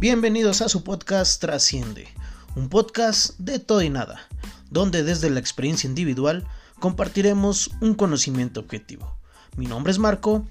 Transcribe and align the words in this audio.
Bienvenidos 0.00 0.62
a 0.62 0.70
su 0.70 0.82
podcast 0.82 1.42
Trasciende, 1.42 2.08
un 2.56 2.70
podcast 2.70 3.38
de 3.38 3.58
todo 3.58 3.82
y 3.82 3.90
nada, 3.90 4.18
donde 4.70 5.02
desde 5.02 5.28
la 5.28 5.40
experiencia 5.40 5.88
individual 5.88 6.48
compartiremos 6.78 7.72
un 7.82 7.92
conocimiento 7.92 8.60
objetivo. 8.60 9.18
Mi 9.58 9.66
nombre 9.66 9.92
es 9.92 9.98
Marco, 9.98 10.46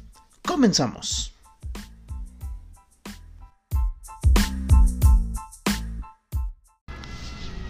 comenzamos. 0.45 1.33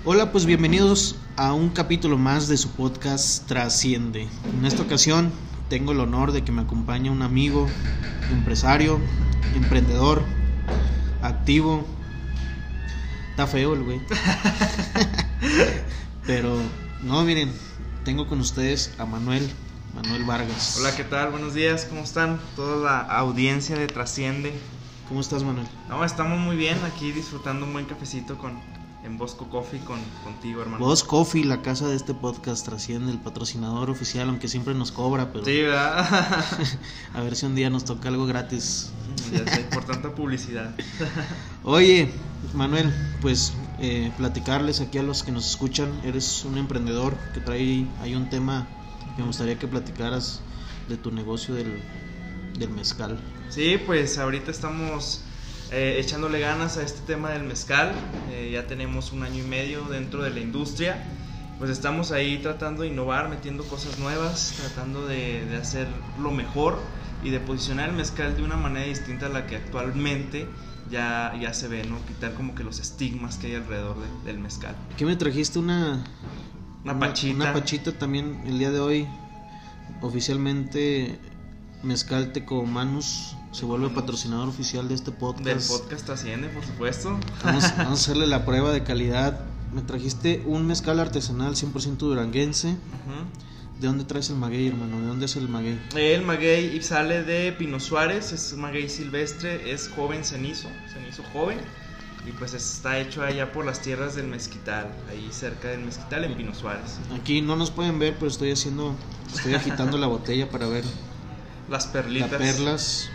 Hola, 0.04 0.34
pues 0.34 0.46
bienvenidos 0.46 1.16
a 1.38 1.54
un 1.54 1.70
capítulo 1.70 2.18
más 2.18 2.50
de 2.50 2.58
su 2.58 2.72
podcast 2.72 3.48
Trasciende. 3.48 4.28
En 4.54 4.66
esta 4.66 4.84
ocasión 4.84 5.32
tengo 5.70 5.94
el 5.94 6.02
honor 6.02 6.34
de 6.34 6.44
que 6.44 6.52
me 6.52 6.64
acompañe 6.64 7.10
un 7.10 7.22
amigo, 7.22 7.68
empresario, 8.34 9.00
emprendedor, 9.56 10.26
activo. 11.50 11.84
Está 13.32 13.48
feo 13.48 13.74
el 13.74 13.82
güey. 13.82 14.00
Pero, 16.28 16.56
no, 17.02 17.24
miren, 17.24 17.52
tengo 18.06 18.28
con 18.28 18.40
ustedes 18.40 18.94
a 19.00 19.06
Manuel, 19.06 19.50
Manuel 19.96 20.26
Vargas. 20.26 20.78
Hola, 20.80 20.96
¿qué 20.96 21.04
tal? 21.04 21.32
Buenos 21.32 21.56
días, 21.56 21.86
¿cómo 21.86 22.02
están? 22.02 22.40
Toda 22.56 22.78
la 22.78 23.00
audiencia 23.00 23.76
de 23.76 23.88
Trasciende. 23.88 24.54
¿Cómo 25.08 25.22
estás, 25.22 25.42
Manuel? 25.42 25.66
No, 25.88 26.06
estamos 26.06 26.38
muy 26.38 26.56
bien 26.56 26.78
aquí 26.86 27.12
disfrutando 27.12 27.66
un 27.66 27.74
buen 27.74 27.86
cafecito 27.86 28.38
con, 28.38 28.60
en 29.04 29.18
Bosco 29.18 29.48
Coffee 29.50 29.80
con, 29.80 30.00
contigo, 30.24 30.62
hermano. 30.62 30.84
Vos 30.84 31.04
Coffee, 31.04 31.46
la 31.46 31.62
casa 31.62 31.88
de 31.88 31.96
este 31.96 32.14
podcast, 32.14 32.66
trasciende 32.66 33.12
el 33.12 33.20
patrocinador 33.20 33.90
oficial, 33.90 34.30
aunque 34.30 34.48
siempre 34.48 34.74
nos 34.74 34.92
cobra, 34.92 35.32
pero 35.32 35.46
Sí, 35.46 35.62
¿verdad? 35.62 36.46
a 37.14 37.22
ver 37.22 37.36
si 37.36 37.46
un 37.46 37.56
día 37.56 37.70
nos 37.70 37.86
toca 37.86 38.10
algo 38.10 38.26
gratis. 38.26 38.92
ya 39.32 39.46
sé, 39.52 39.62
por 39.74 39.86
tanta 39.86 40.14
publicidad. 40.14 40.76
Oye, 41.64 42.12
Manuel, 42.54 42.94
pues 43.22 43.54
eh, 43.80 44.12
platicarles 44.18 44.82
aquí 44.82 44.98
a 44.98 45.04
los 45.04 45.24
que 45.24 45.32
nos 45.32 45.50
escuchan, 45.50 45.90
eres 46.04 46.44
un 46.44 46.58
emprendedor 46.58 47.16
que 47.34 47.40
trae 47.40 47.88
hay 48.02 48.16
un 48.16 48.30
tema 48.30 48.68
que 49.16 49.22
me 49.22 49.28
gustaría 49.28 49.58
que 49.58 49.68
platicaras 49.68 50.42
de 50.90 50.98
tu 50.98 51.12
negocio 51.12 51.56
del, 51.56 51.82
del 52.58 52.70
mezcal. 52.72 53.20
Sí, 53.50 53.78
pues 53.86 54.18
ahorita 54.18 54.52
estamos 54.52 55.22
eh, 55.72 55.98
echándole 56.00 56.40
ganas 56.40 56.78
a 56.78 56.84
este 56.84 57.02
tema 57.02 57.30
del 57.32 57.44
mezcal. 57.44 57.92
Eh, 58.32 58.50
ya 58.54 58.68
tenemos 58.68 59.12
un 59.12 59.24
año 59.24 59.44
y 59.44 59.48
medio 59.48 59.84
dentro 59.86 60.24
de 60.24 60.30
la 60.32 60.40
industria. 60.40 61.04
Pues 61.58 61.70
estamos 61.72 62.12
ahí 62.12 62.38
tratando 62.38 62.84
de 62.84 62.88
innovar, 62.90 63.28
metiendo 63.30 63.64
cosas 63.66 64.00
nuevas, 64.00 64.54
tratando 64.62 65.06
de, 65.08 65.46
de 65.46 65.58
hacer 65.58 65.88
lo 66.22 66.32
mejor 66.32 66.80
y 67.22 67.32
de 67.32 67.40
posicionar 67.42 67.90
el 67.90 67.96
mezcal 67.96 68.36
de 68.38 68.44
una 68.44 68.56
manera 68.56 68.86
distinta 68.86 69.26
a 69.26 69.30
la 69.30 69.46
que 69.46 69.58
actualmente 69.58 70.48
ya, 70.90 71.34
ya 71.40 71.54
se 71.54 71.68
ve, 71.68 71.84
¿no? 71.84 71.98
Quitar 72.08 72.34
como 72.34 72.56
que 72.56 72.64
los 72.64 72.80
estigmas 72.80 73.38
que 73.38 73.48
hay 73.48 73.56
alrededor 73.56 73.98
de- 74.00 74.32
del 74.32 74.40
mezcal. 74.40 74.74
¿Qué 74.98 75.06
me 75.06 75.18
trajiste 75.18 75.60
una 75.60 76.02
Una 76.86 76.98
pachita. 76.98 77.36
Una 77.36 77.52
pachita 77.54 77.92
también 77.92 78.42
el 78.48 78.58
día 78.58 78.72
de 78.72 78.80
hoy 78.80 79.08
oficialmente 80.02 81.20
Mezcal 81.82 82.34
Tecomanus 82.34 83.36
se 83.52 83.66
vuelve 83.66 83.90
patrocinador 83.90 84.50
oficial 84.50 84.88
de 84.90 84.96
este 84.96 85.12
podcast. 85.12 85.46
Del 85.46 85.60
podcast 85.80 86.10
Asciende, 86.10 86.50
por 86.50 86.66
supuesto. 86.66 87.18
Vamos, 87.44 87.64
vamos 87.78 87.78
a 87.78 87.92
hacerle 87.94 88.28
la 88.28 88.46
prueba 88.46 88.72
de 88.72 88.84
calidad. 88.84 89.40
Me 89.74 89.82
trajiste 89.82 90.44
un 90.46 90.68
mezcal 90.68 91.00
artesanal 91.00 91.56
100% 91.56 91.98
duranguense. 91.98 92.76
¿De 93.80 93.88
dónde 93.88 94.04
traes 94.04 94.30
el 94.30 94.36
maguey, 94.36 94.68
hermano? 94.68 95.00
¿De 95.00 95.08
dónde 95.08 95.26
es 95.26 95.38
el 95.38 95.48
maguey? 95.48 95.80
El 95.96 96.24
maguey 96.24 96.82
sale 96.82 97.24
de 97.24 97.54
Pino 97.54 97.80
Suárez, 97.80 98.34
es 98.34 98.54
maguey 98.58 98.90
silvestre, 98.90 99.72
es 99.72 99.88
joven 99.88 100.26
cenizo, 100.26 100.68
cenizo 100.92 101.24
joven. 101.32 101.60
Y 102.28 102.32
pues 102.34 102.54
está 102.54 103.00
hecho 103.00 103.24
allá 103.24 103.54
por 103.54 103.66
las 103.66 103.82
tierras 103.82 104.16
del 104.16 104.28
Mezquital, 104.28 104.92
ahí 105.10 105.30
cerca 105.32 105.70
del 105.70 105.80
Mezquital 105.80 106.26
en 106.26 106.36
Pino 106.36 106.54
Suárez. 106.54 106.98
Aquí 107.16 107.40
no 107.42 107.56
nos 107.56 107.72
pueden 107.72 108.00
ver, 108.00 108.16
pero 108.16 108.28
estoy 108.28 108.52
haciendo, 108.52 108.94
estoy 109.34 109.54
agitando 109.54 109.98
la 109.98 110.08
botella 110.08 110.50
para 110.50 110.68
ver 110.68 110.84
Las 111.70 111.86
las 111.86 111.88
perlitas. 111.94 112.30
perlas. 112.30 113.10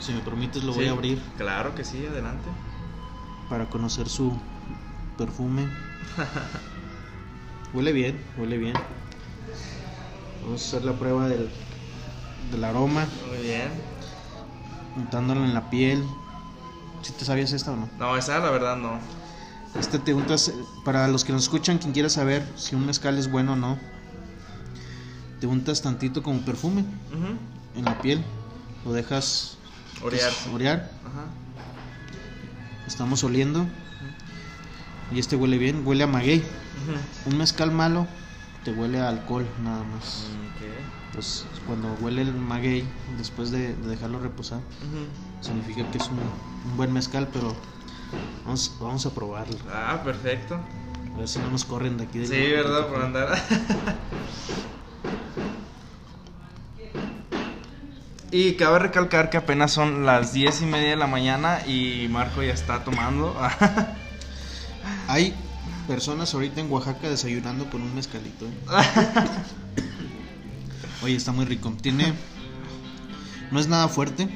Si 0.00 0.12
me 0.12 0.20
permites 0.20 0.62
lo 0.64 0.72
voy 0.74 0.86
a 0.88 0.92
abrir 0.92 1.20
Claro 1.36 1.74
que 1.74 1.84
sí, 1.84 2.04
adelante. 2.06 2.48
para 3.48 3.66
conocer 3.66 4.08
su 4.08 4.32
perfume. 5.16 5.68
Huele 7.72 7.92
bien, 7.92 8.20
huele 8.36 8.58
bien. 8.58 8.74
Vamos 10.42 10.62
a 10.62 10.66
hacer 10.68 10.84
la 10.84 10.92
prueba 10.92 11.28
del, 11.28 11.48
del 12.52 12.64
aroma, 12.64 13.06
Muy 13.28 13.38
bien. 13.42 13.68
untándolo 14.96 15.44
en 15.44 15.52
la 15.54 15.68
piel. 15.70 16.04
¿Si 17.02 17.12
te 17.12 17.24
sabías 17.24 17.52
esta 17.52 17.72
o 17.72 17.76
no? 17.76 17.88
No, 17.98 18.16
esa 18.16 18.38
la 18.38 18.50
verdad 18.50 18.76
no. 18.76 18.98
Este 19.78 19.98
te 19.98 20.14
untas, 20.14 20.52
para 20.84 21.06
los 21.08 21.24
que 21.24 21.32
nos 21.32 21.42
escuchan, 21.42 21.78
quien 21.78 21.92
quiera 21.92 22.08
saber 22.08 22.46
si 22.56 22.74
un 22.76 22.86
mezcal 22.86 23.18
es 23.18 23.30
bueno 23.30 23.52
o 23.54 23.56
no, 23.56 23.78
te 25.40 25.46
untas 25.46 25.82
tantito 25.82 26.22
como 26.22 26.40
perfume 26.40 26.84
en 27.74 27.84
la 27.84 28.00
piel, 28.00 28.24
lo 28.84 28.92
dejas 28.92 29.58
pues, 30.00 30.22
orear, 30.52 30.90
Ajá. 31.04 31.26
estamos 32.86 33.22
oliendo 33.24 33.66
y 35.12 35.18
este 35.18 35.36
huele 35.36 35.58
bien, 35.58 35.82
huele 35.86 36.04
a 36.04 36.06
maguey. 36.06 36.42
Un 37.26 37.36
mezcal 37.38 37.70
malo 37.70 38.06
te 38.64 38.72
huele 38.72 39.00
a 39.00 39.08
alcohol 39.08 39.46
nada 39.62 39.82
más. 39.84 40.24
Ok. 40.54 40.62
Pues 41.12 41.46
cuando 41.66 41.92
huele 42.00 42.22
el 42.22 42.32
maguey, 42.34 42.84
después 43.18 43.50
de, 43.50 43.74
de 43.74 43.88
dejarlo 43.88 44.18
reposar, 44.20 44.60
significa 45.40 45.88
que 45.90 45.98
es 45.98 46.08
un, 46.08 46.18
un 46.18 46.76
buen 46.76 46.92
mezcal, 46.92 47.28
pero 47.32 47.54
vamos, 48.44 48.72
vamos 48.80 49.06
a 49.06 49.10
probarlo. 49.14 49.56
Ah, 49.72 50.00
perfecto. 50.04 50.58
A 51.14 51.18
ver 51.18 51.28
si 51.28 51.38
no 51.40 51.50
nos 51.50 51.64
corren 51.64 51.96
de 51.96 52.04
aquí. 52.04 52.18
del- 52.18 52.28
Sí, 52.28 52.50
¿verdad? 52.52 52.88
Por 52.88 53.00
andar. 53.02 53.28
Y 58.30 58.54
cabe 58.54 58.80
recalcar 58.80 59.30
que 59.30 59.36
apenas 59.36 59.72
son 59.72 60.04
las 60.04 60.32
diez 60.32 60.60
y 60.60 60.66
media 60.66 60.90
de 60.90 60.96
la 60.96 61.06
mañana 61.06 61.60
y 61.66 62.08
Marco 62.10 62.42
ya 62.42 62.52
está 62.52 62.84
tomando. 62.84 63.36
Hay 65.08 65.34
personas 65.86 66.34
ahorita 66.34 66.60
en 66.60 66.70
Oaxaca 66.70 67.08
desayunando 67.08 67.70
con 67.70 67.82
un 67.82 67.94
mezcalito. 67.94 68.44
¿eh? 68.44 68.50
Oye, 71.02 71.14
está 71.14 71.32
muy 71.32 71.44
rico. 71.44 71.72
Tiene. 71.80 72.12
No 73.52 73.60
es 73.60 73.68
nada 73.68 73.88
fuerte. 73.88 74.28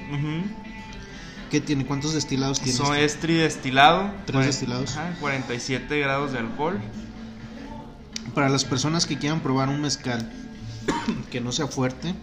¿Qué 1.51 1.61
tiene? 1.61 1.85
¿Cuántos 1.85 2.15
destilados 2.15 2.61
tiene? 2.61 2.79
Son 2.79 2.95
este? 2.95 3.05
es 3.05 3.21
tridestilado. 3.21 4.13
Tres 4.25 4.47
destilados. 4.47 4.97
Ajá, 4.97 5.17
47 5.21 5.99
grados 5.99 6.33
de 6.33 6.39
alcohol. 6.39 6.81
Para 8.35 8.49
las 8.49 8.65
personas 8.65 9.07
que 9.07 9.19
quieran 9.19 9.41
probar 9.41 9.69
un 9.69 9.81
mezcal 9.81 10.31
que 11.31 11.41
no 11.41 11.53
sea 11.53 11.67
fuerte, 11.67 12.15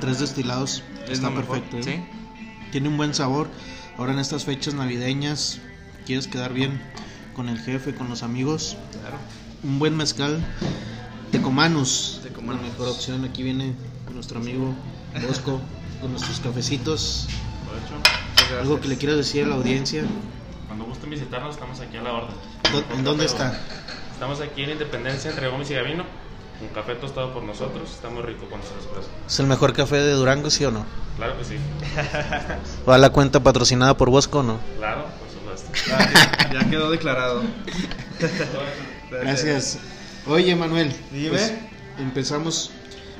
tres 0.00 0.18
destilados 0.20 0.82
Es 1.04 1.12
está 1.12 1.30
mejor, 1.30 1.60
perfecto. 1.60 1.78
¿eh? 1.78 1.82
¿sí? 1.82 2.66
Tiene 2.72 2.88
un 2.88 2.96
buen 2.96 3.14
sabor. 3.14 3.48
Ahora 3.98 4.12
en 4.12 4.18
estas 4.18 4.44
fechas 4.44 4.74
navideñas, 4.74 5.60
quieres 6.06 6.26
quedar 6.26 6.52
bien 6.52 6.80
con 7.34 7.48
el 7.48 7.58
jefe, 7.58 7.94
con 7.94 8.08
los 8.08 8.22
amigos. 8.22 8.76
Claro. 9.00 9.16
Un 9.62 9.78
buen 9.78 9.96
mezcal. 9.96 10.44
Tecomanus. 11.30 12.20
Tecomanus. 12.22 12.62
La 12.62 12.68
mejor 12.68 12.88
opción. 12.88 13.24
Aquí 13.24 13.42
viene 13.42 13.74
nuestro 14.12 14.40
amigo 14.40 14.74
Bosco 15.26 15.60
con 16.00 16.10
nuestros 16.10 16.40
cafecitos. 16.40 17.28
Algo 18.60 18.80
que 18.80 18.88
le 18.88 18.96
quieras 18.98 19.16
decir 19.16 19.44
a 19.44 19.48
la 19.48 19.54
audiencia. 19.56 20.04
Cuando 20.66 20.84
gusten 20.84 21.10
visitarnos, 21.10 21.54
estamos 21.54 21.80
aquí 21.80 21.96
a 21.96 22.02
la 22.02 22.12
orden. 22.12 22.36
¿Dó- 22.72 22.94
¿En 22.96 23.04
dónde 23.04 23.24
está? 23.24 23.58
Estamos 24.12 24.40
aquí 24.40 24.62
en 24.62 24.70
Independencia, 24.70 25.30
entre 25.30 25.48
Gómez 25.48 25.70
y 25.70 25.74
Gavino. 25.74 26.04
Un 26.60 26.68
café 26.68 26.94
tostado 26.94 27.32
por 27.34 27.42
nosotros. 27.42 27.90
Está 27.90 28.08
muy 28.10 28.22
rico 28.22 28.46
con 28.48 28.58
nuestro 28.58 28.78
espresso. 28.80 29.08
¿Es 29.26 29.40
el 29.40 29.46
mejor 29.46 29.72
café 29.72 29.96
de 29.96 30.12
Durango, 30.12 30.50
sí 30.50 30.64
o 30.64 30.70
no? 30.70 30.84
Claro 31.16 31.36
que 31.38 31.44
sí. 31.44 31.56
¿Va 32.88 32.98
la 32.98 33.10
cuenta 33.10 33.40
patrocinada 33.42 33.96
por 33.96 34.10
Bosco 34.10 34.38
o 34.40 34.42
no? 34.42 34.58
Claro, 34.78 35.04
por 35.18 35.28
supuesto. 35.58 35.94
Ah, 35.94 36.48
ya, 36.52 36.60
ya 36.62 36.70
quedó 36.70 36.90
declarado. 36.90 37.42
Gracias. 39.10 39.78
Oye, 40.26 40.54
Manuel. 40.56 40.92
Dime. 41.12 41.30
pues, 41.30 41.52
empezamos 41.98 42.70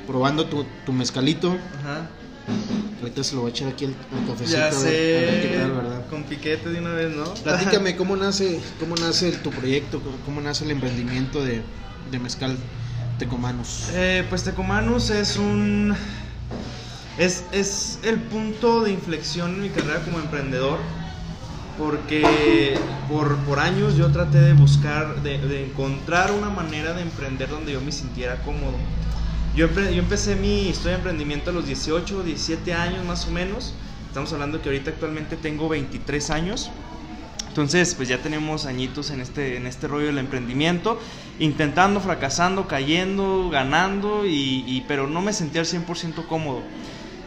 probando 0.07 0.47
tu, 0.47 0.65
tu 0.87 0.93
mezcalito. 0.93 1.57
Ajá. 1.81 2.09
Ahorita 3.01 3.25
se 3.25 3.35
lo 3.35 3.43
voy 3.43 3.51
a 3.51 3.55
echar 3.55 3.69
aquí 3.69 3.85
al, 3.87 3.95
al 4.19 4.27
cafecito. 4.27 4.59
Ya 4.59 4.67
a 4.67 4.71
ver- 4.71 4.77
a 4.79 4.81
ver 4.83 5.43
qué 5.43 5.49
sé. 5.49 5.59
tal, 5.59 5.73
¿verdad? 5.73 6.07
Con 6.09 6.25
piquete 6.25 6.69
de 6.71 6.79
una 6.79 6.93
vez, 6.93 7.15
¿no? 7.15 7.25
Platícame 7.35 7.97
cómo 7.99 8.17
nace, 8.17 8.61
cómo 8.81 8.95
nace 8.97 9.33
tu 9.33 9.51
proyecto, 9.51 10.01
cómo, 10.01 10.17
cómo 10.25 10.41
nace 10.41 10.65
el 10.65 10.71
emprendimiento 10.71 11.45
de, 11.45 11.63
de 12.11 12.19
mezcal 12.19 12.57
Tecomanus. 13.19 13.91
Eh, 13.93 14.25
pues 14.29 14.45
Tecomanus 14.45 15.11
es 15.11 15.37
un. 15.37 15.95
Es, 17.19 17.45
es 17.53 18.01
el 18.03 18.21
punto 18.21 18.83
de 18.83 18.93
inflexión 18.93 19.55
en 19.55 19.63
mi 19.63 19.69
carrera 19.71 20.01
como 20.05 20.19
emprendedor. 20.19 20.79
Porque 21.79 22.79
por, 23.09 23.37
por 23.39 23.59
años 23.59 23.97
yo 23.97 24.13
traté 24.13 24.39
de 24.41 24.53
buscar, 24.53 25.23
de, 25.23 25.39
de 25.39 25.67
encontrar 25.67 26.31
una 26.31 26.49
manera 26.49 26.93
de 26.93 27.03
emprender 27.03 27.49
donde 27.49 27.73
yo 27.73 27.81
me 27.81 27.91
sintiera 27.91 28.41
cómodo. 28.43 28.77
Yo, 29.57 29.69
yo 29.69 29.99
empecé 29.99 30.37
mi 30.37 30.69
historia 30.69 30.93
de 30.93 30.99
emprendimiento 30.99 31.51
a 31.51 31.53
los 31.53 31.67
18, 31.67 32.23
17 32.23 32.75
años 32.75 33.05
más 33.05 33.27
o 33.27 33.33
menos. 33.33 33.75
Estamos 34.07 34.33
hablando 34.33 34.63
que 34.63 34.69
ahorita 34.69 34.91
actualmente 34.91 35.37
tengo 35.37 35.69
23 35.69 36.31
años. 36.31 36.71
Entonces, 37.55 37.95
pues 37.95 38.09
ya 38.09 38.19
tenemos 38.19 38.67
añitos 38.67 39.13
en 39.13 39.21
este, 39.21 39.57
en 39.57 39.69
este 39.69 39.87
rollo 39.87 40.07
del 40.07 40.19
emprendimiento, 40.19 40.99
intentando, 41.39 42.01
fracasando, 42.01 42.67
cayendo, 42.67 43.49
ganando, 43.49 44.27
y, 44.27 44.85
pero 44.89 45.07
no 45.07 45.23
me 45.23 45.33
sentía 45.33 45.61
al 45.61 45.67
100% 45.69 46.27
cómodo. 46.27 46.63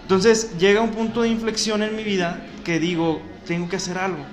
Entonces 0.01 0.57
llega 0.59 0.81
un 0.81 0.91
punto 0.91 1.21
de 1.21 1.29
inflexión 1.29 1.81
en 1.81 1.95
mi 1.95 2.03
vida 2.03 2.45
que 2.65 2.77
digo, 2.77 3.21
tengo 3.45 3.69
que 3.69 3.77
hacer 3.77 3.97
algo. 3.97 4.25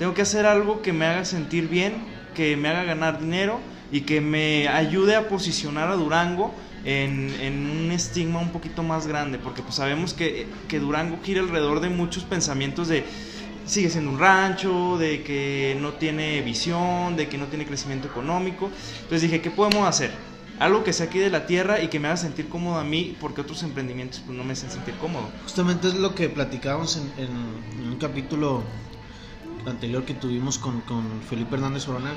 Tengo 0.00 0.14
que 0.14 0.22
hacer 0.22 0.46
algo 0.46 0.82
que 0.82 0.92
me 0.92 1.06
haga 1.06 1.24
sentir 1.24 1.68
bien, 1.68 1.94
que 2.34 2.56
me 2.56 2.68
haga 2.68 2.82
ganar 2.82 3.20
dinero 3.20 3.60
y 3.92 4.00
que 4.00 4.20
me 4.20 4.66
ayude 4.66 5.14
a 5.14 5.28
posicionar 5.28 5.88
a 5.92 5.94
Durango 5.94 6.52
en, 6.84 7.30
un 7.84 7.92
estigma 7.92 8.40
un 8.40 8.50
poquito 8.50 8.82
más 8.82 9.06
grande, 9.06 9.38
porque 9.38 9.62
pues 9.62 9.76
sabemos 9.76 10.12
que, 10.12 10.48
que 10.66 10.80
Durango 10.80 11.20
gira 11.22 11.40
alrededor 11.40 11.78
de 11.78 11.88
muchos 11.88 12.24
pensamientos 12.24 12.88
de 12.88 13.04
sigue 13.66 13.90
siendo 13.90 14.10
un 14.10 14.18
rancho, 14.18 14.96
de 14.98 15.22
que 15.22 15.76
no 15.80 15.92
tiene 15.94 16.40
visión, 16.42 17.16
de 17.16 17.28
que 17.28 17.36
no 17.36 17.46
tiene 17.46 17.66
crecimiento 17.66 18.08
económico. 18.08 18.70
Entonces 18.96 19.22
dije, 19.22 19.40
¿qué 19.40 19.50
podemos 19.50 19.86
hacer? 19.86 20.12
Algo 20.58 20.84
que 20.84 20.92
sea 20.92 21.06
aquí 21.06 21.18
de 21.18 21.28
la 21.28 21.46
tierra 21.46 21.82
y 21.82 21.88
que 21.88 22.00
me 22.00 22.08
haga 22.08 22.16
sentir 22.16 22.48
cómodo 22.48 22.78
a 22.78 22.84
mí, 22.84 23.16
porque 23.20 23.42
otros 23.42 23.62
emprendimientos 23.62 24.22
pues, 24.24 24.38
no 24.38 24.44
me 24.44 24.54
hacen 24.54 24.70
sentir 24.70 24.94
cómodo. 24.94 25.28
Justamente 25.42 25.88
es 25.88 25.94
lo 25.94 26.14
que 26.14 26.28
platicábamos 26.28 26.96
en, 26.96 27.90
un 27.90 27.96
capítulo 27.96 28.62
anterior 29.66 30.04
que 30.04 30.14
tuvimos 30.14 30.58
con, 30.58 30.82
Felipe 31.28 31.56
Hernández 31.56 31.86
Orona. 31.88 32.12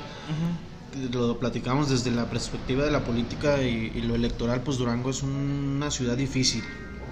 Lo 1.12 1.38
platicamos 1.38 1.90
desde 1.90 2.12
la 2.12 2.30
perspectiva 2.30 2.84
de 2.84 2.92
la 2.92 3.04
política 3.04 3.62
y, 3.62 3.92
y, 3.94 4.02
lo 4.02 4.16
electoral, 4.16 4.62
pues 4.62 4.78
Durango 4.78 5.10
es 5.10 5.22
una 5.22 5.92
ciudad 5.92 6.16
difícil. 6.18 6.64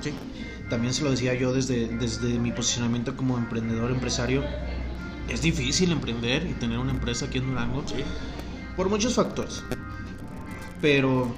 ¿sí? 0.01 0.13
También 0.69 0.93
se 0.93 1.03
lo 1.03 1.11
decía 1.11 1.33
yo 1.33 1.53
desde, 1.53 1.87
desde 1.87 2.39
mi 2.39 2.51
posicionamiento 2.51 3.15
como 3.15 3.37
emprendedor, 3.37 3.91
empresario. 3.91 4.43
Es 5.29 5.41
difícil 5.41 5.91
emprender 5.91 6.45
y 6.47 6.53
tener 6.53 6.79
una 6.79 6.91
empresa 6.91 7.25
aquí 7.25 7.37
en 7.37 7.47
Durango. 7.47 7.83
Por 8.75 8.89
muchos 8.89 9.15
factores. 9.15 9.63
Pero 10.81 11.33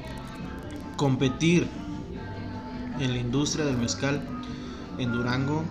competir 0.98 1.68
en 3.00 3.14
la 3.14 3.20
industria 3.20 3.66
del 3.66 3.78
mezcal 3.78 4.22
en 4.98 5.12
Durango 5.12 5.64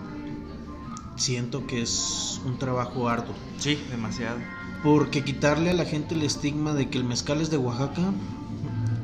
siento 1.15 1.67
que 1.67 1.81
es 1.81 2.41
un 2.45 2.57
trabajo 2.57 3.07
arduo. 3.09 3.35
Sí, 3.57 3.77
demasiado. 3.89 4.39
Porque 4.83 5.23
quitarle 5.23 5.69
a 5.69 5.73
la 5.73 5.85
gente 5.85 6.15
el 6.15 6.23
estigma 6.23 6.73
de 6.73 6.89
que 6.89 6.97
el 6.97 7.03
mezcal 7.03 7.41
es 7.41 7.49
de 7.51 7.57
Oaxaca, 7.57 8.13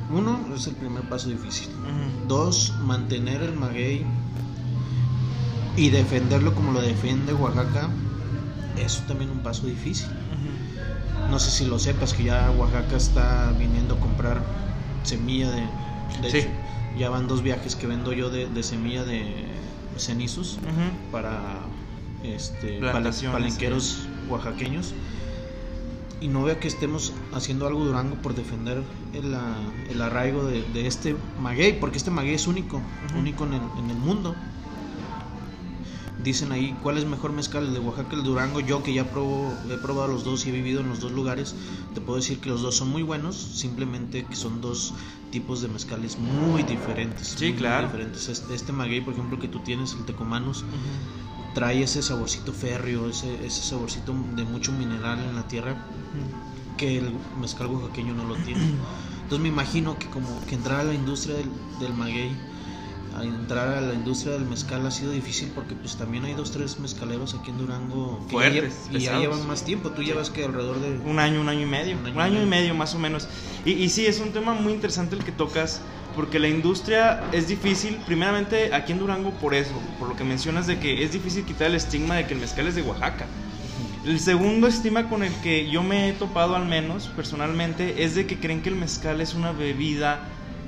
uno, 0.09 0.39
es 0.55 0.67
el 0.67 0.75
primer 0.75 1.07
paso 1.09 1.29
difícil. 1.29 1.67
Dos, 2.27 2.73
mantener 2.83 3.41
el 3.41 3.53
maguey 3.53 4.05
y 5.77 5.89
defenderlo 5.89 6.53
como 6.53 6.71
lo 6.71 6.81
defiende 6.81 7.33
Oaxaca, 7.33 7.89
eso 8.77 9.03
también 9.07 9.29
un 9.31 9.39
paso 9.39 9.65
difícil. 9.67 10.07
No 11.29 11.39
sé 11.39 11.51
si 11.51 11.65
lo 11.65 11.79
sepas 11.79 12.13
que 12.13 12.25
ya 12.25 12.51
Oaxaca 12.51 12.95
está 12.95 13.51
viniendo 13.57 13.95
a 13.95 13.99
comprar 13.99 14.41
semilla 15.03 15.51
de... 15.51 15.61
de 16.21 16.47
ya 16.97 17.09
van 17.09 17.27
dos 17.27 17.41
viajes 17.41 17.75
que 17.75 17.87
vendo 17.87 18.13
yo 18.13 18.29
de, 18.29 18.63
semilla 18.63 19.03
de 19.03 19.47
cenizos 19.97 20.59
para 21.11 21.59
este, 22.23 22.79
palenqueros 22.79 24.07
oaxaqueños. 24.29 24.93
Y 26.21 26.29
no 26.29 26.43
veo 26.43 26.57
que 26.61 26.69
estemos 26.69 27.11
haciendo 27.33 27.67
algo 27.67 27.83
Durango 27.83 28.15
por 28.15 28.33
defender 28.33 28.81
el, 29.13 29.35
el 29.89 30.01
arraigo 30.01 30.45
de, 30.45 30.87
este 30.87 31.17
maguey, 31.41 31.77
porque 31.77 31.97
este 31.97 32.11
maguey 32.11 32.35
es 32.35 32.47
único, 32.47 32.81
único 33.17 33.43
en 33.43 33.53
el, 33.55 33.61
en 33.77 33.89
el 33.89 33.97
mundo 33.97 34.33
dicen 36.25 36.51
ahí 36.51 36.75
cuál 36.81 36.97
es 36.97 37.05
mejor 37.05 37.31
mezcal, 37.31 37.67
el 37.67 37.73
de 37.73 37.79
Oaxaca, 37.79 38.15
el 38.15 38.23
de 38.23 38.27
Durango. 38.27 38.59
Yo 38.59 38.83
que 38.83 38.93
ya 38.93 39.03
he 39.03 39.77
probado 39.77 40.07
los 40.07 40.25
dos 40.25 40.45
y 40.45 40.49
he 40.49 40.51
vivido 40.51 40.81
en 40.81 40.89
los 40.89 40.99
dos 40.99 41.11
lugares, 41.11 41.55
te 41.93 42.01
puedo 42.01 42.17
decir 42.17 42.39
que 42.39 42.49
los 42.49 42.61
dos 42.61 42.75
son 42.75 42.89
muy 42.89 43.03
buenos, 43.03 43.35
simplemente 43.35 44.25
que 44.25 44.35
son 44.35 44.59
dos 44.59 44.93
tipos 45.31 45.61
de 45.61 45.67
mezcales 45.67 46.17
muy 46.17 46.63
diferentes. 46.63 47.35
Sí, 47.37 47.53
claro. 47.53 47.87
diferentes. 47.87 48.27
Este, 48.27 48.73
maguey, 48.73 49.01
por 49.01 49.13
ejemplo, 49.13 49.39
que 49.39 49.47
tú 49.47 49.59
tienes, 49.59 49.93
el 49.93 50.03
tecomanos, 50.05 50.65
trae 51.53 51.83
ese 51.83 52.01
saborcito 52.01 52.51
férreo, 52.51 53.07
ese, 53.07 53.45
ese 53.45 53.61
saborcito 53.61 54.13
de 54.35 54.43
mucho 54.43 54.71
mineral 54.71 55.19
en 55.19 55.35
la 55.35 55.47
tierra 55.47 55.77
que 56.75 56.97
el 56.97 57.13
mezcal 57.39 57.67
oaxaqueño 57.67 58.15
no 58.15 58.25
lo 58.25 58.35
tiene. 58.37 58.61
Entonces 59.23 59.39
me 59.39 59.49
imagino 59.49 59.97
que 59.97 60.07
como 60.07 60.27
que 60.47 60.55
entrar 60.55 60.81
a 60.81 60.83
la 60.85 60.93
industria 60.93 61.35
del, 61.35 61.49
del 61.79 61.93
maguey 61.93 62.35
entrar 63.23 63.67
a 63.69 63.81
la 63.81 63.93
industria 63.93 64.33
del 64.33 64.45
mezcal 64.45 64.85
ha 64.85 64.91
sido 64.91 65.11
difícil 65.11 65.51
porque 65.53 65.75
pues 65.75 65.95
también 65.95 66.25
hay 66.25 66.33
dos 66.33 66.51
tres 66.51 66.79
mezcaleros 66.79 67.33
aquí 67.33 67.51
en 67.51 67.57
Durango 67.57 68.25
que 68.27 68.31
Fuertes, 68.31 68.73
ya, 68.91 68.97
y 68.97 69.01
ya 69.01 69.19
llevan 69.19 69.45
más 69.47 69.63
tiempo. 69.63 69.91
Tú 69.91 70.03
llevas 70.03 70.29
que 70.29 70.43
alrededor 70.43 70.79
de 70.79 70.97
un 71.09 71.19
año 71.19 71.41
un 71.41 71.49
año 71.49 71.61
y 71.61 71.65
medio. 71.65 71.97
Un 71.97 72.19
año, 72.19 72.41
y, 72.41 72.45
medio. 72.45 72.75
más 72.75 72.95
o 72.95 72.99
menos. 72.99 73.27
Y, 73.65 73.71
y 73.71 73.89
sí 73.89 74.05
es 74.05 74.19
un 74.19 74.31
tema 74.31 74.53
muy 74.53 74.73
interesante 74.73 75.15
el 75.15 75.23
que 75.23 75.31
tocas 75.31 75.81
porque 76.15 76.39
la 76.39 76.47
industria 76.47 77.23
es 77.31 77.47
difícil 77.47 77.97
primeramente 78.05 78.73
aquí 78.73 78.93
en 78.93 78.99
Durango 78.99 79.31
por 79.31 79.53
eso 79.53 79.73
por 79.99 80.07
lo 80.07 80.15
que 80.15 80.23
mencionas 80.23 80.65
de 80.65 80.79
que 80.79 81.03
es 81.03 81.11
difícil 81.11 81.43
quitar 81.43 81.67
el 81.67 81.75
estigma 81.75 82.15
de 82.15 82.25
que 82.25 82.33
el 82.33 82.39
mezcal 82.39 82.67
es 82.67 82.75
de 82.75 82.81
Oaxaca. 82.81 83.25
El 84.05 84.19
segundo 84.19 84.67
estigma 84.67 85.09
con 85.09 85.23
el 85.23 85.33
que 85.41 85.67
yo 85.69 85.81
me 85.81 86.09
he 86.09 86.13
topado 86.13 86.55
al 86.55 86.65
menos 86.65 87.07
personalmente 87.15 88.03
es 88.03 88.13
de 88.13 88.27
que 88.27 88.39
creen 88.39 88.61
que 88.61 88.69
el 88.69 88.75
mezcal 88.75 89.19
es 89.19 89.33
una 89.33 89.51
bebida 89.51 90.19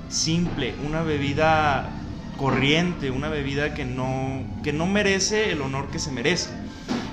simple, 0.10 0.74
una 0.86 1.04
bebida 1.04 1.97
corriente, 2.38 3.12
una 3.12 3.30
bebida 3.30 3.74
que 3.74 3.84
no, 3.86 4.44
que 4.64 4.72
no 4.72 4.86
merece 4.86 5.52
el 5.52 5.62
honor 5.62 5.88
que 5.88 6.00
se 6.00 6.12
merece. 6.12 6.50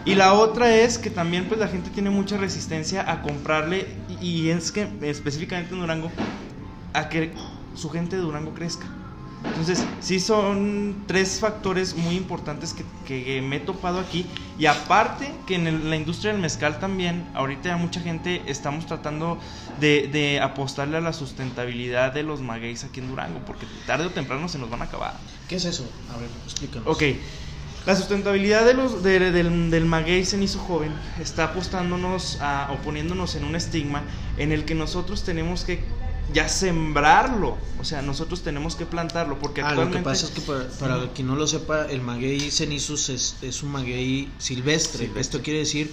Y 0.04 0.14
la 0.14 0.34
otra 0.34 0.74
es 0.76 0.98
que 0.98 1.10
también 1.10 1.46
pues 1.46 1.58
la 1.58 1.68
gente 1.68 1.90
tiene 1.90 2.10
mucha 2.10 2.36
resistencia 2.36 3.10
a 3.10 3.22
comprarle, 3.22 3.86
y 4.20 4.50
es 4.50 4.70
que 4.70 4.86
específicamente 5.02 5.72
en 5.72 5.80
Durango, 5.80 6.10
a 6.92 7.08
que 7.08 7.32
su 7.74 7.88
gente 7.90 8.16
de 8.16 8.22
Durango 8.22 8.52
crezca. 8.54 8.86
Entonces, 9.44 9.84
sí 10.00 10.20
son 10.20 11.04
tres 11.06 11.38
factores 11.38 11.94
muy 11.94 12.16
importantes 12.16 12.74
que, 13.06 13.42
me 13.42 13.56
he 13.56 13.60
topado 13.60 14.00
aquí. 14.00 14.26
Y 14.58 14.66
aparte 14.66 15.32
que 15.46 15.56
en 15.56 15.90
la 15.90 15.96
industria 15.96 16.32
del 16.32 16.40
mezcal 16.40 16.78
también, 16.78 17.26
ahorita 17.34 17.68
ya 17.68 17.76
mucha 17.76 18.00
gente 18.00 18.42
estamos 18.46 18.86
tratando 18.86 19.38
de, 19.80 20.40
apostarle 20.42 20.96
a 20.96 21.00
la 21.00 21.12
sustentabilidad 21.12 22.12
de 22.12 22.22
los 22.22 22.40
magueyes 22.40 22.84
aquí 22.84 23.00
en 23.00 23.08
Durango, 23.08 23.40
porque 23.46 23.66
tarde 23.86 24.06
o 24.06 24.10
temprano 24.10 24.48
se 24.48 24.58
nos 24.58 24.70
van 24.70 24.82
a 24.82 24.84
acabar. 24.84 25.14
¿Qué 25.48 25.56
es 25.56 25.64
eso? 25.64 25.88
A 26.14 26.18
ver, 26.18 26.28
explícanos. 26.44 26.88
Ok. 26.88 27.02
La 27.86 27.94
sustentabilidad 27.94 28.64
de 28.64 28.72
los, 28.72 29.02
del, 29.02 29.70
del 29.70 29.84
maguey 29.84 30.24
cenizo 30.24 30.58
joven 30.58 30.90
está 31.20 31.44
apostándonos 31.44 32.38
a, 32.40 32.70
o 32.72 32.82
poniéndonos 32.82 33.34
en 33.34 33.44
un 33.44 33.56
estigma 33.56 34.02
en 34.38 34.52
el 34.52 34.64
que 34.64 34.74
nosotros 34.74 35.22
tenemos 35.22 35.64
que 35.64 35.84
ya 36.32 36.48
sembrarlo. 36.48 37.56
O 37.80 37.84
sea, 37.84 38.02
nosotros 38.02 38.42
tenemos 38.42 38.76
que 38.76 38.86
plantarlo 38.86 39.38
porque 39.38 39.60
ah, 39.62 39.74
Lo 39.74 39.90
que 39.90 39.98
pasa 39.98 40.26
es 40.26 40.32
que 40.32 40.40
para, 40.40 41.12
quien 41.12 41.26
no 41.26 41.36
lo 41.36 41.46
sepa, 41.46 41.86
el 41.86 42.00
maguey 42.00 42.50
cenizos 42.50 43.08
es, 43.10 43.36
es 43.42 43.62
un 43.62 43.72
maguey 43.72 44.32
silvestre. 44.38 45.10
Esto 45.16 45.42
quiere 45.42 45.60
decir 45.60 45.90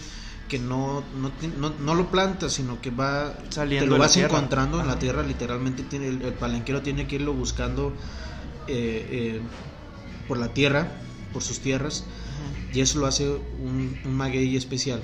que 0.48 0.60
no, 0.60 1.02
no, 1.16 1.70
no, 1.80 1.96
lo 1.96 2.12
plantas, 2.12 2.54
sino 2.54 2.82
que 2.82 2.92
va 2.92 3.34
saliendo. 3.50 3.86
Te 3.86 3.92
lo 3.92 3.98
vas 3.98 4.18
encontrando 4.18 4.82
en 4.82 4.88
la 4.88 5.00
tierra, 5.00 5.24
literalmente 5.24 5.84
tiene 5.84 6.10
el, 6.10 6.34
palenquero 6.34 6.82
tiene 6.82 7.08
que 7.08 7.16
irlo 7.16 7.34
buscando 7.34 7.94
eh, 8.68 9.08
eh, 9.10 9.42
por 10.28 10.38
la 10.38 10.50
tierra, 10.50 10.92
por 11.32 11.42
sus 11.42 11.60
tierras, 11.60 12.04
y 12.74 12.82
eso 12.82 13.00
lo 13.00 13.08
hace 13.08 13.28
un, 13.30 14.00
un 14.06 14.14
maguey 14.14 14.56
especial 14.56 15.02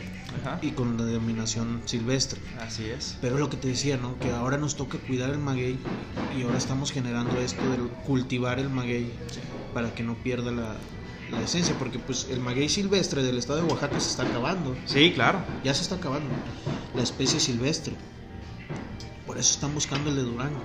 y 0.62 0.72
con 0.72 0.98
la 0.98 1.06
denominación 1.06 1.82
silvestre. 1.86 2.40
Así 2.60 2.86
es. 2.86 3.18
Pero 3.22 3.38
lo 3.38 3.50
que 3.50 3.58
te 3.58 3.68
decía, 3.68 3.98
¿no? 3.98 4.18
Que 4.20 4.32
ahora 4.32 4.58
nos 4.58 4.76
toca 4.76 4.98
cuidar 4.98 5.30
el 5.30 5.40
maguey 5.40 5.78
y 6.38 6.44
ahora 6.44 6.58
estamos 6.58 6.92
generando 6.92 7.40
esto 7.40 7.62
de 7.70 7.78
cultivar 8.06 8.60
el 8.60 8.70
maguey 8.70 9.12
para 9.74 9.94
que 9.94 10.04
no 10.04 10.16
pierda 10.16 10.52
la, 10.52 10.76
la 11.32 11.42
esencia, 11.42 11.76
porque 11.78 12.00
pues 12.00 12.28
el 12.30 12.40
maguey 12.40 12.70
silvestre 12.70 13.24
del 13.24 13.38
estado 13.38 13.62
de 13.62 13.72
Oaxaca 13.72 14.00
se 14.00 14.10
está 14.10 14.24
acabando. 14.24 14.76
Sí, 14.86 15.12
claro. 15.14 15.40
Ya 15.64 15.74
se 15.74 15.82
está 15.82 15.96
acabando 15.96 16.30
la 16.96 17.04
especie 17.04 17.40
silvestre. 17.40 17.94
Por 19.26 19.38
eso 19.38 19.54
están 19.54 19.74
buscando 19.74 20.10
el 20.10 20.16
de 20.16 20.22
Durango. 20.24 20.64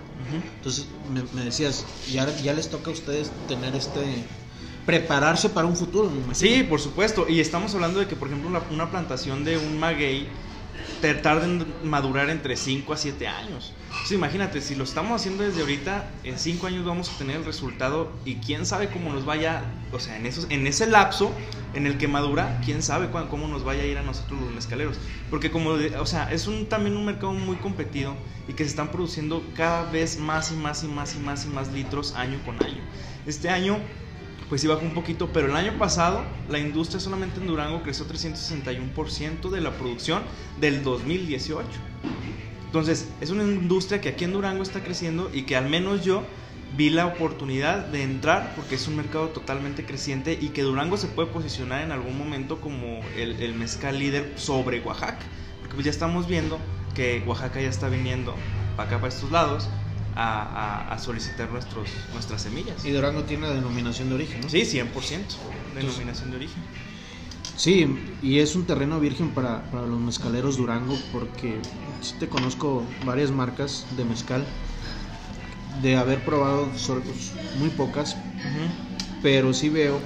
Entonces 0.56 0.86
me, 1.12 1.22
me, 1.34 1.44
decías, 1.44 1.84
ya, 2.10 2.28
ya 2.38 2.54
les 2.54 2.70
toca 2.70 2.90
a 2.90 2.92
ustedes 2.92 3.30
tener 3.48 3.74
este 3.74 4.00
prepararse 4.86 5.48
para 5.48 5.66
un 5.66 5.76
futuro. 5.76 6.10
Sí, 6.32 6.64
por 6.68 6.80
supuesto. 6.80 7.26
Y 7.28 7.40
estamos 7.40 7.74
hablando 7.74 8.00
de 8.00 8.06
que, 8.06 8.16
por 8.16 8.28
ejemplo, 8.28 8.62
una, 8.70 8.90
plantación 8.90 9.44
de 9.44 9.58
un 9.58 9.78
maguey 9.78 10.28
tarda 11.22 11.44
en 11.44 11.66
madurar 11.84 12.30
entre 12.30 12.56
5 12.56 12.92
a 12.92 12.96
7 12.96 13.26
años. 13.26 13.72
imagínate, 14.10 14.60
si 14.60 14.74
lo 14.74 14.84
estamos 14.84 15.20
haciendo 15.20 15.42
desde 15.42 15.60
ahorita, 15.60 16.10
en 16.24 16.38
5 16.38 16.66
años 16.66 16.84
vamos 16.84 17.10
a 17.10 17.18
tener 17.18 17.36
el 17.36 17.44
resultado 17.44 18.10
y 18.24 18.36
quién 18.36 18.66
sabe 18.66 18.88
cómo 18.88 19.12
nos 19.12 19.24
vaya, 19.24 19.62
o 19.92 19.98
sea, 19.98 20.16
en, 20.16 20.26
esos, 20.26 20.46
en 20.50 20.66
ese 20.66 20.86
lapso 20.86 21.32
en 21.74 21.86
el 21.86 21.98
que 21.98 22.08
madura, 22.08 22.60
quién 22.64 22.82
sabe 22.82 23.08
cómo 23.10 23.48
nos 23.48 23.64
vaya 23.64 23.82
a 23.82 23.86
ir 23.86 23.98
a 23.98 24.02
nosotros 24.02 24.40
los 24.40 24.52
mezcaleros. 24.52 24.98
Porque 25.30 25.50
como, 25.50 25.70
o 25.70 26.06
sea, 26.06 26.32
es 26.32 26.46
un, 26.46 26.66
también 26.66 26.96
un 26.96 27.04
mercado 27.04 27.32
muy 27.32 27.56
competido 27.56 28.14
y 28.48 28.52
que 28.52 28.64
se 28.64 28.70
están 28.70 28.90
produciendo 28.90 29.42
cada 29.56 29.90
vez 29.90 30.18
más 30.18 30.52
y 30.52 30.56
más 30.56 30.84
y 30.84 30.88
más 30.88 31.14
y 31.14 31.18
más 31.18 31.44
y 31.44 31.48
más 31.48 31.72
litros 31.72 32.14
año 32.14 32.38
con 32.44 32.62
año. 32.62 32.82
Este 33.26 33.48
año 33.48 33.78
pues 34.52 34.60
sí 34.60 34.66
bajó 34.66 34.82
un 34.82 34.92
poquito, 34.92 35.30
pero 35.32 35.46
el 35.46 35.56
año 35.56 35.78
pasado 35.78 36.22
la 36.50 36.58
industria 36.58 37.00
solamente 37.00 37.40
en 37.40 37.46
Durango 37.46 37.82
creció 37.82 38.06
361% 38.06 39.48
de 39.48 39.62
la 39.62 39.70
producción 39.70 40.22
del 40.60 40.84
2018. 40.84 41.66
Entonces, 42.66 43.08
es 43.22 43.30
una 43.30 43.44
industria 43.44 44.02
que 44.02 44.10
aquí 44.10 44.24
en 44.24 44.34
Durango 44.34 44.62
está 44.62 44.84
creciendo 44.84 45.30
y 45.32 45.44
que 45.44 45.56
al 45.56 45.70
menos 45.70 46.04
yo 46.04 46.22
vi 46.76 46.90
la 46.90 47.06
oportunidad 47.06 47.86
de 47.86 48.02
entrar 48.02 48.52
porque 48.54 48.74
es 48.74 48.86
un 48.88 48.96
mercado 48.96 49.28
totalmente 49.28 49.86
creciente 49.86 50.36
y 50.38 50.50
que 50.50 50.60
Durango 50.60 50.98
se 50.98 51.06
puede 51.06 51.30
posicionar 51.30 51.80
en 51.80 51.90
algún 51.90 52.18
momento 52.18 52.60
como 52.60 53.00
el, 53.16 53.54
mezcal 53.54 53.98
líder 53.98 54.34
sobre 54.36 54.80
Oaxaca. 54.80 55.24
Porque 55.60 55.76
pues 55.76 55.86
ya 55.86 55.90
estamos 55.90 56.26
viendo 56.28 56.58
que 56.94 57.22
Oaxaca 57.26 57.58
ya 57.58 57.70
está 57.70 57.88
viniendo 57.88 58.34
para 58.76 58.90
acá, 58.90 58.98
para 58.98 59.14
estos 59.14 59.32
lados, 59.32 59.70
a, 60.14 60.42
a- 60.42 60.94
a 60.94 60.98
solicitar 60.98 61.50
nuestros, 61.50 61.88
nuestras 62.12 62.42
semillas. 62.42 62.84
Y 62.84 62.90
Durango 62.90 63.24
tiene 63.24 63.48
la 63.48 63.54
denominación 63.54 64.08
de 64.08 64.14
origen, 64.16 64.40
¿no? 64.42 64.48
Sí, 64.48 64.64
100%. 64.64 65.36
Denominación 65.74 66.30
de 66.30 66.36
origen. 66.36 66.62
Sí, 67.56 67.86
y 68.22 68.38
es 68.38 68.56
un 68.56 68.64
terreno 68.66 68.98
virgen 68.98 69.30
para, 69.30 69.62
para 69.70 69.86
los 69.86 70.00
mezcaleros 70.00 70.56
Durango 70.56 70.98
porque 71.12 71.60
sí 72.00 72.14
te 72.18 72.28
conozco 72.28 72.82
varias 73.04 73.30
marcas 73.30 73.86
de 73.96 74.04
mezcal, 74.04 74.44
de 75.80 75.96
haber 75.96 76.20
probado 76.24 76.68
pues, 76.70 77.32
muy 77.58 77.70
pocas, 77.70 78.16
pero 79.22 79.52
sí 79.54 79.68
veo 79.68 80.00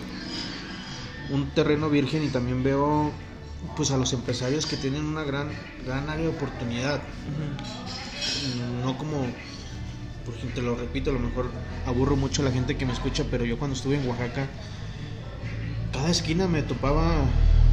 un 1.30 1.50
terreno 1.50 1.90
virgen 1.90 2.22
y 2.24 2.28
también 2.28 2.62
veo 2.62 3.12
pues 3.76 3.90
a 3.90 3.96
los 3.96 4.12
empresarios 4.12 4.66
que 4.66 4.76
tienen 4.76 5.04
una 5.04 5.24
gran 5.24 5.48
gran 5.84 6.08
área 6.08 6.22
de 6.24 6.28
oportunidad 6.28 7.02
no 8.82 8.96
como 8.96 9.26
porque 10.26 10.46
te 10.54 10.60
lo 10.62 10.74
repito 10.76 11.10
a 11.10 11.14
lo 11.14 11.20
mejor 11.20 11.50
aburro 11.86 12.16
mucho 12.16 12.42
a 12.42 12.44
la 12.44 12.50
gente 12.52 12.76
que 12.76 12.84
me 12.86 12.92
escucha 12.92 13.24
pero 13.30 13.44
yo 13.44 13.58
cuando 13.58 13.76
estuve 13.76 13.96
en 13.96 14.06
Oaxaca 14.08 14.48
cada 15.92 16.10
esquina 16.10 16.46
me 16.48 16.62
topaba 16.62 17.24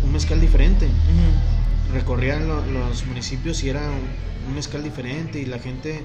un 0.03 0.12
mezcal 0.12 0.39
diferente 0.39 0.88
recorrían 1.93 2.48
lo- 2.48 2.65
los 2.65 3.05
municipios 3.05 3.63
y 3.63 3.69
era 3.69 3.81
un, 3.91 4.07
un 4.48 4.55
mezcal 4.55 4.83
diferente 4.83 5.39
y 5.39 5.45
la 5.45 5.60
gente 5.60 6.00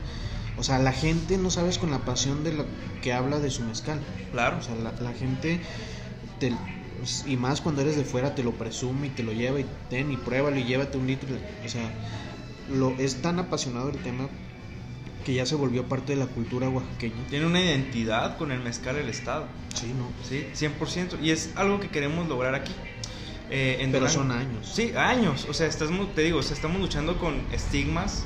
o 0.57 0.62
sea 0.62 0.78
la 0.78 0.93
gente 0.93 1.38
no 1.38 1.50
sabes 1.50 1.78
con 1.78 1.90
la 1.90 1.99
pasión 2.05 2.45
de 2.45 2.52
la 2.55 2.64
que 3.02 3.12
habla 3.12 3.38
de 3.40 3.50
su 3.50 3.62
mezcal 3.62 4.00
Claro. 4.33 4.59
o 4.59 4.62
sea, 4.62 4.75
la, 4.75 4.93
la 5.00 5.12
gente, 5.14 5.59
te- 6.38 6.52
y 7.26 7.37
más 7.37 7.61
cuando 7.62 7.81
eres 7.81 7.97
de 7.97 8.05
fuera, 8.05 8.35
te 8.35 8.43
lo 8.43 8.52
presume 8.52 9.07
y 9.07 9.11
te 9.11 9.23
lo 9.23 9.33
lleva 9.33 9.59
y 9.61 9.67
ten 9.88 10.12
y 10.12 10.17
pruébalo 10.19 10.59
y 10.59 10.64
llévate 10.64 10.99
un 10.99 11.07
litro. 11.07 11.35
O 11.64 11.69
sea, 11.69 11.90
lo, 12.69 12.95
es 12.99 13.23
tan 13.23 13.38
apasionado 13.38 13.88
el 13.88 13.97
tema 13.99 14.28
que 15.28 15.35
ya 15.35 15.44
se 15.44 15.56
volvió 15.56 15.85
parte 15.85 16.14
de 16.14 16.18
la 16.20 16.25
cultura 16.26 16.70
oaxaqueña. 16.70 17.16
Tiene 17.28 17.44
una 17.44 17.61
identidad 17.61 18.38
con 18.38 18.50
el 18.50 18.61
mezcal 18.61 18.97
el 18.97 19.11
Estado. 19.11 19.44
Sí, 19.75 19.92
¿no? 19.94 20.08
Sí, 20.26 20.47
100%. 20.54 21.18
Y 21.23 21.32
es 21.32 21.50
algo 21.54 21.80
que 21.80 21.88
queremos 21.90 22.26
lograr 22.28 22.54
aquí. 22.54 22.73
Eh, 23.50 23.76
en 23.80 23.92
Pero 23.92 24.06
Durango. 24.06 24.23
son 24.23 24.30
años. 24.32 24.66
Sí, 24.73 24.92
años. 24.97 25.47
O 25.50 25.52
sea, 25.52 25.66
estás, 25.66 25.90
te 26.14 26.23
digo, 26.23 26.38
o 26.38 26.42
sea, 26.42 26.54
estamos 26.56 26.80
luchando 26.80 27.18
con 27.18 27.42
estigmas 27.52 28.25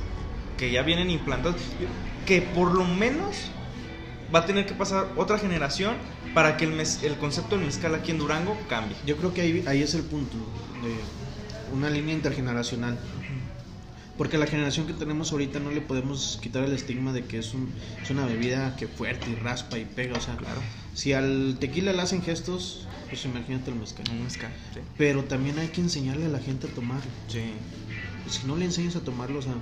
que 0.56 0.71
ya 0.71 0.82
vienen 0.82 1.11
implantados. 1.11 1.61
Que 2.25 2.40
por 2.40 2.73
lo 2.73 2.85
menos 2.85 3.50
va 4.32 4.38
a 4.38 4.47
tener 4.47 4.64
que 4.64 4.75
pasar 4.75 5.09
otra 5.16 5.38
generación 5.40 5.97
para 6.35 6.56
que 6.56 6.66
el, 6.66 6.73
mez- 6.73 7.02
el 7.02 7.16
concepto 7.16 7.56
del 7.56 7.66
mezcal 7.66 7.97
aquí 7.97 8.12
en 8.12 8.18
Durango 8.18 8.56
cambie. 8.68 8.97
Yo 9.06 9.16
creo 9.16 9.35
que 9.35 9.40
ahí, 9.40 9.64
ahí 9.66 9.82
es 9.82 9.94
el 9.94 10.02
punto 10.04 10.37
de 10.85 10.94
una 11.76 11.90
línea 11.90 12.14
intergeneracional. 12.14 12.97
Porque 14.19 14.37
a 14.37 14.38
la 14.38 14.47
generación 14.47 14.87
que 14.87 14.92
tenemos 14.92 15.33
ahorita 15.33 15.59
no 15.59 15.71
le 15.71 15.81
podemos 15.81 16.38
quitar 16.42 16.64
el 16.64 16.73
estigma 16.73 17.12
de 17.12 17.25
que 17.25 17.38
es, 17.38 17.54
un, 17.54 17.71
es 18.02 18.11
una 18.11 18.26
bebida 18.26 18.76
que 18.76 18.87
fuerte 18.87 19.31
y 19.31 19.35
raspa 19.37 19.78
y 19.78 19.85
pega. 19.85 20.19
O 20.19 20.21
sea, 20.21 20.37
Claro. 20.37 20.61
si 20.95 21.12
al 21.14 21.57
tequila 21.59 21.92
le 21.92 22.02
hacen 22.02 22.23
gestos, 22.23 22.87
pues 23.09 23.25
imagínate 23.25 23.71
el 23.71 23.76
mezcal. 23.76 24.04
Un 24.11 24.25
mezcal. 24.25 24.50
Sí. 24.75 24.81
Pero 24.99 25.25
también 25.25 25.59
hay 25.59 25.69
que 25.69 25.81
enseñarle 25.81 26.26
a 26.26 26.28
la 26.28 26.40
gente 26.40 26.66
a 26.66 26.71
tomarlo. 26.71 27.11
Sí. 27.28 27.40
Si 28.28 28.47
no 28.47 28.57
le 28.57 28.66
enseñas 28.66 28.97
a 28.97 29.00
tomarlo, 29.00 29.38
o 29.38 29.42
sea, 29.42 29.54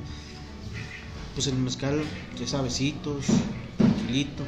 pues 1.34 1.46
el 1.46 1.54
mezcal 1.54 2.02
es 2.42 2.50
suavecitos, 2.50 3.26
tranquilito. 3.78 4.42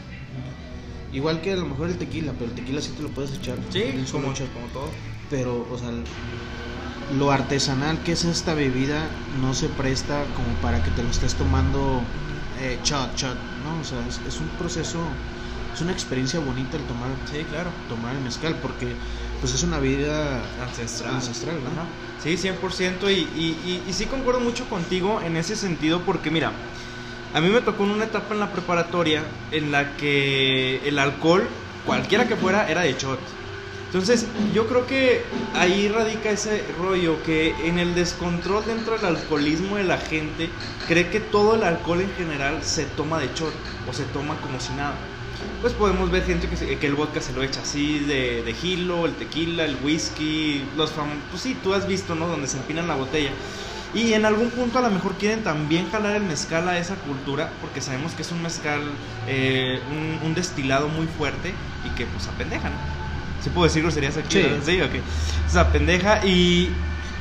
Igual 1.12 1.40
que 1.42 1.52
a 1.52 1.56
lo 1.56 1.66
mejor 1.66 1.90
el 1.90 1.98
tequila, 1.98 2.32
pero 2.32 2.46
el 2.50 2.56
tequila 2.56 2.80
sí 2.80 2.90
te 2.96 3.02
lo 3.02 3.08
puedes 3.10 3.32
echar. 3.36 3.58
Sí, 3.70 3.82
como, 4.10 4.26
como 4.28 4.66
todo. 4.72 4.90
Pero, 5.30 5.66
o 5.70 5.78
sea, 5.78 5.90
lo 7.10 7.30
artesanal 7.30 8.02
que 8.02 8.12
es 8.12 8.24
esta 8.24 8.54
bebida 8.54 9.10
no 9.40 9.54
se 9.54 9.68
presta 9.68 10.24
como 10.34 10.54
para 10.60 10.82
que 10.82 10.90
te 10.90 11.02
lo 11.02 11.10
estés 11.10 11.34
tomando 11.34 12.04
eh, 12.58 12.78
shot, 12.82 13.16
shot, 13.16 13.36
¿no? 13.64 13.80
O 13.80 13.84
sea, 13.84 14.06
es, 14.06 14.20
es 14.26 14.40
un 14.40 14.48
proceso, 14.50 15.10
es 15.74 15.80
una 15.80 15.92
experiencia 15.92 16.40
bonita 16.40 16.76
el 16.76 16.84
tomar, 16.84 17.10
Sí, 17.30 17.44
claro. 17.44 17.72
tomar 17.88 18.14
el 18.16 18.22
mezcal, 18.22 18.56
porque 18.60 18.96
pues 19.40 19.54
es 19.54 19.62
una 19.62 19.78
bebida 19.78 20.42
Ancestral. 20.62 21.14
ancestral, 21.14 21.62
¿no? 21.64 21.70
Ajá. 21.70 21.86
Sí, 22.22 22.36
100%. 22.36 23.10
Y, 23.10 23.14
y, 23.14 23.84
y, 23.86 23.90
y 23.90 23.92
sí 23.92 24.06
concuerdo 24.06 24.40
mucho 24.40 24.68
contigo 24.68 25.20
en 25.20 25.36
ese 25.36 25.56
sentido 25.56 26.02
porque 26.04 26.30
mira, 26.30 26.52
a 27.34 27.40
mí 27.40 27.48
me 27.48 27.60
tocó 27.62 27.84
en 27.84 27.90
una 27.90 28.04
etapa 28.04 28.34
en 28.34 28.40
la 28.40 28.52
preparatoria 28.52 29.24
en 29.50 29.72
la 29.72 29.96
que 29.96 30.86
el 30.88 30.98
alcohol, 30.98 31.48
cualquiera 31.84 32.28
que 32.28 32.36
fuera, 32.36 32.68
era 32.70 32.82
de 32.82 32.94
shot. 32.94 33.18
Entonces, 33.92 34.26
yo 34.54 34.66
creo 34.68 34.86
que 34.86 35.22
ahí 35.54 35.86
radica 35.88 36.30
ese 36.30 36.64
rollo 36.80 37.22
que 37.24 37.54
en 37.68 37.78
el 37.78 37.94
descontrol 37.94 38.64
dentro 38.64 38.96
del 38.96 39.04
alcoholismo 39.04 39.76
de 39.76 39.84
la 39.84 39.98
gente 39.98 40.48
cree 40.88 41.10
que 41.10 41.20
todo 41.20 41.56
el 41.56 41.62
alcohol 41.62 42.00
en 42.00 42.10
general 42.14 42.64
se 42.64 42.86
toma 42.86 43.18
de 43.18 43.26
shot 43.34 43.52
o 43.86 43.92
se 43.92 44.04
toma 44.04 44.40
como 44.40 44.60
si 44.60 44.72
nada. 44.72 44.94
Pues 45.60 45.74
podemos 45.74 46.10
ver 46.10 46.24
gente 46.24 46.48
que, 46.48 46.78
que 46.78 46.86
el 46.86 46.94
vodka 46.94 47.20
se 47.20 47.34
lo 47.34 47.42
echa 47.42 47.60
así 47.60 47.98
de, 47.98 48.42
de 48.42 48.54
gilo, 48.54 49.04
el 49.04 49.14
tequila, 49.14 49.66
el 49.66 49.76
whisky, 49.84 50.64
los 50.74 50.90
famosos. 50.92 51.22
Pues 51.30 51.42
sí, 51.42 51.54
tú 51.62 51.74
has 51.74 51.86
visto, 51.86 52.14
¿no? 52.14 52.28
Donde 52.28 52.48
se 52.48 52.56
empinan 52.56 52.88
la 52.88 52.94
botella. 52.94 53.32
Y 53.92 54.14
en 54.14 54.24
algún 54.24 54.52
punto 54.52 54.78
a 54.78 54.82
lo 54.82 54.90
mejor 54.90 55.18
quieren 55.18 55.42
también 55.42 55.90
jalar 55.90 56.16
el 56.16 56.24
mezcal 56.24 56.66
a 56.66 56.78
esa 56.78 56.96
cultura, 56.96 57.58
porque 57.60 57.82
sabemos 57.82 58.14
que 58.14 58.22
es 58.22 58.32
un 58.32 58.40
mezcal, 58.40 58.80
eh, 59.26 59.82
un, 59.90 60.18
un 60.26 60.34
destilado 60.34 60.88
muy 60.88 61.06
fuerte 61.06 61.52
y 61.82 61.90
que 61.90 62.06
pues 62.06 62.26
apendeja, 62.26 62.70
¿no? 62.70 63.01
¿Sí 63.42 63.50
puedo 63.50 63.64
decir 63.66 63.82
groserías 63.82 64.16
aquí? 64.16 64.40
Sí. 64.40 64.46
Sí, 64.64 64.80
ok. 64.80 64.90
O 65.46 65.50
sea, 65.50 65.62
apendeja 65.62 66.24
y 66.24 66.68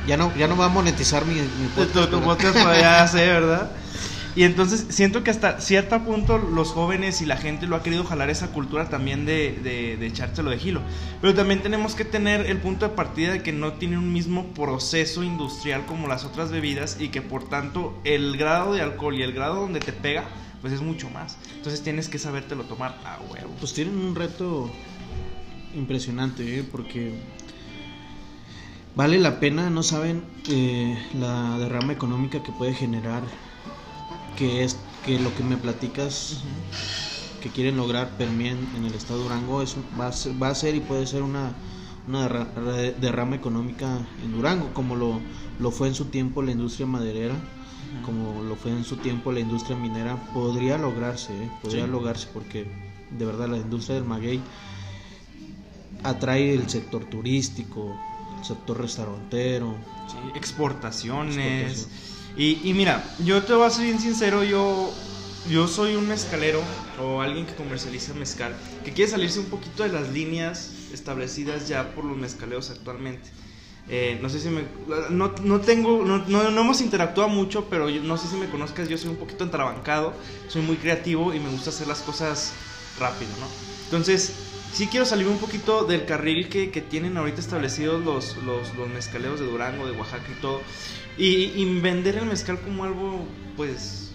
Ya 0.06 0.16
no, 0.16 0.32
ya 0.36 0.48
no 0.48 0.56
va 0.56 0.64
a 0.66 0.68
monetizar 0.68 1.24
mi, 1.24 1.34
mi 1.34 1.68
podcast, 1.76 1.92
tu- 1.92 2.06
tu 2.18 2.20
podcast 2.22 2.56
pues, 2.60 2.80
ya 2.80 3.06
sé, 3.08 3.24
¿verdad? 3.26 3.70
Y 4.34 4.42
entonces 4.44 4.86
siento 4.88 5.22
que 5.22 5.30
hasta 5.30 5.60
cierto 5.60 6.00
punto 6.02 6.38
los 6.38 6.70
jóvenes 6.72 7.20
y 7.22 7.26
la 7.26 7.36
gente 7.36 7.66
lo 7.68 7.76
ha 7.76 7.82
querido 7.84 8.02
jalar 8.02 8.28
esa 8.30 8.48
cultura 8.48 8.88
también 8.88 9.26
de, 9.26 9.60
de, 9.62 9.96
de 9.98 10.06
echárselo 10.06 10.50
de 10.50 10.58
gilo. 10.58 10.80
Pero 11.20 11.34
también 11.34 11.62
tenemos 11.62 11.94
que 11.94 12.04
tener 12.04 12.46
el 12.46 12.56
punto 12.58 12.88
de 12.88 12.94
partida 12.96 13.32
de 13.32 13.42
que 13.42 13.52
no 13.52 13.74
tiene 13.74 13.96
un 13.98 14.12
mismo 14.12 14.46
proceso 14.54 15.22
industrial 15.22 15.84
como 15.86 16.08
las 16.08 16.24
otras 16.24 16.50
bebidas 16.50 16.96
y 16.98 17.08
que 17.10 17.20
por 17.22 17.48
tanto 17.48 17.96
el 18.04 18.36
grado 18.38 18.72
de 18.74 18.80
alcohol 18.80 19.14
y 19.14 19.22
el 19.22 19.32
grado 19.34 19.56
donde 19.60 19.78
te 19.80 19.92
pega 19.92 20.24
pues 20.62 20.72
es 20.72 20.80
mucho 20.80 21.10
más. 21.10 21.36
Entonces 21.56 21.82
tienes 21.82 22.08
que 22.08 22.18
sabértelo 22.18 22.62
tomar 22.64 22.96
a 23.04 23.18
huevo. 23.30 23.54
Pues 23.60 23.72
tienen 23.74 23.96
un 23.98 24.14
reto 24.14 24.70
impresionante, 25.74 26.58
¿eh? 26.58 26.64
porque 26.70 27.12
vale 28.94 29.18
la 29.18 29.40
pena, 29.40 29.70
no 29.70 29.82
saben 29.82 30.22
eh, 30.48 30.98
la 31.14 31.58
derrama 31.58 31.92
económica 31.92 32.42
que 32.42 32.52
puede 32.52 32.74
generar, 32.74 33.22
que 34.36 34.64
es 34.64 34.78
que 35.02 35.18
lo 35.18 35.34
que 35.34 35.42
me 35.42 35.56
platicas 35.56 36.42
que 37.40 37.50
quieren 37.50 37.76
lograr 37.76 38.16
Permien 38.16 38.68
en 38.76 38.84
el 38.84 38.94
estado 38.94 39.18
de 39.18 39.24
Durango 39.24 39.62
es, 39.62 39.76
un- 39.76 39.84
va, 39.98 40.08
a 40.08 40.12
ser, 40.12 40.40
va 40.40 40.48
a 40.48 40.54
ser 40.54 40.76
y 40.76 40.80
puede 40.80 41.06
ser 41.06 41.22
una, 41.22 41.52
una 42.06 42.28
derrama 43.00 43.34
económica 43.34 44.06
en 44.22 44.32
Durango, 44.32 44.72
como 44.72 44.94
lo, 44.94 45.20
lo 45.58 45.70
fue 45.72 45.88
en 45.88 45.94
su 45.94 46.04
tiempo 46.06 46.40
la 46.42 46.52
industria 46.52 46.86
maderera, 46.86 47.34
como 48.04 48.42
lo 48.42 48.54
fue 48.56 48.70
en 48.70 48.84
su 48.84 48.96
tiempo 48.96 49.32
la 49.32 49.40
industria 49.40 49.76
minera, 49.76 50.16
podría 50.32 50.78
lograrse, 50.78 51.44
¿eh? 51.44 51.48
podría 51.62 51.84
Sí. 51.86 51.90
lograrse 51.90 52.28
porque 52.32 52.66
de 53.10 53.24
verdad 53.26 53.48
la 53.48 53.58
industria 53.58 53.96
del 53.96 54.04
maguey 54.04 54.40
atrae 56.02 56.54
el 56.54 56.68
sector 56.68 57.04
turístico, 57.04 57.96
el 58.38 58.44
sector 58.44 58.80
restaurantero. 58.80 59.76
Sí, 60.08 60.16
exportaciones. 60.34 61.88
Y, 62.36 62.60
y 62.68 62.74
mira, 62.74 63.04
yo 63.24 63.42
te 63.42 63.52
voy 63.52 63.66
a 63.66 63.70
ser 63.70 63.84
bien 63.84 64.00
sincero, 64.00 64.42
yo, 64.42 64.90
yo 65.50 65.68
soy 65.68 65.94
un 65.96 66.08
mezcalero 66.08 66.62
o 67.02 67.20
alguien 67.20 67.46
que 67.46 67.54
comercializa 67.54 68.14
mezcal, 68.14 68.54
que 68.84 68.92
quiere 68.92 69.10
salirse 69.10 69.38
un 69.38 69.46
poquito 69.46 69.82
de 69.82 69.90
las 69.90 70.08
líneas 70.10 70.70
establecidas 70.92 71.68
ya 71.68 71.94
por 71.94 72.04
los 72.04 72.16
mezcaleros 72.16 72.70
actualmente. 72.70 73.28
Eh, 73.88 74.18
no 74.22 74.28
sé 74.30 74.40
si 74.40 74.48
me... 74.48 74.62
No, 75.10 75.32
no 75.42 75.60
tengo... 75.60 76.04
No, 76.04 76.18
no, 76.28 76.50
no 76.50 76.60
hemos 76.60 76.80
interactuado 76.80 77.28
mucho, 77.28 77.66
pero 77.68 77.90
yo- 77.90 78.02
no 78.02 78.16
sé 78.16 78.28
si 78.28 78.36
me 78.36 78.48
conozcas, 78.48 78.88
yo 78.88 78.96
soy 78.96 79.10
un 79.10 79.16
poquito 79.16 79.44
entrabancado, 79.44 80.14
soy 80.48 80.62
muy 80.62 80.76
creativo 80.76 81.34
y 81.34 81.40
me 81.40 81.50
gusta 81.50 81.70
hacer 81.70 81.88
las 81.88 82.00
cosas 82.00 82.52
rápido, 82.98 83.30
¿no? 83.40 83.46
Entonces, 83.84 84.32
sí 84.72 84.86
quiero 84.86 85.04
salir 85.04 85.28
un 85.28 85.38
poquito 85.38 85.84
del 85.84 86.04
carril 86.04 86.48
que, 86.48 86.70
que 86.70 86.80
tienen 86.80 87.16
ahorita 87.16 87.40
establecidos 87.40 88.04
los, 88.04 88.36
los, 88.38 88.74
los 88.74 88.88
mezcaleros 88.88 89.40
de 89.40 89.46
Durango, 89.46 89.86
de 89.86 89.92
Oaxaca 89.92 90.26
y 90.30 90.40
todo. 90.40 90.62
Y, 91.18 91.52
y 91.54 91.80
vender 91.80 92.16
el 92.16 92.26
mezcal 92.26 92.58
como 92.58 92.84
algo, 92.84 93.26
pues, 93.56 94.12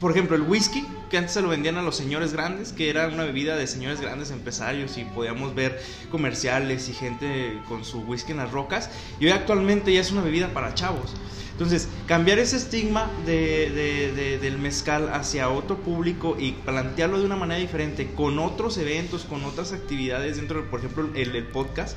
por 0.00 0.10
ejemplo, 0.10 0.34
el 0.34 0.42
whisky, 0.42 0.84
que 1.10 1.18
antes 1.18 1.34
se 1.34 1.42
lo 1.42 1.48
vendían 1.48 1.76
a 1.76 1.82
los 1.82 1.96
señores 1.96 2.32
grandes, 2.32 2.72
que 2.72 2.90
era 2.90 3.06
una 3.06 3.24
bebida 3.24 3.56
de 3.56 3.66
señores 3.68 4.00
grandes 4.00 4.32
empresarios 4.32 4.98
y 4.98 5.04
podíamos 5.04 5.54
ver 5.54 5.80
comerciales 6.10 6.88
y 6.88 6.92
gente 6.92 7.60
con 7.68 7.84
su 7.84 8.00
whisky 8.00 8.32
en 8.32 8.38
las 8.38 8.50
rocas, 8.50 8.90
y 9.20 9.26
hoy 9.26 9.30
actualmente 9.30 9.92
ya 9.92 10.00
es 10.00 10.10
una 10.10 10.22
bebida 10.22 10.48
para 10.48 10.74
chavos. 10.74 11.14
Entonces, 11.62 11.88
cambiar 12.06 12.38
ese 12.40 12.56
estigma 12.56 13.12
de, 13.24 13.70
de- 13.70 14.12
de- 14.12 14.38
del 14.38 14.58
mezcal 14.58 15.08
hacia 15.12 15.48
otro 15.48 15.82
público 15.82 16.36
y 16.38 16.52
plantearlo 16.52 17.20
de 17.20 17.26
una 17.26 17.36
manera 17.36 17.60
diferente, 17.60 18.14
con 18.14 18.38
otros 18.40 18.78
eventos, 18.78 19.24
con 19.24 19.44
otras 19.44 19.72
actividades 19.72 20.36
dentro, 20.36 20.62
de, 20.62 20.68
por 20.68 20.80
ejemplo, 20.80 21.08
el, 21.14 21.46
podcast, 21.48 21.96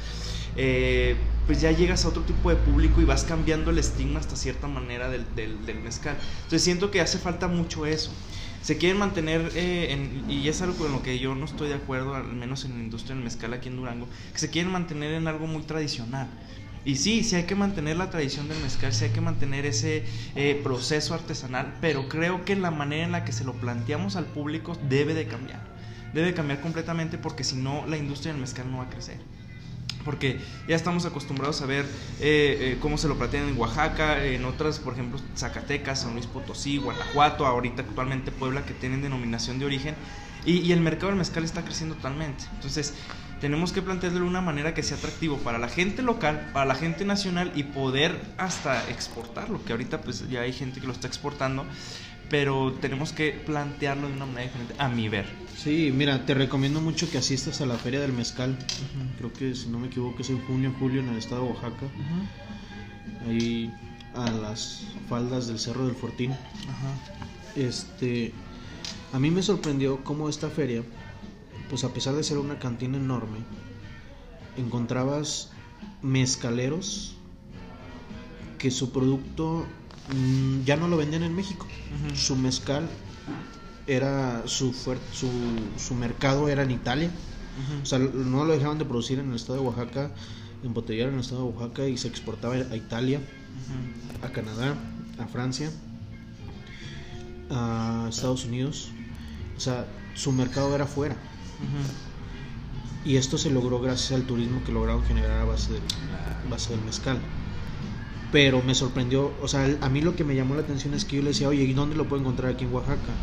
eh, 0.55 1.31
pues 1.45 1.61
ya 1.61 1.71
llegas 1.71 2.05
a 2.05 2.09
otro 2.09 2.23
tipo 2.23 2.49
de 2.49 2.55
público 2.57 3.01
y 3.01 3.05
vas 3.05 3.23
cambiando 3.23 3.71
el 3.71 3.79
estigma 3.79 4.19
hasta 4.19 4.35
cierta 4.35 4.67
manera 4.67 5.09
del 5.09 5.79
mezcal. 5.81 6.17
Entonces, 6.43 6.61
siento 6.63 6.91
que 6.91 7.01
hace 7.01 7.17
falta 7.17 7.47
mucho 7.47 7.85
eso. 7.85 8.15
Se 8.61 8.77
quieren 8.77 8.97
mantener, 8.97 9.51
eh, 9.55 9.91
en- 9.91 10.25
y 10.27 10.47
es 10.47 10.61
algo 10.61 10.75
con 10.77 10.91
lo 10.91 11.01
que 11.01 11.19
yo 11.19 11.35
no 11.35 11.45
estoy 11.45 11.69
de 11.69 11.75
acuerdo, 11.75 12.15
al 12.15 12.33
menos 12.33 12.65
en 12.65 12.73
la 12.77 12.83
industria 12.83 13.15
del 13.15 13.23
mezcal 13.23 13.53
aquí 13.53 13.69
en 13.69 13.77
Durango, 13.77 14.09
que 14.33 14.39
se 14.39 14.49
quieren 14.49 14.71
mantener 14.71 15.13
en 15.13 15.27
algo 15.27 15.45
muy 15.47 15.63
tradicional. 15.63 16.29
Y 16.85 16.97
sí, 16.97 17.23
sí 17.23 17.35
hay 17.35 17.45
que 17.45 17.55
mantener 17.55 17.97
la 17.97 18.11
tradición 18.11 18.47
del 18.47 18.59
mezcal, 18.59 18.93
sí 18.93 19.05
hay 19.05 19.09
que 19.09 19.19
mantener 19.19 19.65
ese 19.65 20.03
eh, 20.35 20.61
proceso 20.63 21.15
artesanal, 21.15 21.73
pero 21.81 22.07
creo 22.07 22.45
que 22.45 22.55
la 22.55 22.69
manera 22.69 23.03
en 23.03 23.11
la 23.11 23.25
que 23.25 23.31
se 23.31 23.43
lo 23.43 23.53
planteamos 23.53 24.15
al 24.15 24.25
público 24.25 24.77
debe 24.87 25.15
de 25.15 25.25
cambiar. 25.25 25.59
Debe 26.13 26.35
cambiar 26.35 26.61
completamente 26.61 27.17
porque 27.17 27.43
si 27.43 27.55
no, 27.55 27.87
la 27.87 27.97
industria 27.97 28.33
del 28.33 28.41
mezcal 28.41 28.69
no 28.71 28.77
va 28.77 28.83
a 28.83 28.89
crecer. 28.89 29.17
Porque 30.05 30.39
ya 30.67 30.75
estamos 30.75 31.07
acostumbrados 31.07 31.63
a 31.63 31.65
ver 31.65 31.85
eh, 32.19 32.57
eh, 32.59 32.77
cómo 32.79 32.99
se 32.99 33.07
lo 33.07 33.17
plantean 33.17 33.49
en 33.49 33.57
Oaxaca, 33.57 34.23
en 34.23 34.45
otras, 34.45 34.77
por 34.77 34.93
ejemplo, 34.93 35.19
Zacatecas, 35.35 36.01
San 36.01 36.13
Luis 36.13 36.27
Potosí, 36.27 36.77
Guanajuato, 36.77 37.47
ahorita 37.47 37.81
actualmente 37.81 38.31
Puebla, 38.31 38.63
que 38.63 38.75
tienen 38.75 39.01
denominación 39.01 39.57
de 39.57 39.65
origen. 39.65 39.95
Y, 40.45 40.59
y 40.59 40.71
el 40.71 40.81
mercado 40.81 41.07
del 41.07 41.15
mezcal 41.15 41.43
está 41.43 41.63
creciendo 41.63 41.95
totalmente. 41.95 42.43
Entonces, 42.53 42.93
tenemos 43.41 43.71
que 43.71 43.81
plantearlo 43.81 44.19
de 44.19 44.25
una 44.25 44.41
manera 44.41 44.73
que 44.73 44.83
sea 44.83 44.97
atractivo 44.97 45.37
para 45.37 45.57
la 45.57 45.67
gente 45.67 46.01
local, 46.01 46.49
para 46.53 46.65
la 46.65 46.75
gente 46.75 47.05
nacional 47.05 47.51
y 47.55 47.63
poder 47.63 48.19
hasta 48.37 48.89
exportarlo, 48.89 49.63
que 49.63 49.73
ahorita 49.73 50.01
pues 50.01 50.29
ya 50.29 50.41
hay 50.41 50.53
gente 50.53 50.79
que 50.79 50.87
lo 50.87 50.93
está 50.93 51.07
exportando, 51.07 51.65
pero 52.29 52.73
tenemos 52.73 53.13
que 53.13 53.31
plantearlo 53.31 54.07
de 54.07 54.13
una 54.13 54.25
manera 54.25 54.43
diferente, 54.43 54.75
a 54.77 54.89
mi 54.89 55.09
ver. 55.09 55.25
Sí, 55.57 55.91
mira, 55.95 56.25
te 56.25 56.33
recomiendo 56.33 56.81
mucho 56.81 57.09
que 57.09 57.17
asistas 57.17 57.61
a 57.61 57.65
la 57.65 57.75
Feria 57.75 57.99
del 57.99 58.13
Mezcal. 58.13 58.57
Creo 59.17 59.31
que, 59.31 59.55
si 59.55 59.67
no 59.67 59.79
me 59.79 59.87
equivoco, 59.87 60.21
es 60.21 60.29
en 60.29 60.41
junio, 60.45 60.73
julio 60.79 61.01
en 61.01 61.09
el 61.09 61.17
estado 61.17 61.43
de 61.43 61.51
Oaxaca. 61.51 61.85
Ahí 63.27 63.73
a 64.15 64.29
las 64.31 64.83
faldas 65.09 65.47
del 65.47 65.59
Cerro 65.59 65.85
del 65.85 65.95
Fortín. 65.95 66.33
Este, 67.55 68.33
a 69.13 69.19
mí 69.19 69.31
me 69.31 69.41
sorprendió 69.41 70.03
cómo 70.03 70.29
esta 70.29 70.49
feria, 70.49 70.83
pues 71.69 71.83
a 71.83 71.93
pesar 71.93 72.15
de 72.15 72.23
ser 72.23 72.37
una 72.37 72.59
cantina 72.59 72.97
enorme, 72.97 73.39
encontrabas 74.57 75.51
mezcaleros 76.01 77.15
que 78.57 78.71
su 78.71 78.91
producto 78.91 79.65
mm, 80.13 80.63
ya 80.63 80.77
no 80.77 80.87
lo 80.87 80.97
vendían 80.97 81.23
en 81.23 81.35
México. 81.35 81.67
Su 82.15 82.35
mezcal 82.35 82.87
era 83.87 84.43
su, 84.45 84.73
su 84.73 85.29
su 85.77 85.95
mercado 85.95 86.49
era 86.49 86.63
en 86.63 86.71
Italia. 86.71 87.11
O 87.81 87.85
sea, 87.85 87.99
no 87.99 88.43
lo 88.43 88.53
dejaban 88.53 88.77
de 88.77 88.85
producir 88.85 89.19
en 89.19 89.29
el 89.29 89.35
estado 89.35 89.59
de 89.59 89.65
Oaxaca, 89.65 90.11
embotellar 90.63 91.07
en 91.09 91.15
el 91.15 91.19
estado 91.21 91.43
de 91.43 91.57
Oaxaca 91.57 91.87
y 91.87 91.97
se 91.97 92.07
exportaba 92.09 92.55
a 92.55 92.75
Italia, 92.75 93.21
a 94.21 94.29
Canadá, 94.29 94.75
a 95.17 95.25
Francia, 95.27 95.71
a 97.49 98.07
Estados 98.09 98.45
Unidos. 98.45 98.89
O 99.55 99.59
sea, 99.59 99.85
su 100.15 100.33
mercado 100.33 100.75
era 100.75 100.85
Y 103.03 103.17
esto 103.17 103.37
se 103.37 103.51
logró 103.51 103.79
gracias 103.79 104.13
al 104.13 104.25
turismo 104.25 104.63
que 104.65 104.71
lograron 104.71 105.03
generar 105.05 105.41
a 105.41 105.45
base 105.45 105.73
del, 105.73 105.81
base 106.49 106.71
del 106.75 106.83
mezcal. 106.83 107.19
Pero 108.31 108.61
me 108.63 108.73
sorprendió, 108.73 109.31
o 109.41 109.47
sea, 109.47 109.77
a 109.81 109.89
mí 109.89 110.01
lo 110.01 110.15
que 110.15 110.23
me 110.23 110.35
llamó 110.35 110.55
la 110.55 110.61
atención 110.61 110.93
es 110.93 111.05
que 111.05 111.17
yo 111.17 111.21
le 111.21 111.29
decía, 111.29 111.47
oye, 111.47 111.63
¿y 111.63 111.73
dónde 111.73 111.95
lo 111.95 112.07
puedo 112.07 112.21
encontrar 112.21 112.51
aquí 112.51 112.65
en 112.65 112.73
Oaxaca? 112.73 113.13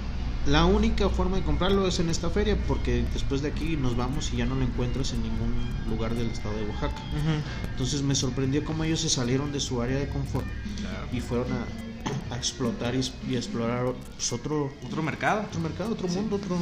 La 0.47 0.65
única 0.65 1.09
forma 1.09 1.37
de 1.37 1.43
comprarlo 1.43 1.87
es 1.87 2.01
en 2.01 2.09
esta 2.09 2.31
feria, 2.31 2.57
porque 2.67 3.05
después 3.13 3.43
de 3.43 3.49
aquí 3.49 3.77
nos 3.77 3.97
vamos 3.97 4.33
y 4.33 4.39
ya 4.39 4.47
no 4.47 4.55
lo 4.55 4.63
encuentras 4.63 5.13
en 5.13 5.23
ningún 5.23 5.53
lugar 5.89 6.15
del 6.15 6.31
estado 6.31 6.57
de 6.57 6.65
Oaxaca. 6.65 7.03
Entonces 7.71 8.03
me 8.03 8.15
sorprendió 8.15 8.65
cómo 8.65 8.85
ellos 8.85 9.01
se 9.01 9.09
salieron 9.09 9.53
de 9.53 9.61
su 9.61 9.83
área 9.83 9.99
de 9.99 10.09
confort 10.09 10.47
y 11.13 11.21
fueron 11.21 11.47
a, 11.53 11.65
a 12.33 12.37
explotar 12.37 12.95
y, 12.95 13.01
y 13.29 13.37
explorar 13.37 13.93
pues, 14.17 14.33
otro, 14.33 14.73
Otro 14.87 15.03
mercado. 15.03 15.43
otro 15.43 15.61
mercado, 15.61 15.93
otro 15.93 16.09
mundo, 16.09 16.37
otro, 16.37 16.57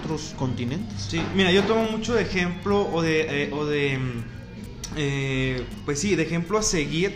otros 0.00 0.34
continentes. 0.36 1.02
Sí, 1.10 1.22
mira, 1.34 1.50
yo 1.52 1.62
tomo 1.64 1.84
mucho 1.84 2.14
de 2.14 2.22
ejemplo 2.22 2.88
o 2.92 3.02
de, 3.02 3.44
eh, 3.44 3.50
o 3.52 3.64
de 3.66 3.98
eh, 4.96 5.64
pues 5.84 6.00
sí, 6.00 6.14
de 6.16 6.22
ejemplo 6.22 6.58
a 6.58 6.62
seguir 6.62 7.14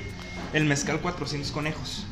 el 0.53 0.65
mezcal 0.65 1.01
400 1.01 1.51
conejos. 1.53 2.05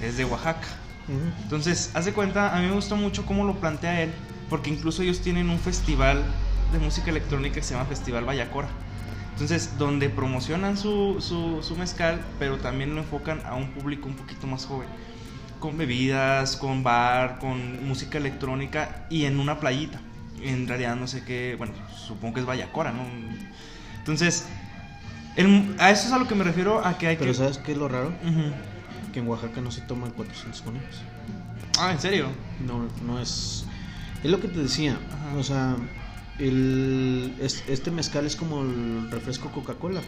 Es 0.00 0.16
de 0.16 0.24
Oaxaca. 0.24 0.66
Ujú. 1.08 1.42
Entonces, 1.42 1.90
hace 1.94 2.12
cuenta, 2.12 2.56
a 2.56 2.60
mí 2.60 2.66
me 2.66 2.72
gusta 2.72 2.94
mucho 2.94 3.26
cómo 3.26 3.44
lo 3.44 3.56
plantea 3.60 4.02
él, 4.02 4.10
porque 4.48 4.70
incluso 4.70 5.02
ellos 5.02 5.20
tienen 5.20 5.50
un 5.50 5.58
festival 5.58 6.22
de 6.72 6.78
música 6.78 7.10
electrónica 7.10 7.56
que 7.56 7.62
se 7.62 7.74
llama 7.74 7.86
Festival 7.86 8.24
Vallacora. 8.24 8.68
Entonces, 9.40 9.78
donde 9.78 10.10
promocionan 10.10 10.76
su, 10.76 11.16
su, 11.20 11.62
su 11.62 11.74
mezcal, 11.74 12.20
pero 12.38 12.58
también 12.58 12.94
lo 12.94 13.00
enfocan 13.00 13.40
a 13.46 13.54
un 13.54 13.70
público 13.70 14.06
un 14.06 14.14
poquito 14.14 14.46
más 14.46 14.66
joven. 14.66 14.86
Con 15.60 15.78
bebidas, 15.78 16.56
con 16.56 16.82
bar, 16.82 17.38
con 17.38 17.86
música 17.88 18.18
electrónica 18.18 19.06
y 19.08 19.24
en 19.24 19.40
una 19.40 19.58
playita. 19.58 19.98
En 20.42 20.68
realidad 20.68 20.94
no 20.94 21.06
sé 21.06 21.24
qué, 21.24 21.54
bueno, 21.56 21.72
supongo 21.96 22.34
que 22.34 22.40
es 22.40 22.46
Vallacora, 22.46 22.92
¿no? 22.92 23.02
Entonces, 23.98 24.44
el- 25.36 25.74
a 25.78 25.90
eso 25.90 26.08
es 26.08 26.12
a 26.12 26.18
lo 26.18 26.28
que 26.28 26.34
me 26.34 26.44
refiero 26.44 26.84
a 26.86 26.98
que 26.98 27.06
hay 27.06 27.16
Pero 27.16 27.30
que... 27.32 27.38
¿sabes 27.38 27.56
qué 27.56 27.72
es 27.72 27.78
lo 27.78 27.88
raro? 27.88 28.08
Ujú. 28.22 28.52
Que 29.14 29.20
en 29.20 29.26
Oaxaca 29.28 29.62
no 29.62 29.70
se 29.70 29.80
toman 29.80 30.10
400 30.10 30.60
conejos. 30.60 31.00
Ah, 31.78 31.92
¿en 31.92 31.98
serio? 32.00 32.26
No, 32.66 32.86
no 33.06 33.18
es. 33.18 33.64
Es 34.22 34.30
lo 34.30 34.38
que 34.38 34.48
te 34.48 34.58
decía. 34.60 34.98
Ajá. 35.10 35.38
O 35.38 35.42
sea, 35.42 35.76
el, 36.40 37.34
es- 37.40 37.62
este 37.68 37.90
mezcal 37.90 38.26
es 38.26 38.36
como 38.36 38.62
el 38.62 39.10
refresco 39.10 39.50
Coca-Cola 39.52 40.00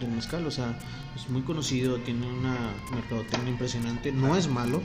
del 0.00 0.10
mezcal. 0.10 0.46
O 0.46 0.50
sea, 0.50 0.78
es 1.16 1.28
muy 1.30 1.42
conocido, 1.42 1.98
tiene 1.98 2.26
una 2.26 2.56
mercadotecnia 2.92 3.50
impresionante. 3.50 4.12
No 4.12 4.36
es 4.36 4.48
malo, 4.48 4.82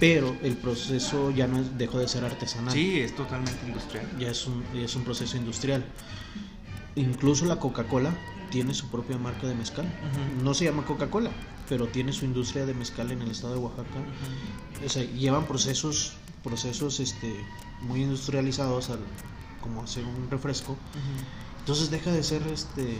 pero 0.00 0.36
el 0.42 0.56
proceso 0.56 1.30
ya 1.30 1.46
no 1.46 1.58
es, 1.60 1.76
dejó 1.78 1.98
de 1.98 2.06
ser 2.08 2.24
artesanal. 2.24 2.72
Sí, 2.72 3.00
es 3.00 3.14
totalmente 3.16 3.66
industrial. 3.66 4.06
Ya 4.18 4.30
es 4.30 4.46
un, 4.46 4.62
ya 4.74 4.82
es 4.82 4.94
un 4.94 5.02
proceso 5.04 5.36
industrial. 5.36 5.84
Incluso 6.96 7.44
la 7.46 7.56
Coca-Cola 7.58 8.14
tiene 8.50 8.72
su 8.74 8.88
propia 8.88 9.18
marca 9.18 9.46
de 9.48 9.54
mezcal. 9.54 9.86
No 10.42 10.54
se 10.54 10.64
llama 10.66 10.84
Coca-Cola, 10.84 11.30
pero 11.68 11.88
tiene 11.88 12.12
su 12.12 12.24
industria 12.24 12.66
de 12.66 12.74
mezcal 12.74 13.10
en 13.10 13.22
el 13.22 13.30
estado 13.32 13.54
de 13.54 13.58
Oaxaca. 13.60 13.88
O 14.84 14.88
sea, 14.88 15.02
llevan 15.02 15.46
procesos, 15.46 16.12
procesos 16.44 17.00
este, 17.00 17.34
muy 17.82 18.02
industrializados 18.02 18.90
al 18.90 19.00
como 19.64 19.82
hacer 19.82 20.04
un 20.04 20.30
refresco. 20.30 20.76
Entonces 21.60 21.90
deja 21.90 22.12
de 22.12 22.22
ser 22.22 22.46
este 22.48 22.98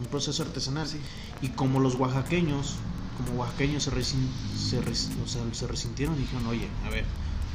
un 0.00 0.06
proceso 0.06 0.42
artesanal. 0.42 0.88
Sí. 0.88 0.98
Y 1.42 1.48
como 1.50 1.78
los 1.80 1.94
oaxaqueños, 1.94 2.74
como 3.16 3.40
oaxaqueños 3.40 3.84
se, 3.84 3.92
resin- 3.92 4.28
se, 4.58 4.80
res- 4.80 5.10
o 5.24 5.28
sea, 5.28 5.42
se 5.52 5.66
resintieron 5.68 6.16
y 6.16 6.20
dijeron, 6.20 6.46
oye, 6.48 6.68
a 6.84 6.90
ver, 6.90 7.04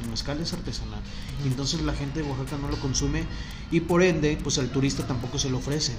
el 0.03 0.09
mezcal 0.09 0.39
es 0.39 0.53
artesanal. 0.53 1.01
Y 1.43 1.47
entonces 1.47 1.81
la 1.81 1.93
gente 1.93 2.21
de 2.21 2.29
Oaxaca 2.29 2.57
no 2.61 2.69
lo 2.69 2.77
consume 2.79 3.23
y 3.71 3.81
por 3.81 4.01
ende, 4.03 4.37
pues 4.41 4.57
al 4.59 4.69
turista 4.69 5.05
tampoco 5.05 5.37
se 5.39 5.49
lo 5.49 5.57
ofrece. 5.57 5.93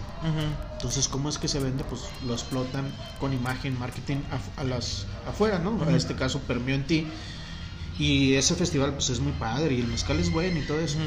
Entonces, 0.75 1.09
¿cómo 1.09 1.29
es 1.29 1.37
que 1.39 1.49
se 1.49 1.59
vende? 1.61 1.85
Pues 1.85 2.03
lo 2.27 2.33
explotan 2.33 2.91
con 3.21 3.33
imagen, 3.35 3.79
marketing 3.79 4.19
a, 4.57 4.65
las 4.65 5.07
afuera, 5.27 5.59
¿no? 5.59 5.73
En 5.87 5.95
este 5.97 6.15
caso, 6.15 6.39
permeó 6.41 6.75
en 6.77 6.87
ti. 6.87 7.07
Y 7.99 8.35
ese 8.35 8.55
festival, 8.55 8.93
pues 8.95 9.11
es 9.11 9.19
muy 9.21 9.33
padre 9.33 9.75
y 9.75 9.81
el 9.81 9.89
mezcal 9.89 10.19
es 10.21 10.31
bueno 10.33 10.61
y 10.61 10.63
todo 10.63 10.79
eso. 10.79 10.99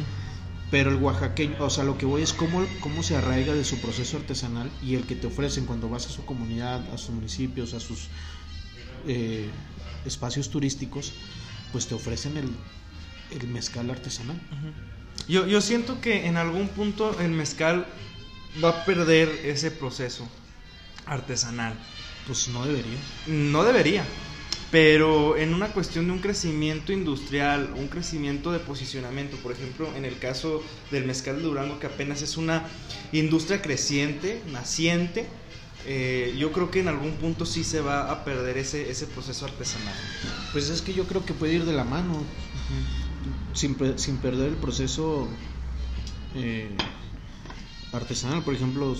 Pero 0.71 0.89
el 0.89 0.95
oaxaqueño, 0.95 1.55
o 1.59 1.69
sea, 1.69 1.83
lo 1.83 1.97
que 1.97 2.05
voy 2.05 2.21
es 2.21 2.31
cómo, 2.31 2.65
cómo 2.79 3.03
se 3.03 3.17
arraiga 3.17 3.53
de 3.53 3.65
su 3.65 3.79
proceso 3.79 4.17
artesanal 4.17 4.71
y 4.81 4.95
el 4.95 5.05
que 5.05 5.15
te 5.15 5.27
ofrecen 5.27 5.65
cuando 5.65 5.89
vas 5.89 6.07
a 6.07 6.09
su 6.09 6.25
comunidad, 6.25 6.81
a 6.93 6.97
sus 6.97 7.09
municipios, 7.09 7.73
a 7.73 7.81
sus 7.81 8.07
eh, 9.05 9.49
espacios 10.05 10.49
turísticos, 10.49 11.11
pues 11.73 11.87
te 11.87 11.93
ofrecen 11.93 12.37
el, 12.37 12.49
el 13.31 13.47
mezcal 13.49 13.89
artesanal. 13.89 14.39
Yo, 15.27 15.45
yo 15.45 15.59
siento 15.59 15.99
que 15.99 16.25
en 16.25 16.37
algún 16.37 16.69
punto 16.69 17.19
el 17.19 17.31
mezcal 17.31 17.85
va 18.63 18.69
a 18.69 18.85
perder 18.85 19.27
ese 19.43 19.71
proceso 19.71 20.27
artesanal. 21.05 21.73
Pues 22.27 22.47
no 22.47 22.65
debería. 22.65 22.97
No 23.27 23.63
debería, 23.63 24.05
pero 24.71 25.35
en 25.35 25.53
una 25.53 25.67
cuestión 25.67 26.07
de 26.07 26.13
un 26.13 26.19
crecimiento 26.19 26.93
industrial, 26.93 27.73
un 27.75 27.89
crecimiento 27.89 28.53
de 28.53 28.59
posicionamiento, 28.59 29.35
por 29.37 29.51
ejemplo, 29.51 29.89
en 29.97 30.05
el 30.05 30.17
caso 30.17 30.63
del 30.91 31.05
mezcal 31.05 31.35
de 31.35 31.41
Durango, 31.43 31.77
que 31.77 31.87
apenas 31.87 32.21
es 32.21 32.37
una 32.37 32.65
industria 33.11 33.61
creciente, 33.61 34.41
naciente, 34.49 35.27
eh, 35.85 36.33
yo 36.37 36.53
creo 36.53 36.71
que 36.71 36.79
en 36.79 36.87
algún 36.87 37.11
punto 37.13 37.45
sí 37.45 37.65
se 37.65 37.81
va 37.81 38.11
a 38.11 38.23
perder 38.23 38.57
ese, 38.57 38.89
ese 38.89 39.07
proceso 39.07 39.45
artesanal. 39.45 39.93
Pues 40.53 40.69
es 40.69 40.81
que 40.81 40.93
yo 40.93 41.05
creo 41.05 41.25
que 41.25 41.33
puede 41.33 41.53
ir 41.55 41.65
de 41.65 41.73
la 41.73 41.83
mano, 41.83 42.23
sin, 43.53 43.75
sin 43.97 44.17
perder 44.17 44.49
el 44.49 44.55
proceso 44.55 45.27
eh, 46.35 46.69
artesanal. 47.91 48.41
Por 48.41 48.53
ejemplo, 48.53 48.95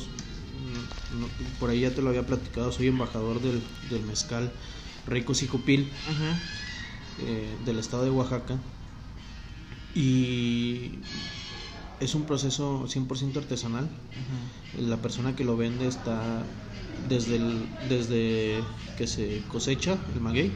por 1.61 1.69
ahí 1.69 1.81
ya 1.81 1.91
te 1.91 2.01
lo 2.01 2.09
había 2.09 2.25
platicado, 2.25 2.73
soy 2.73 2.87
embajador 2.87 3.39
del, 3.39 3.61
del 3.89 4.01
mezcal 4.01 4.51
Rico 5.07 5.33
Sicopil 5.33 5.89
eh, 7.19 7.57
del 7.65 7.79
estado 7.79 8.03
de 8.03 8.09
Oaxaca. 8.11 8.57
Y 9.93 10.99
es 11.99 12.15
un 12.15 12.23
proceso 12.25 12.87
100% 12.87 13.37
artesanal. 13.37 13.89
La 14.89 14.97
persona 14.97 15.35
que 15.35 15.43
lo 15.43 15.57
vende 15.57 15.87
está 15.87 16.43
desde, 17.07 17.35
el- 17.35 17.67
desde 17.89 18.63
que 18.97 19.07
se 19.07 19.41
cosecha 19.49 19.97
el 20.15 20.21
maguey, 20.21 20.51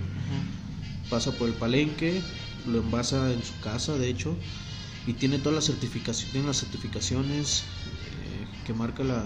pasa 1.10 1.32
por 1.34 1.50
el 1.50 1.56
palenque, 1.56 2.22
lo 2.68 2.80
envasa 2.80 3.32
en 3.34 3.44
su 3.44 3.60
casa, 3.60 3.98
de 3.98 4.10
hecho, 4.10 4.36
y 5.06 5.14
tiene 5.14 5.38
todas 5.38 5.56
las 5.56 5.66
certificaciones, 5.66 6.32
tiene 6.32 6.48
las 6.48 6.58
certificaciones 6.58 7.64
eh, 8.24 8.48
que 8.66 8.74
marca 8.74 9.04
la, 9.04 9.24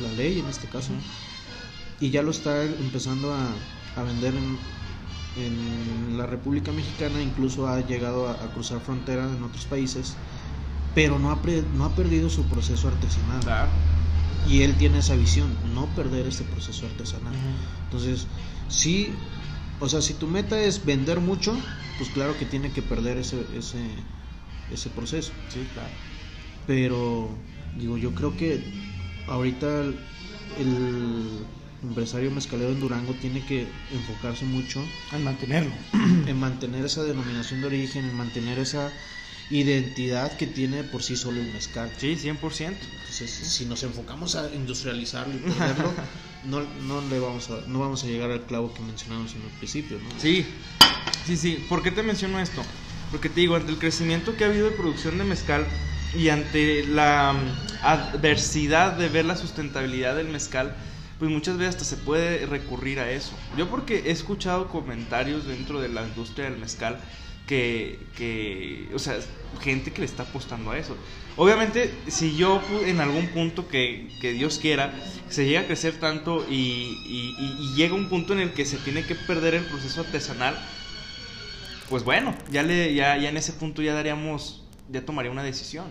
la 0.00 0.12
ley 0.12 0.38
en 0.38 0.48
este 0.48 0.68
caso, 0.68 0.92
y 2.00 2.10
ya 2.10 2.22
lo 2.22 2.30
está 2.30 2.64
empezando 2.64 3.32
a, 3.34 3.54
a 3.96 4.02
vender 4.02 4.34
en, 4.34 4.58
en 5.36 6.16
la 6.18 6.26
República 6.26 6.72
Mexicana, 6.72 7.22
incluso 7.22 7.66
ha 7.66 7.80
llegado 7.86 8.26
a, 8.28 8.32
a 8.32 8.48
cruzar 8.52 8.80
frontera 8.80 9.24
en 9.24 9.42
otros 9.42 9.64
países, 9.66 10.16
pero 10.94 11.18
no 11.18 11.30
ha, 11.30 11.40
pre- 11.42 11.64
no 11.74 11.84
ha 11.84 11.94
perdido 11.94 12.28
su 12.28 12.44
proceso 12.44 12.88
artesanal. 12.88 13.40
Claro. 13.40 13.70
Y 14.48 14.62
él 14.62 14.74
tiene 14.76 14.98
esa 14.98 15.14
visión, 15.14 15.56
no 15.74 15.86
perder 15.94 16.26
este 16.26 16.44
proceso 16.44 16.86
artesanal. 16.86 17.34
Entonces, 17.84 18.26
sí, 18.68 19.14
o 19.78 19.88
sea, 19.88 20.00
si 20.02 20.14
tu 20.14 20.26
meta 20.26 20.60
es 20.60 20.84
vender 20.84 21.20
mucho, 21.20 21.54
pues 21.96 22.10
claro 22.10 22.36
que 22.36 22.44
tiene 22.46 22.72
que 22.72 22.82
perder 22.82 23.18
ese, 23.18 23.36
ese, 23.56 23.78
ese 24.72 24.90
proceso. 24.90 25.32
Sí, 25.48 25.60
claro. 25.72 25.90
Pero, 26.66 27.28
digo, 27.78 27.98
yo 27.98 28.14
creo 28.14 28.36
que 28.36 28.60
ahorita 29.28 29.84
el 30.58 31.46
empresario 31.82 32.30
mezcalero 32.30 32.70
en 32.70 32.80
Durango 32.80 33.14
tiene 33.14 33.44
que 33.44 33.66
enfocarse 33.92 34.44
mucho 34.44 34.84
Al 35.10 35.20
mantenerlo. 35.20 35.72
en 36.26 36.38
mantener 36.38 36.84
esa 36.84 37.02
denominación 37.02 37.60
de 37.60 37.66
origen, 37.66 38.04
en 38.04 38.16
mantener 38.16 38.58
esa 38.58 38.92
identidad 39.50 40.36
que 40.36 40.46
tiene 40.46 40.82
por 40.84 41.02
sí 41.02 41.16
solo 41.16 41.40
el 41.40 41.52
mezcal. 41.52 41.90
Sí, 41.98 42.16
100%. 42.16 42.38
Entonces, 42.60 43.30
si 43.30 43.66
nos 43.66 43.82
enfocamos 43.82 44.34
a 44.36 44.52
industrializarlo 44.54 45.34
y 45.34 45.38
perderlo, 45.38 45.92
no, 46.44 46.60
no 46.86 47.08
le 47.08 47.18
vamos 47.18 47.50
a 47.50 47.60
no 47.66 47.80
vamos 47.80 48.04
a 48.04 48.06
llegar 48.06 48.30
al 48.30 48.42
clavo 48.46 48.72
que 48.72 48.80
mencionamos 48.80 49.34
en 49.34 49.42
el 49.42 49.50
principio, 49.58 49.98
¿no? 49.98 50.08
Sí, 50.18 50.46
sí, 51.26 51.36
sí. 51.36 51.64
¿Por 51.68 51.82
qué 51.82 51.90
te 51.90 52.02
menciono 52.02 52.40
esto? 52.40 52.62
Porque 53.10 53.28
te 53.28 53.40
digo, 53.40 53.56
ante 53.56 53.70
el 53.70 53.78
crecimiento 53.78 54.36
que 54.36 54.44
ha 54.44 54.46
habido 54.46 54.70
de 54.70 54.76
producción 54.76 55.18
de 55.18 55.24
mezcal 55.24 55.66
y 56.16 56.30
ante 56.30 56.86
la 56.86 57.34
mm, 57.34 57.84
adversidad 57.84 58.92
de 58.92 59.08
ver 59.08 59.26
la 59.26 59.36
sustentabilidad 59.36 60.16
del 60.16 60.28
mezcal, 60.28 60.74
pues 61.22 61.30
muchas 61.30 61.56
veces 61.56 61.76
hasta 61.76 61.84
se 61.84 61.96
puede 61.98 62.46
recurrir 62.46 62.98
a 62.98 63.08
eso. 63.12 63.30
Yo 63.56 63.68
porque 63.70 64.02
he 64.06 64.10
escuchado 64.10 64.66
comentarios 64.66 65.46
dentro 65.46 65.80
de 65.80 65.88
la 65.88 66.02
industria 66.02 66.46
del 66.50 66.58
mezcal 66.58 66.98
que, 67.46 68.00
que 68.18 68.88
o 68.92 68.98
sea, 68.98 69.14
gente 69.60 69.92
que 69.92 70.00
le 70.00 70.06
está 70.06 70.24
apostando 70.24 70.72
a 70.72 70.78
eso. 70.78 70.96
Obviamente, 71.36 71.94
si 72.08 72.34
yo 72.36 72.60
en 72.84 73.00
algún 73.00 73.28
punto 73.28 73.68
que, 73.68 74.08
que 74.20 74.32
Dios 74.32 74.58
quiera, 74.58 74.92
se 75.30 75.46
llega 75.46 75.60
a 75.60 75.66
crecer 75.66 75.94
tanto 76.00 76.44
y, 76.50 76.54
y- 77.06 77.36
y- 77.38 77.56
y 77.66 77.74
llega 77.76 77.94
un 77.94 78.08
punto 78.08 78.32
en 78.32 78.40
el 78.40 78.50
que 78.52 78.64
se 78.64 78.78
tiene 78.78 79.04
que 79.04 79.14
perder 79.14 79.54
el 79.54 79.62
proceso 79.62 80.00
artesanal, 80.00 80.56
pues 81.88 82.02
bueno, 82.02 82.34
ya, 82.50 82.64
le, 82.64 82.94
ya, 82.94 83.16
ya 83.16 83.28
en 83.28 83.36
ese 83.36 83.52
punto 83.52 83.80
ya 83.80 83.94
daríamos, 83.94 84.64
ya 84.90 85.04
tomaría 85.04 85.30
una 85.30 85.44
decisión. 85.44 85.84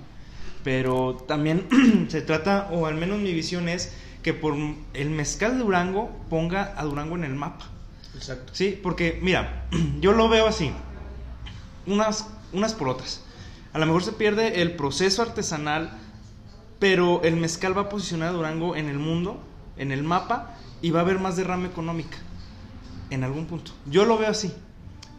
Pero 0.65 1.23
también 1.25 1.67
se 2.09 2.21
trata, 2.21 2.67
o 2.73 2.85
al 2.85 2.95
menos 2.95 3.19
mi 3.19 3.31
visión 3.33 3.69
es, 3.69 3.93
que 4.23 4.33
por 4.33 4.55
el 4.93 5.09
mezcal 5.09 5.57
de 5.57 5.63
Durango 5.63 6.11
ponga 6.29 6.73
a 6.77 6.83
Durango 6.83 7.15
en 7.15 7.23
el 7.23 7.35
mapa. 7.35 7.67
Exacto. 8.15 8.53
Sí, 8.53 8.79
porque 8.81 9.19
mira, 9.21 9.67
yo 9.99 10.11
lo 10.13 10.29
veo 10.29 10.47
así, 10.47 10.71
unas, 11.85 12.27
unas 12.53 12.73
por 12.73 12.89
otras. 12.89 13.23
A 13.73 13.79
lo 13.79 13.85
mejor 13.85 14.03
se 14.03 14.11
pierde 14.11 14.61
el 14.61 14.75
proceso 14.75 15.21
artesanal, 15.21 15.91
pero 16.79 17.21
el 17.23 17.37
mezcal 17.37 17.77
va 17.77 17.83
a 17.83 17.89
posicionar 17.89 18.29
a 18.29 18.31
Durango 18.33 18.75
en 18.75 18.89
el 18.89 18.99
mundo, 18.99 19.41
en 19.77 19.91
el 19.91 20.03
mapa, 20.03 20.57
y 20.81 20.91
va 20.91 20.99
a 20.99 21.03
haber 21.03 21.19
más 21.19 21.37
derrama 21.37 21.67
económica, 21.67 22.17
en 23.09 23.23
algún 23.23 23.45
punto. 23.45 23.71
Yo 23.85 24.05
lo 24.05 24.17
veo 24.17 24.29
así. 24.29 24.51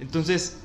Entonces, 0.00 0.58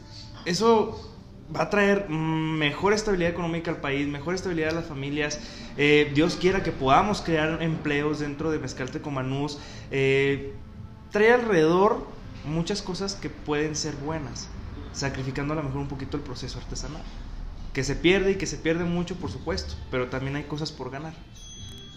eso 0.45 1.16
va 1.55 1.63
a 1.63 1.69
traer 1.69 2.09
mejor 2.09 2.93
estabilidad 2.93 3.31
económica 3.31 3.71
al 3.71 3.77
país, 3.77 4.07
mejor 4.07 4.35
estabilidad 4.35 4.71
a 4.71 4.75
las 4.75 4.85
familias. 4.85 5.39
Eh, 5.77 6.11
Dios 6.13 6.35
quiera 6.35 6.63
que 6.63 6.71
podamos 6.71 7.21
crear 7.21 7.61
empleos 7.61 8.19
dentro 8.19 8.51
de 8.51 8.59
Mezcal 8.59 8.91
Tecomanús. 8.91 9.59
Eh, 9.91 10.53
trae 11.11 11.31
alrededor 11.31 12.05
muchas 12.45 12.81
cosas 12.81 13.15
que 13.15 13.29
pueden 13.29 13.75
ser 13.75 13.95
buenas, 13.95 14.49
sacrificando 14.93 15.53
a 15.53 15.57
lo 15.57 15.63
mejor 15.63 15.79
un 15.79 15.87
poquito 15.87 16.17
el 16.17 16.23
proceso 16.23 16.59
artesanal. 16.59 17.03
Que 17.73 17.83
se 17.83 17.95
pierde 17.95 18.31
y 18.31 18.35
que 18.35 18.45
se 18.45 18.57
pierde 18.57 18.83
mucho, 18.83 19.15
por 19.15 19.31
supuesto, 19.31 19.75
pero 19.91 20.07
también 20.07 20.35
hay 20.35 20.43
cosas 20.43 20.71
por 20.71 20.89
ganar. 20.89 21.13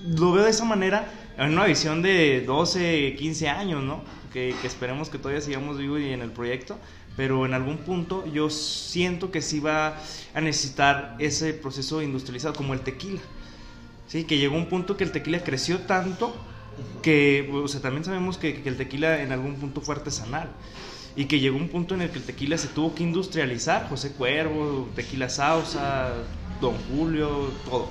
Lo 0.05 0.33
veo 0.33 0.45
de 0.45 0.51
esa 0.51 0.65
manera, 0.65 1.11
en 1.37 1.53
una 1.53 1.65
visión 1.65 2.03
de 2.03 2.43
12, 2.47 3.17
15 3.19 3.49
años, 3.49 3.83
¿no? 3.83 4.03
Que, 4.33 4.55
que 4.61 4.67
esperemos 4.67 5.11
que 5.11 5.19
todavía 5.19 5.41
sigamos 5.41 5.79
vivos 5.79 6.01
y 6.01 6.11
en 6.11 6.23
el 6.23 6.31
proyecto, 6.31 6.79
pero 7.21 7.45
en 7.45 7.53
algún 7.53 7.77
punto 7.77 8.25
yo 8.33 8.49
siento 8.49 9.31
que 9.31 9.43
sí 9.43 9.61
va 9.61 9.99
a 10.33 10.41
necesitar 10.41 11.17
ese 11.19 11.53
proceso 11.53 12.01
industrializado, 12.01 12.55
como 12.55 12.73
el 12.73 12.81
tequila. 12.81 13.21
Sí, 14.09 14.25
que 14.25 14.39
llegó 14.39 14.57
un 14.57 14.71
punto 14.71 14.97
que 14.97 15.05
el 15.05 15.13
tequila 15.13 15.45
creció 15.45 15.81
tanto 15.81 16.35
que, 17.03 17.51
o 17.53 17.69
sea, 17.69 17.83
también 17.83 18.07
sabemos 18.07 18.39
que, 18.39 18.63
que 18.63 18.71
el 18.71 18.79
tequila 18.79 19.21
en 19.21 19.33
algún 19.33 19.57
punto 19.57 19.83
fue 19.83 19.97
artesanal 19.97 20.49
y 21.15 21.27
que 21.27 21.41
llegó 21.41 21.59
un 21.59 21.69
punto 21.69 21.95
en 21.95 22.01
el 22.01 22.09
que 22.11 22.21
el 22.21 22.25
tequila 22.25 22.57
se 22.57 22.69
tuvo 22.69 22.95
que 22.95 23.03
industrializar, 23.03 23.87
José 23.91 24.13
Cuervo, 24.13 24.89
Tequila 24.97 25.29
Sausa, 25.29 26.15
Don 26.59 26.73
Julio, 26.89 27.51
todo, 27.67 27.91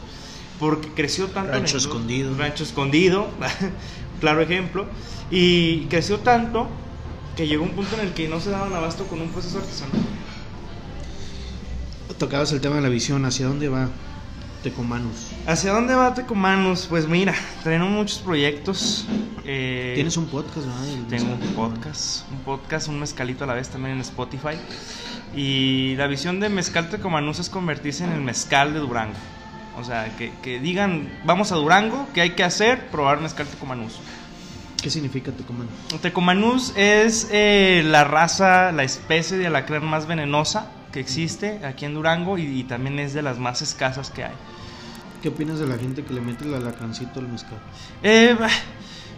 porque 0.60 0.88
creció 0.88 1.28
tanto. 1.28 1.52
en 1.54 1.60
Rancho 1.60 1.78
el- 1.78 1.84
Escondido. 1.84 2.36
Rancho 2.36 2.63
Escondido, 2.63 3.28
claro 4.22 4.42
ejemplo, 4.42 4.88
y 5.30 5.82
creció 5.86 6.18
tanto 6.18 6.68
que 7.39 7.47
llegó 7.47 7.63
un 7.63 7.69
punto 7.71 7.95
en 7.95 8.02
el 8.06 8.13
que 8.13 8.28
no 8.28 8.41
se 8.41 8.49
daban 8.49 8.73
abasto 8.73 9.06
con 9.08 9.21
un 9.21 9.30
proceso 9.30 9.60
artesanal. 9.60 9.93
Tocabas 12.17 12.52
el 12.52 12.60
tema 12.60 12.75
de 12.75 12.82
la 12.82 12.89
visión, 12.89 13.23
¿hacia 13.23 13.47
dónde 13.47 13.69
va 13.69 13.88
Tecomanus? 14.62 15.28
¿Hacia 15.47 15.71
dónde 15.71 15.95
va 15.95 16.13
Tecomanus? 16.13 16.88
Pues 16.88 17.08
mira, 17.08 17.34
tenemos 17.63 17.89
muchos 17.91 18.17
proyectos. 18.17 19.06
eh, 19.45 19.93
Tienes 19.95 20.17
un 20.17 20.25
podcast, 20.25 20.67
¿verdad? 20.67 21.08
Tengo 21.08 21.32
un 21.32 21.39
podcast, 21.56 22.30
un 22.30 22.39
podcast, 22.39 22.89
un 22.89 22.99
mezcalito 22.99 23.45
a 23.45 23.47
la 23.47 23.54
vez 23.54 23.69
también 23.69 23.95
en 23.95 24.02
Spotify. 24.02 24.58
Y 25.34 25.95
la 25.95 26.08
visión 26.08 26.41
de 26.41 26.49
Mezcal 26.49 26.89
Tecomanús 26.89 27.39
es 27.39 27.49
convertirse 27.49 28.04
en 28.04 28.12
el 28.12 28.19
mezcal 28.21 28.73
de 28.73 28.80
Durango. 28.80 29.15
O 29.80 29.86
sea, 29.86 30.13
que, 30.17 30.34
que 30.43 30.60
digan, 30.60 31.08
vamos 31.23 31.54
a 31.54 31.56
Durango, 31.56 32.06
¿qué 32.13 32.19
hay 32.19 32.32
que 32.32 32.43
hacer? 32.43 32.88
Probar 32.89 33.21
Mezcal 33.21 33.47
Tecomanús. 33.47 33.93
¿Qué 34.82 34.89
significa 34.89 35.32
Tecomanus? 35.32 35.74
Tecomanús 36.02 36.74
es 36.76 37.28
eh, 37.32 37.84
la 37.86 38.04
raza, 38.04 38.72
la 38.72 38.84
especie 38.84 39.38
de 39.38 39.48
alacrán 39.48 39.86
más 39.86 40.08
venenosa 40.08 40.72
que 40.92 41.00
existe 41.00 41.65
aquí 41.65 41.86
en 41.86 41.94
Durango 41.94 42.38
y, 42.38 42.44
y 42.44 42.63
también 42.63 42.98
es 43.00 43.13
de 43.13 43.22
las 43.22 43.39
más 43.39 43.62
escasas 43.62 44.10
que 44.10 44.24
hay. 44.24 44.34
¿Qué 45.22 45.30
opinas 45.30 45.60
de 45.60 45.68
la 45.68 45.78
gente 45.78 46.04
que 46.04 46.13
le 46.13 46.22
mete 46.22 46.46
el 46.46 46.54
alacrancito 46.54 47.20
al 47.20 47.28
mezcal? 47.28 47.60
Eh, 48.04 48.38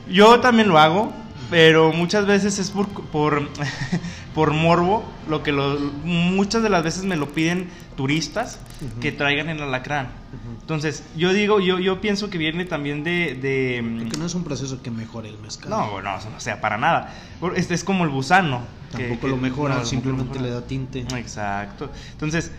yo 0.09 0.39
también 0.39 0.67
lo 0.67 0.79
hago, 0.79 1.13
pero 1.51 1.93
muchas 1.93 2.25
veces 2.25 2.57
es 2.57 2.71
por, 2.71 2.87
por, 2.89 3.47
por 4.33 4.53
morbo, 4.53 5.03
lo 5.29 5.43
que 5.43 5.51
lo, 5.51 5.77
muchas 6.03 6.63
de 6.63 6.69
las 6.69 6.83
veces 6.83 7.03
me 7.03 7.15
lo 7.17 7.29
piden 7.29 7.69
turistas 7.95 8.57
que 8.99 9.11
traigan 9.11 9.49
el 9.49 9.61
alacrán. 9.61 10.07
Ujú. 10.07 10.61
Entonces, 10.61 11.03
yo 11.15 11.33
digo, 11.33 11.59
yo, 11.59 11.77
yo 11.77 12.01
pienso 12.01 12.31
que 12.31 12.39
viene 12.39 12.65
también 12.65 13.03
de... 13.03 13.35
de 13.35 13.97
Porque 14.03 14.17
no 14.17 14.25
es 14.25 14.33
un 14.33 14.43
proceso 14.43 14.81
que 14.81 14.89
mejore 14.89 15.29
el 15.29 15.37
mezcal. 15.37 15.69
no, 15.69 16.01
no, 16.01 16.15
o 16.15 16.39
sea, 16.39 16.59
para 16.61 16.77
nada. 16.79 17.13
Este 17.55 17.75
es 17.75 17.83
como 17.83 18.03
el 18.05 18.09
gusano. 18.09 18.61
Tampoco 18.91 19.21
que- 19.21 19.27
lo 19.27 19.37
mejora, 19.37 19.75
no, 19.75 19.85
simplemente 19.85 20.39
le 20.39 20.49
da 20.49 20.61
tinte. 20.61 21.01
Exacto. 21.15 21.91
Entonces, 22.13 22.51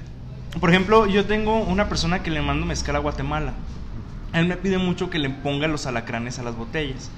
por 0.60 0.70
ejemplo, 0.70 1.06
yo 1.06 1.24
tengo 1.24 1.58
una 1.60 1.88
persona 1.88 2.22
que 2.22 2.30
le 2.30 2.40
mando 2.42 2.66
mezcal 2.66 2.94
a 2.96 3.00
Guatemala. 3.00 3.54
Él 4.32 4.46
me 4.46 4.56
pide 4.56 4.78
mucho 4.78 5.10
que 5.10 5.18
le 5.18 5.28
ponga 5.30 5.66
los 5.66 5.86
alacranes 5.86 6.38
a 6.38 6.42
las 6.42 6.54
botellas. 6.56 7.10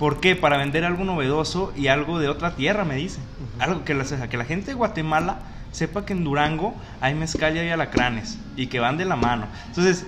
¿Por 0.00 0.18
qué? 0.18 0.34
Para 0.34 0.56
vender 0.56 0.86
algo 0.86 1.04
novedoso 1.04 1.74
y 1.76 1.88
algo 1.88 2.18
de 2.18 2.30
otra 2.30 2.56
tierra, 2.56 2.86
me 2.86 2.96
dice. 2.96 3.20
Algo 3.58 3.84
que 3.84 3.92
la, 3.92 4.04
que 4.04 4.36
la 4.38 4.46
gente 4.46 4.68
de 4.68 4.74
Guatemala 4.74 5.40
sepa 5.72 6.06
que 6.06 6.14
en 6.14 6.24
Durango 6.24 6.74
hay 7.02 7.14
mezcal 7.14 7.54
y 7.54 7.58
hay 7.58 7.68
alacranes 7.68 8.38
y 8.56 8.68
que 8.68 8.80
van 8.80 8.96
de 8.96 9.04
la 9.04 9.16
mano. 9.16 9.46
Entonces, 9.66 10.06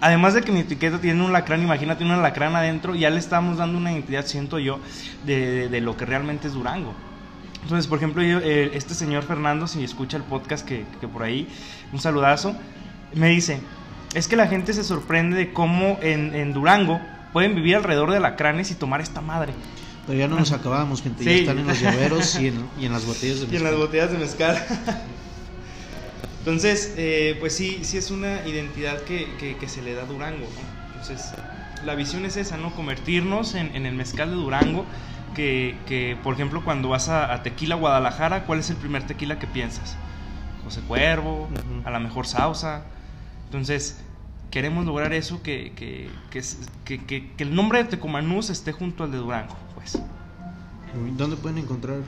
además 0.00 0.32
de 0.32 0.40
que 0.40 0.52
mi 0.52 0.60
etiqueta 0.60 1.02
tiene 1.02 1.22
un 1.22 1.34
lacrán, 1.34 1.62
imagínate 1.62 2.02
un 2.02 2.22
lacrán 2.22 2.56
adentro, 2.56 2.94
ya 2.94 3.10
le 3.10 3.18
estamos 3.18 3.58
dando 3.58 3.76
una 3.76 3.92
identidad, 3.92 4.24
siento 4.24 4.58
yo, 4.58 4.80
de, 5.26 5.68
de 5.68 5.80
lo 5.82 5.98
que 5.98 6.06
realmente 6.06 6.48
es 6.48 6.54
Durango. 6.54 6.94
Entonces, 7.62 7.86
por 7.88 7.98
ejemplo, 7.98 8.22
yo, 8.22 8.38
eh, 8.38 8.70
este 8.72 8.94
señor 8.94 9.24
Fernando, 9.24 9.66
si 9.66 9.84
escucha 9.84 10.16
el 10.16 10.22
podcast 10.22 10.66
que, 10.66 10.86
que 10.98 11.08
por 11.08 11.22
ahí, 11.22 11.46
un 11.92 12.00
saludazo, 12.00 12.56
me 13.12 13.28
dice, 13.28 13.60
es 14.14 14.28
que 14.28 14.36
la 14.36 14.46
gente 14.46 14.72
se 14.72 14.82
sorprende 14.82 15.36
de 15.36 15.52
cómo 15.52 15.98
en, 16.00 16.34
en 16.34 16.54
Durango 16.54 17.02
pueden 17.32 17.54
vivir 17.54 17.76
alrededor 17.76 18.10
de 18.10 18.16
alacranes 18.18 18.70
y 18.70 18.74
tomar 18.74 19.00
esta 19.00 19.20
madre. 19.20 19.52
Pero 20.06 20.18
ya 20.18 20.28
no 20.28 20.36
nos 20.38 20.52
acabamos, 20.52 21.02
gente. 21.02 21.24
Ya 21.24 21.32
Sí. 21.32 21.38
están 21.40 21.58
en 21.58 21.66
los 21.66 21.80
llaveros 21.82 22.38
y 22.40 22.48
en, 22.48 22.68
y 22.78 22.86
en 22.86 22.92
las 22.92 23.04
botellas 23.04 23.40
de 23.40 23.46
Y 23.46 23.56
en 23.56 23.62
las 23.64 23.72
mezcal. 23.72 23.76
botellas 23.78 24.12
de 24.12 24.18
mezcal. 24.18 24.66
Entonces, 26.40 26.94
eh, 26.96 27.36
pues 27.40 27.56
sí, 27.56 27.80
sí 27.82 27.96
es 27.98 28.10
una 28.10 28.46
identidad 28.46 29.00
que, 29.02 29.34
que- 29.38 29.56
que 29.56 29.68
se 29.68 29.82
le 29.82 29.94
da 29.94 30.02
a 30.02 30.06
Durango, 30.06 30.46
¿no? 30.46 30.90
Entonces, 30.92 31.32
la 31.84 31.94
visión 31.96 32.24
es 32.24 32.36
esa, 32.36 32.56
¿no? 32.56 32.70
Convertirnos 32.74 33.54
en, 33.56 33.74
en 33.74 33.84
el 33.84 33.94
mezcal 33.94 34.30
de 34.30 34.36
Durango, 34.36 34.86
que, 35.34 35.76
que, 35.86 36.16
por 36.22 36.34
ejemplo, 36.34 36.62
cuando 36.64 36.88
vas 36.88 37.08
a, 37.08 37.32
a 37.34 37.42
Tequila 37.42 37.74
Guadalajara, 37.74 38.44
¿cuál 38.44 38.60
es 38.60 38.70
el 38.70 38.76
primer 38.76 39.02
tequila 39.06 39.38
que 39.40 39.46
piensas? 39.48 39.96
José 40.64 40.80
Cuervo, 40.82 41.48
Ujú. 41.52 41.82
a 41.84 41.90
lo 41.90 42.00
mejor 42.00 42.26
Sausa. 42.28 42.82
Entonces, 43.46 43.98
queremos 44.50 44.84
lograr 44.86 45.12
eso, 45.12 45.42
que, 45.42 45.72
que, 45.76 46.08
que, 46.84 47.04
que- 47.04 47.30
el 47.38 47.54
nombre 47.54 47.82
de 47.82 47.90
Tecomanús 47.90 48.50
esté 48.50 48.72
junto 48.72 49.04
al 49.04 49.10
de 49.12 49.18
Durango, 49.18 49.56
pues. 49.74 49.98
¿Dónde 51.16 51.36
pueden 51.36 51.58
encontrar 51.58 51.98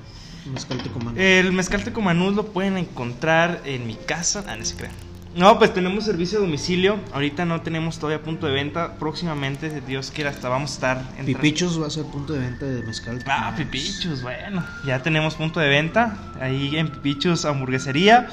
mezcal 0.53 0.83
tecomano? 0.83 1.18
El 1.20 1.53
mezcal 1.53 1.85
tecomanús 1.85 2.35
lo 2.35 2.46
pueden 2.46 2.79
encontrar 2.79 3.61
en 3.66 3.87
mi 3.87 3.94
casa. 3.96 4.44
Ah, 4.48 4.57
no 4.57 4.64
se 4.64 4.77
crean. 4.77 4.94
No, 5.36 5.56
pues 5.58 5.72
tenemos 5.72 6.04
servicio 6.04 6.38
a 6.38 6.40
domicilio. 6.40 6.98
Ahorita 7.12 7.44
no 7.44 7.60
tenemos 7.60 7.98
todavía 7.98 8.24
punto 8.24 8.46
de 8.46 8.54
venta. 8.54 8.94
Próximamente, 8.98 9.70
si 9.70 9.80
Dios 9.80 10.10
quiera, 10.10 10.30
hasta 10.30 10.48
vamos 10.48 10.70
a 10.72 10.74
estar 10.74 10.96
entrando- 11.18 11.26
Pipichos 11.40 11.80
va 11.80 11.86
a 11.86 11.90
ser 11.90 12.04
punto 12.06 12.32
de 12.32 12.40
venta 12.40 12.64
de 12.66 12.82
mezcal. 12.82 13.22
Ah. 13.28 13.54
Pipichos, 13.56 14.22
bueno. 14.22 14.64
Ya 14.84 15.02
tenemos 15.02 15.34
punto 15.36 15.60
de 15.60 15.68
venta. 15.68 16.16
Ahí 16.40 16.76
en 16.76 16.88
Pipichos 16.88 17.44
Hamburguesería. 17.44 18.28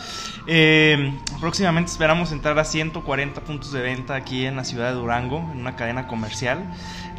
Eh, 0.47 1.13
próximamente 1.39 1.91
esperamos 1.91 2.31
entrar 2.31 2.57
a 2.57 2.63
140 2.63 3.41
puntos 3.41 3.71
de 3.71 3.81
venta 3.81 4.15
aquí 4.15 4.45
en 4.45 4.55
la 4.55 4.63
ciudad 4.63 4.89
de 4.89 4.95
Durango, 4.95 5.39
en 5.53 5.59
una 5.59 5.75
cadena 5.75 6.07
comercial. 6.07 6.63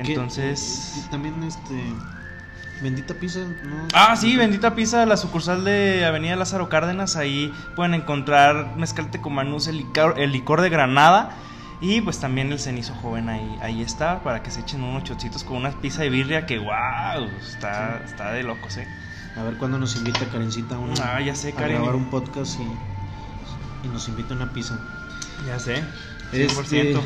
¿Qué? 0.02 0.12
Entonces. 0.14 1.04
Y 1.06 1.10
También 1.10 1.42
este. 1.44 1.74
Bendita 2.82 3.14
pizza, 3.14 3.40
¿no? 3.40 3.88
Ah, 3.94 4.16
sí, 4.16 4.36
Bendita 4.36 4.74
Pizza, 4.74 5.06
la 5.06 5.16
sucursal 5.16 5.64
de 5.64 6.04
Avenida 6.04 6.36
Lázaro 6.36 6.68
Cárdenas. 6.68 7.16
Ahí 7.16 7.52
pueden 7.74 7.94
encontrar 7.94 8.76
mezcal 8.76 9.10
tecomanús, 9.10 9.66
el 9.66 9.78
licor, 9.78 10.18
el 10.18 10.32
licor 10.32 10.60
de 10.60 10.68
granada. 10.68 11.30
Y 11.80 12.00
pues 12.02 12.18
también 12.20 12.52
el 12.52 12.58
cenizo 12.58 12.94
joven 12.94 13.28
ahí, 13.28 13.58
ahí 13.62 13.82
está, 13.82 14.22
para 14.22 14.42
que 14.42 14.50
se 14.50 14.60
echen 14.60 14.82
unos 14.82 15.04
chocitos 15.04 15.44
con 15.44 15.58
una 15.58 15.70
pizza 15.72 16.02
de 16.02 16.08
birria 16.10 16.46
que, 16.46 16.58
wow, 16.58 17.28
está, 17.46 18.00
está 18.04 18.32
de 18.32 18.42
locos, 18.42 18.76
eh. 18.78 18.86
A 19.36 19.42
ver 19.42 19.54
cuándo 19.58 19.78
nos 19.78 19.94
invita 19.96 20.20
Karencita 20.32 20.76
a, 20.76 20.78
una- 20.78 20.94
Ah, 21.16 21.20
ya 21.20 21.34
sé, 21.34 21.50
a 21.50 21.52
Karen. 21.54 21.76
grabar 21.76 21.94
un 21.94 22.06
podcast 22.06 22.58
y, 22.58 23.86
y 23.86 23.90
nos 23.90 24.08
invita 24.08 24.32
a 24.32 24.36
una 24.38 24.52
pizza. 24.52 24.78
Ya 25.46 25.58
sé, 25.58 25.82
100%. 26.32 26.32
Este, 26.32 26.96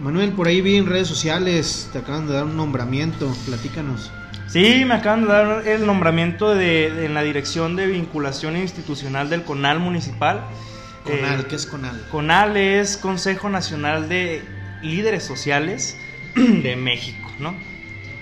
Manuel, 0.00 0.32
por 0.32 0.48
ahí 0.48 0.60
vi 0.60 0.74
en 0.76 0.86
redes 0.86 1.06
sociales, 1.06 1.88
te 1.92 1.98
acaban 1.98 2.26
de 2.26 2.34
dar 2.34 2.44
un 2.44 2.56
nombramiento, 2.56 3.32
platícanos. 3.46 4.10
Sí, 4.48 4.84
me 4.84 4.94
acaban 4.94 5.22
de 5.22 5.28
dar 5.28 5.66
el 5.66 5.86
nombramiento 5.86 6.54
de, 6.54 6.90
de- 6.90 7.06
en 7.06 7.14
la 7.14 7.22
dirección 7.22 7.76
de 7.76 7.86
vinculación 7.86 8.56
institucional 8.56 9.28
del 9.28 9.42
CONAL 9.42 9.80
municipal. 9.80 10.44
Conal, 11.04 11.40
Eh, 11.40 11.44
¿qué 11.48 11.56
es 11.56 11.66
Conal? 11.66 12.06
CONAL 12.10 12.56
es 12.56 12.96
Consejo 12.96 13.48
Nacional 13.48 14.08
de 14.08 14.42
Líderes 14.82 15.24
Sociales 15.24 15.96
de 16.34 16.76
México, 16.76 17.30
¿no? 17.38 17.54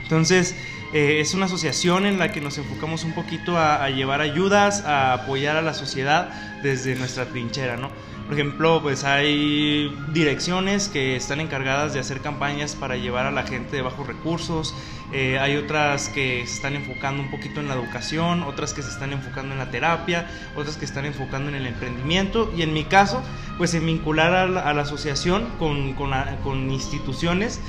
Entonces, 0.02 0.54
eh, 0.92 1.18
es 1.20 1.34
una 1.34 1.46
asociación 1.46 2.06
en 2.06 2.18
la 2.18 2.30
que 2.32 2.40
nos 2.40 2.56
enfocamos 2.58 3.04
un 3.04 3.12
poquito 3.12 3.58
a, 3.58 3.84
a 3.84 3.90
llevar 3.90 4.20
ayudas, 4.20 4.84
a 4.84 5.12
apoyar 5.12 5.56
a 5.56 5.62
la 5.62 5.74
sociedad 5.74 6.30
desde 6.62 6.94
nuestra 6.94 7.26
trinchera, 7.26 7.76
¿no? 7.76 7.90
Por 8.24 8.34
ejemplo, 8.34 8.80
pues 8.80 9.04
hay 9.04 9.94
direcciones 10.12 10.88
que 10.88 11.14
están 11.14 11.40
encargadas 11.40 11.92
de 11.92 12.00
hacer 12.00 12.20
campañas 12.20 12.74
para 12.74 12.96
llevar 12.96 13.26
a 13.26 13.30
la 13.30 13.42
gente 13.42 13.76
de 13.76 13.82
bajos 13.82 14.06
recursos, 14.06 14.74
eh, 15.12 15.38
hay 15.38 15.56
otras 15.56 16.08
que 16.08 16.46
se 16.46 16.54
están 16.54 16.74
enfocando 16.74 17.22
un 17.22 17.30
poquito 17.30 17.60
en 17.60 17.68
la 17.68 17.74
educación, 17.74 18.42
otras 18.42 18.72
que 18.72 18.82
se 18.82 18.88
están 18.88 19.12
enfocando 19.12 19.52
en 19.52 19.58
la 19.58 19.70
terapia, 19.70 20.26
otras 20.56 20.78
que 20.78 20.86
están 20.86 21.04
enfocando 21.04 21.50
en 21.50 21.56
el 21.56 21.66
emprendimiento 21.66 22.50
y 22.56 22.62
en 22.62 22.72
mi 22.72 22.84
caso, 22.84 23.22
pues 23.58 23.74
en 23.74 23.84
vincular 23.84 24.32
a 24.32 24.46
la, 24.46 24.80
asociación 24.80 25.46
con, 25.58 25.92
con 25.92 26.70
instituciones 26.70 27.60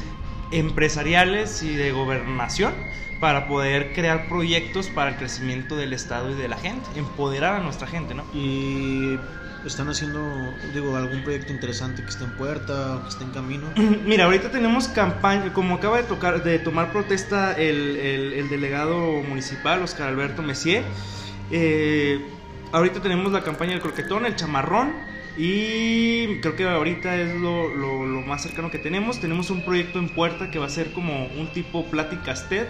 empresariales 0.51 1.63
y 1.63 1.75
de 1.75 1.91
gobernación 1.91 2.73
para 3.19 3.47
poder 3.47 3.93
crear 3.93 4.27
proyectos 4.27 4.87
para 4.87 5.11
el 5.11 5.17
crecimiento 5.17 5.75
del 5.75 5.93
Estado 5.93 6.31
y 6.31 6.33
de 6.33 6.47
la 6.47 6.57
gente, 6.57 6.87
empoderar 6.95 7.55
a 7.55 7.59
nuestra 7.59 7.87
gente, 7.87 8.13
¿no? 8.13 8.23
Y 8.33 9.17
están 9.67 9.89
haciendo, 9.89 10.53
digo, 10.73 10.95
algún 10.95 11.23
proyecto 11.23 11.51
interesante 11.53 12.01
que 12.03 12.09
esté 12.09 12.23
en 12.23 12.31
puerta 12.31 12.95
o 12.97 13.03
que 13.03 13.09
esté 13.09 13.23
en 13.23 13.31
camino. 13.31 13.67
Mira, 14.05 14.25
ahorita 14.25 14.51
tenemos 14.51 14.87
campaña, 14.87 15.53
como 15.53 15.75
acaba 15.75 15.97
de 15.97 16.03
tocar, 16.03 16.43
de 16.43 16.59
tomar 16.59 16.91
protesta 16.91 17.53
el, 17.53 17.95
el- 17.97 18.33
el 18.33 18.49
delegado 18.49 18.97
municipal, 19.23 19.81
Oscar 19.81 20.07
Alberto 20.09 20.41
Messier. 20.41 20.83
eh, 21.51 22.19
ahorita 22.71 23.01
tenemos 23.01 23.31
la 23.31 23.41
campaña 23.43 23.71
del 23.71 23.81
croquetón, 23.81 24.25
el 24.25 24.35
chamarrón. 24.35 24.93
Y 25.37 26.39
creo 26.39 26.55
que 26.55 26.67
ahorita 26.67 27.17
es 27.17 27.35
lo, 27.35 27.67
lo- 27.75 28.05
lo 28.05 28.21
más 28.21 28.41
cercano 28.43 28.71
que 28.71 28.79
tenemos. 28.79 29.19
Tenemos 29.19 29.49
un 29.49 29.65
proyecto 29.65 29.99
en 29.99 30.07
puerta 30.09 30.49
que 30.49 30.59
va 30.59 30.67
a 30.67 30.69
ser 30.69 30.91
como 30.93 31.25
un 31.27 31.47
tipo 31.51 31.85
pláticas 31.87 32.47
TED, 32.47 32.67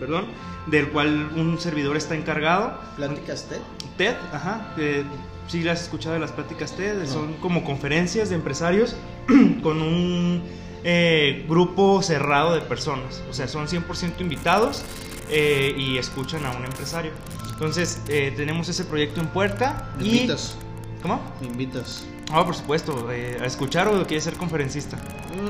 perdón, 0.00 0.26
del 0.66 0.88
cual 0.88 1.30
un 1.36 1.60
servidor 1.60 1.96
está 1.96 2.16
encargado. 2.16 2.76
¿Pláticas 2.96 3.48
TED? 3.48 3.58
TED, 3.96 4.14
ajá. 4.32 4.74
eh, 4.78 5.04
sí, 5.50 5.62
las 5.62 5.78
has 5.78 5.84
escuchado 5.84 6.14
de 6.14 6.20
las 6.20 6.32
pláticas 6.32 6.72
TED. 6.76 6.98
No. 6.98 7.06
Son 7.06 7.34
como 7.34 7.64
conferencias 7.64 8.28
de 8.28 8.36
empresarios 8.36 8.96
con 9.62 9.82
un 9.82 10.42
eh, 10.84 11.44
grupo 11.48 12.02
cerrado 12.02 12.54
de 12.54 12.60
personas. 12.60 13.22
O 13.28 13.32
sea, 13.32 13.48
son 13.48 13.66
100% 13.66 14.20
invitados 14.20 14.82
eh, 15.28 15.74
y 15.76 15.98
escuchan 15.98 16.44
a 16.46 16.52
un 16.52 16.64
empresario. 16.64 17.12
Entonces, 17.52 18.00
eh, 18.08 18.32
tenemos 18.36 18.68
ese 18.68 18.84
proyecto 18.84 19.20
en 19.20 19.26
puerta. 19.28 19.92
¿Me 19.98 20.04
y... 20.04 20.10
invitas? 20.10 20.56
¿Cómo? 21.02 21.20
¿Me 21.40 21.48
invitas? 21.48 22.04
Ah, 22.32 22.44
por 22.44 22.54
supuesto. 22.54 23.10
eh, 23.12 23.38
¿A 23.40 23.46
escuchar 23.46 23.88
o 23.88 24.06
quieres 24.06 24.24
ser 24.24 24.34
conferencista? 24.34 24.98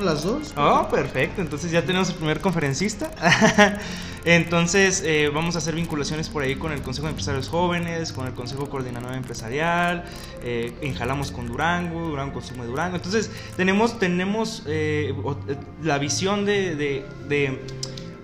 ¿Las 0.03 0.23
dos? 0.23 0.53
Oh, 0.57 0.87
perfecto. 0.89 1.41
Entonces 1.41 1.71
ya 1.71 1.83
tenemos 1.85 2.09
el 2.09 2.15
primer 2.15 2.39
conferencista. 2.41 3.11
Entonces 4.25 5.03
eh, 5.05 5.29
vamos 5.33 5.55
a 5.55 5.59
hacer 5.59 5.75
vinculaciones 5.75 6.29
por 6.29 6.43
ahí 6.43 6.55
con 6.55 6.71
el 6.71 6.81
Consejo 6.81 7.07
de 7.07 7.11
Empresarios 7.11 7.49
Jóvenes, 7.49 8.11
con 8.11 8.27
el 8.27 8.33
Consejo 8.33 8.69
Coordinador 8.69 9.13
Empresarial, 9.13 10.05
eh, 10.43 10.73
enjalamos 10.81 11.31
con 11.31 11.47
Durango, 11.47 12.01
Durango 12.07 12.33
Consumo 12.33 12.63
de 12.63 12.69
Durango. 12.69 12.97
Entonces 12.97 13.31
tenemos, 13.57 13.97
tenemos 13.97 14.63
eh, 14.67 15.13
eh, 15.47 15.55
la 15.83 15.97
visión 15.97 16.45
de, 16.45 16.75
de- 16.75 17.05
de 17.27 17.59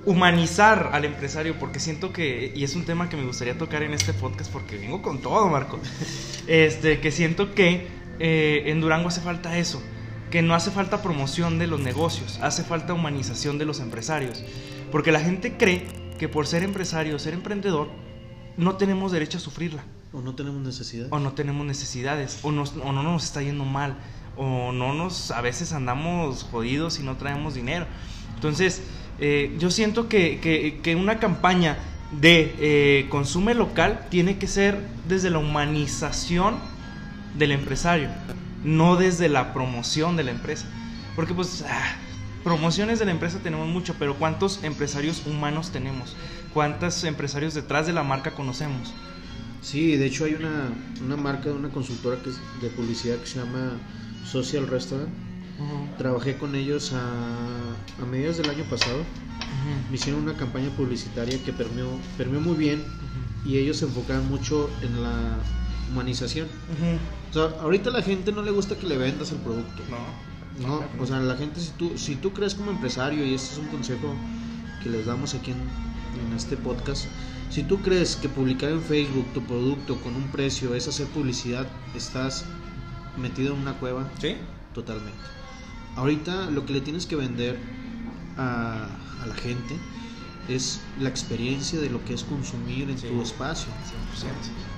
humanizar 0.06 0.92
al 0.94 1.04
empresario, 1.04 1.56
porque 1.60 1.80
siento 1.80 2.14
que, 2.14 2.54
y 2.56 2.64
es 2.64 2.76
un 2.76 2.86
tema 2.86 3.10
que 3.10 3.18
me 3.18 3.26
gustaría 3.26 3.58
tocar 3.58 3.84
en 3.84 3.94
este 3.94 4.14
podcast, 4.14 4.52
porque 4.52 4.78
vengo 4.78 5.02
con 5.02 5.20
todo, 5.22 5.48
Marco, 5.50 5.80
este, 6.48 7.00
que 7.02 7.12
siento 7.12 7.54
que 7.56 7.88
eh, 8.20 8.64
en 8.68 8.82
Durango 8.82 9.08
hace 9.10 9.22
falta 9.22 9.58
eso 9.58 9.82
que 10.32 10.42
no 10.42 10.54
hace 10.56 10.72
falta 10.72 11.02
promoción 11.02 11.58
de 11.58 11.68
los 11.68 11.80
negocios, 11.80 12.38
hace 12.42 12.64
falta 12.64 12.94
humanización 12.94 13.58
de 13.58 13.64
los 13.66 13.80
empresarios. 13.80 14.44
Porque 14.92 15.12
la 15.14 15.22
gente 15.22 15.56
cree 15.58 15.88
que 16.20 16.28
por 16.28 16.48
ser 16.48 16.64
empresario 16.64 17.18
ser 17.20 17.34
emprendedor 17.34 17.88
no 18.58 18.76
tenemos 18.76 19.12
derecho 19.14 19.38
a 19.38 19.42
sufrirla, 19.42 19.84
¿O 20.12 20.20
no 20.22 20.36
tenemos 20.36 20.62
necesidad? 20.62 21.08
o 21.12 21.20
no 21.20 21.32
tenemos 21.34 21.66
necesidades, 21.66 22.40
o, 22.42 22.52
nos- 22.52 22.74
o 22.76 22.92
no 22.92 23.04
nos 23.04 23.24
está 23.24 23.42
yendo 23.42 23.64
mal, 23.66 23.96
o 24.36 24.72
no 24.74 24.94
nos, 24.94 25.32
a 25.32 25.40
veces 25.42 25.72
andamos 25.74 26.44
jodidos 26.52 27.00
y 27.00 27.04
no 27.04 27.16
traemos 27.16 27.54
dinero. 27.54 27.86
Entonces, 28.36 28.82
eh, 29.20 29.56
yo 29.60 29.72
siento 29.72 30.10
que, 30.10 30.40
que- 30.42 30.80
que 30.84 30.96
una 30.96 31.20
campaña 31.20 31.78
de 32.12 32.54
eh, 32.60 33.06
consume 33.10 33.54
local 33.54 34.08
tiene 34.10 34.38
que 34.38 34.48
ser 34.48 34.78
desde 35.08 35.30
la 35.30 35.40
humanización 35.40 36.56
del 37.38 37.52
empresario, 37.52 38.10
no 38.64 38.96
desde 38.96 39.30
la 39.30 39.54
promoción 39.54 40.16
de 40.16 40.24
la 40.24 40.32
empresa. 40.32 40.66
Porque 41.16 41.34
pues 41.34 41.64
ah, 41.68 41.96
promociones 42.44 43.00
de 43.00 43.06
la 43.06 43.12
empresa 43.12 43.40
tenemos 43.40 43.68
mucho, 43.68 43.96
pero 43.98 44.16
¿cuántos 44.16 44.64
empresarios 44.64 45.26
humanos 45.26 45.72
tenemos? 45.72 46.16
¿Cuántos 46.54 47.04
empresarios 47.04 47.54
detrás 47.54 47.88
de 47.88 47.94
la 47.94 48.04
marca 48.04 48.32
conocemos? 48.32 48.94
Sí, 49.62 49.98
de 49.98 50.06
hecho 50.06 50.26
hay 50.26 50.36
una, 50.36 50.70
una 51.04 51.18
marca 51.18 51.50
de 51.50 51.56
una 51.56 51.70
consultora 51.70 52.22
que 52.22 52.30
es 52.30 52.40
de 52.62 52.70
publicidad 52.70 53.18
que 53.18 53.28
se 53.28 53.40
llama 53.40 53.74
Social 54.26 54.68
Restaurant. 54.68 55.10
Trabajé 55.98 56.38
con 56.38 56.54
ellos 56.54 56.94
a, 56.94 58.04
a 58.04 58.06
mediados 58.06 58.38
del 58.38 58.50
año 58.50 58.64
pasado. 58.66 59.00
Me 59.90 59.96
hicieron 59.96 60.22
una 60.22 60.36
campaña 60.36 60.70
publicitaria 60.70 61.44
que 61.44 61.52
permeó, 61.52 61.90
permeó 62.18 62.40
muy 62.40 62.56
bien 62.56 62.84
y 63.44 63.58
ellos 63.58 63.78
se 63.78 63.86
enfocaban 63.86 64.28
mucho 64.30 64.70
en 64.84 65.02
la 65.02 65.40
humanización. 65.92 66.48
O 67.30 67.34
sea, 67.34 67.44
ahorita 67.62 67.90
a 67.90 67.94
la 67.94 68.02
gente 68.02 68.32
no 68.32 68.42
le 68.42 68.52
gusta 68.52 68.76
que 68.78 68.88
le 68.88 68.98
vendas 68.98 69.32
el 69.32 69.38
producto. 69.40 69.84
No. 69.90 70.28
No, 70.68 70.84
o 71.00 71.06
sea, 71.06 71.20
la 71.20 71.36
gente, 71.36 71.60
si 71.60 71.70
tú, 71.72 71.92
si 71.98 72.16
tú 72.16 72.34
crees 72.34 72.56
como 72.56 72.72
empresario, 72.72 73.24
y 73.24 73.36
este 73.36 73.54
es 73.54 73.58
un 73.60 73.68
consejo 73.68 74.16
que 74.82 74.90
les 74.90 75.06
damos 75.06 75.36
aquí 75.36 75.52
en, 75.52 75.58
en 75.58 76.36
este 76.36 76.58
podcast, 76.58 77.06
si 77.52 77.62
tú 77.62 77.80
crees 77.82 78.16
que 78.16 78.28
publicar 78.28 78.72
en 78.72 78.82
Facebook 78.82 79.26
tu 79.36 79.44
producto 79.44 80.02
con 80.02 80.16
un 80.16 80.24
precio 80.32 80.74
es 80.74 80.88
hacer 80.88 81.06
publicidad, 81.08 81.68
estás 81.96 82.44
metido 83.18 83.54
en 83.54 83.62
una 83.62 83.74
cueva 83.74 84.10
¿Sí? 84.20 84.36
totalmente. 84.74 85.20
Ahorita 85.96 86.50
lo 86.50 86.66
que 86.66 86.74
le 86.74 86.82
tienes 86.82 87.06
que 87.06 87.16
vender 87.16 87.60
a, 88.38 88.88
a 89.22 89.26
la 89.28 89.36
gente 89.36 89.76
es 90.48 90.80
la 91.00 91.10
experiencia 91.10 91.80
de 91.80 91.90
lo 91.92 92.04
que 92.04 92.14
es 92.16 92.24
consumir 92.24 92.90
en 92.90 92.98
Sí. 92.98 93.08
tu 93.08 93.22
espacio. 93.22 93.68
100%. 94.16 94.26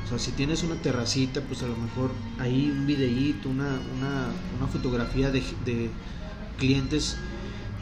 O 0.09 0.17
sea, 0.17 0.19
si 0.19 0.31
tienes 0.31 0.63
una 0.63 0.75
terracita, 0.81 1.41
pues 1.41 1.61
a 1.61 1.67
lo 1.67 1.77
mejor 1.77 2.11
ahí 2.39 2.71
un 2.71 2.87
videíto, 2.87 3.47
una, 3.47 3.79
una, 3.95 4.27
una 4.57 4.67
fotografía 4.67 5.29
de, 5.29 5.43
de 5.65 5.91
clientes 6.57 7.17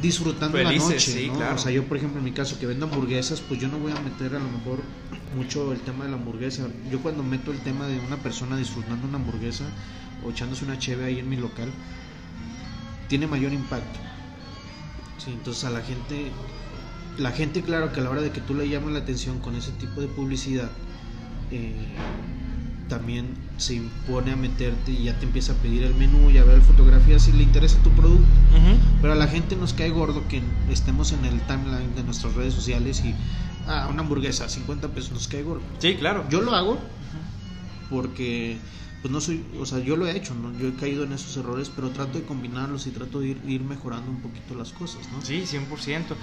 disfrutando 0.02 0.58
Felices, 0.58 0.90
la 0.90 0.94
noche. 0.96 1.12
sí, 1.12 1.28
¿no? 1.28 1.36
claro. 1.38 1.56
O 1.56 1.58
sea, 1.58 1.72
yo, 1.72 1.86
por 1.86 1.96
ejemplo, 1.98 2.20
en 2.20 2.26
mi 2.26 2.34
caso, 2.34 2.60
que 2.60 2.66
vendo 2.66 2.86
hamburguesas, 2.86 3.40
pues 3.42 3.62
yo 3.62 3.70
no 3.70 3.80
voy 3.80 3.94
a 3.94 4.00
meter 4.02 4.36
a 4.36 4.40
lo 4.40 4.50
mejor 4.50 4.82
mucho 5.36 5.72
el 5.72 5.80
tema 5.80 6.04
de 6.04 6.12
la 6.12 6.18
hamburguesa. 6.18 6.68
Yo 6.92 7.02
cuando 7.02 7.24
meto 7.24 7.52
el 7.52 7.60
tema 7.60 7.88
de 7.88 7.98
una 8.00 8.18
persona 8.18 8.58
disfrutando 8.58 9.08
una 9.08 9.18
hamburguesa 9.18 9.64
o 10.26 10.30
echándose 10.32 10.66
una 10.66 10.78
cheve 10.78 11.06
ahí 11.06 11.20
en 11.20 11.30
mi 11.30 11.38
local, 11.38 11.70
tiene 13.08 13.26
mayor 13.28 13.54
impacto. 13.54 14.00
Sí, 15.18 15.32
entonces 15.32 15.64
a 15.64 15.70
la 15.70 15.82
gente, 15.82 16.32
la 17.18 17.32
gente, 17.32 17.64
claro 17.64 17.92
que 17.94 18.00
a 18.02 18.04
la 18.04 18.10
hora 18.10 18.22
de 18.22 18.32
que 18.32 18.42
tú 18.42 18.54
le 18.54 18.68
llamas 18.70 18.92
la 18.94 19.00
atención 19.00 19.40
con 19.40 19.56
ese 19.56 19.72
tipo 19.72 20.02
de 20.02 20.08
publicidad, 20.08 20.70
eh, 21.52 21.74
también 22.88 23.36
se 23.58 23.76
impone 23.76 24.32
a 24.32 24.36
meterte 24.36 24.92
y 24.92 25.04
ya 25.06 25.18
te 25.20 25.26
empieza 25.26 25.54
a 25.54 25.56
pedir 25.56 25.84
el 25.84 25.96
menú 25.96 26.30
y 26.30 26.38
a 26.38 26.44
ver 26.44 26.62
fotografías 26.62 27.24
si 27.24 27.32
le 27.34 27.44
interesa 27.44 27.78
tu 27.84 27.90
producto. 27.92 28.26
Pero 29.02 29.14
a 29.14 29.16
la 29.16 29.28
gente 29.28 29.56
nos 29.56 29.74
cae 29.74 29.90
gordo 29.90 30.28
que 30.28 30.42
estemos 30.72 31.12
en 31.12 31.26
el 31.26 31.40
timeline 31.42 31.94
de 31.96 32.04
nuestras 32.04 32.34
redes 32.34 32.54
sociales 32.54 33.04
y 33.04 33.14
ah, 33.68 33.88
una 33.90 34.02
hamburguesa, 34.02 34.50
50 34.50 34.90
pesos, 34.90 35.12
nos 35.12 35.28
cae 35.28 35.44
gordo. 35.44 35.62
Sí, 35.80 35.96
claro. 35.96 36.26
Yo 36.30 36.42
lo 36.42 36.54
hago 36.56 36.80
porque 37.90 38.58
pues 39.02 39.12
no 39.12 39.22
soy, 39.22 39.44
o 39.60 39.66
sea, 39.66 39.80
yo 39.80 39.96
lo 39.96 40.08
he 40.08 40.18
hecho, 40.18 40.34
¿no? 40.34 40.58
Yo 40.58 40.68
he 40.68 40.74
caído 40.74 41.04
en 41.04 41.14
esos 41.14 41.38
errores, 41.38 41.72
pero 41.74 41.90
trato 41.92 42.18
de 42.18 42.26
combinarlos 42.26 42.88
y 42.88 42.92
trato 42.92 43.20
de 43.20 43.30
ir, 43.30 43.42
ir 43.48 43.62
mejorando 43.62 44.10
un 44.10 44.22
poquito 44.22 44.56
las 44.56 44.72
cosas, 44.72 45.02
¿no? 45.12 45.24
Sí, 45.24 45.44
100%. 45.46 46.16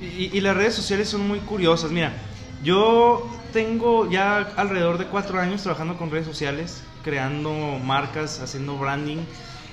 Y, 0.00 0.36
y 0.36 0.40
las 0.40 0.56
redes 0.56 0.74
sociales 0.74 1.08
son 1.08 1.26
muy 1.26 1.38
curiosas. 1.40 1.90
Mira, 1.90 2.14
yo 2.62 3.28
tengo 3.52 4.10
ya 4.10 4.38
alrededor 4.56 4.98
de 4.98 5.06
cuatro 5.06 5.40
años 5.40 5.62
trabajando 5.62 5.96
con 5.96 6.10
redes 6.10 6.26
sociales, 6.26 6.82
creando 7.02 7.52
marcas, 7.82 8.40
haciendo 8.40 8.76
branding. 8.78 9.18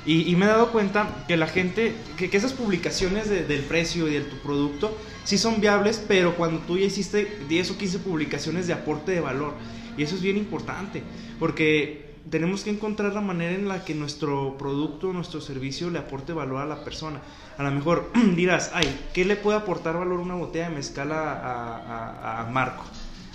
Y, 0.05 0.33
me 0.37 0.45
he 0.45 0.47
dado 0.47 0.71
cuenta 0.71 1.25
que 1.27 1.35
la 1.35 1.47
gente, 1.47 1.93
que, 2.15 2.29
esas 2.31 2.53
publicaciones 2.53 3.29
de- 3.29 3.43
del 3.43 3.59
precio 3.63 4.07
y 4.07 4.13
de 4.13 4.21
tu 4.21 4.37
producto 4.37 4.97
sí 5.25 5.37
son 5.37 5.59
viables, 5.59 6.01
pero 6.07 6.35
cuando 6.37 6.61
tú 6.61 6.77
ya 6.77 6.85
hiciste 6.85 7.39
10 7.49 7.71
o 7.71 7.77
15 7.77 7.99
publicaciones 7.99 8.67
de 8.67 8.73
aporte 8.73 9.11
de 9.11 9.19
valor. 9.19 9.53
Y 9.97 10.03
eso 10.03 10.15
es 10.15 10.21
bien 10.21 10.37
importante, 10.37 11.03
porque 11.39 12.06
tenemos 12.29 12.63
que 12.63 12.69
encontrar 12.71 13.13
la 13.13 13.21
manera 13.21 13.53
en 13.55 13.67
la 13.67 13.85
que 13.85 13.93
nuestro 13.95 14.57
producto, 14.57 15.13
nuestro 15.13 15.41
servicio 15.41 15.89
le 15.89 15.99
aporte 15.99 16.33
valor 16.33 16.61
a 16.61 16.65
la 16.65 16.83
persona. 16.83 17.21
A 17.57 17.63
lo 17.63 17.71
mejor 17.71 18.11
dirás, 18.35 18.71
ay, 18.73 19.07
¿qué 19.13 19.25
le 19.25 19.35
puede 19.35 19.57
aportar 19.57 19.97
valor 19.97 20.19
una 20.19 20.35
botella 20.35 20.69
de 20.69 20.75
mezcal 20.75 21.11
a, 21.11 21.33
a- 21.33 21.77
a- 21.77 22.41
a 22.41 22.49
Marco? 22.49 22.83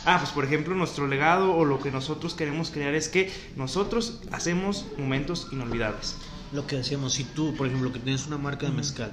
Ah, 0.04 0.16
pues 0.18 0.30
por 0.32 0.44
ejemplo 0.44 0.74
nuestro 0.74 1.06
legado 1.06 1.54
o 1.54 1.64
lo 1.64 1.78
que 1.78 1.92
nosotros 1.92 2.34
queremos 2.34 2.70
crear 2.72 2.92
es 2.94 3.08
que 3.08 3.32
nosotros 3.56 4.20
hacemos 4.32 4.86
momentos 4.98 5.48
inolvidables. 5.52 6.16
Lo 6.52 6.66
que 6.66 6.76
decíamos, 6.76 7.12
si 7.14 7.24
tú, 7.24 7.54
por 7.56 7.68
ejemplo, 7.68 7.92
que 7.92 8.00
tienes 8.00 8.26
una 8.26 8.36
marca 8.36 8.66
de 8.66 8.72
mezcal, 8.72 9.12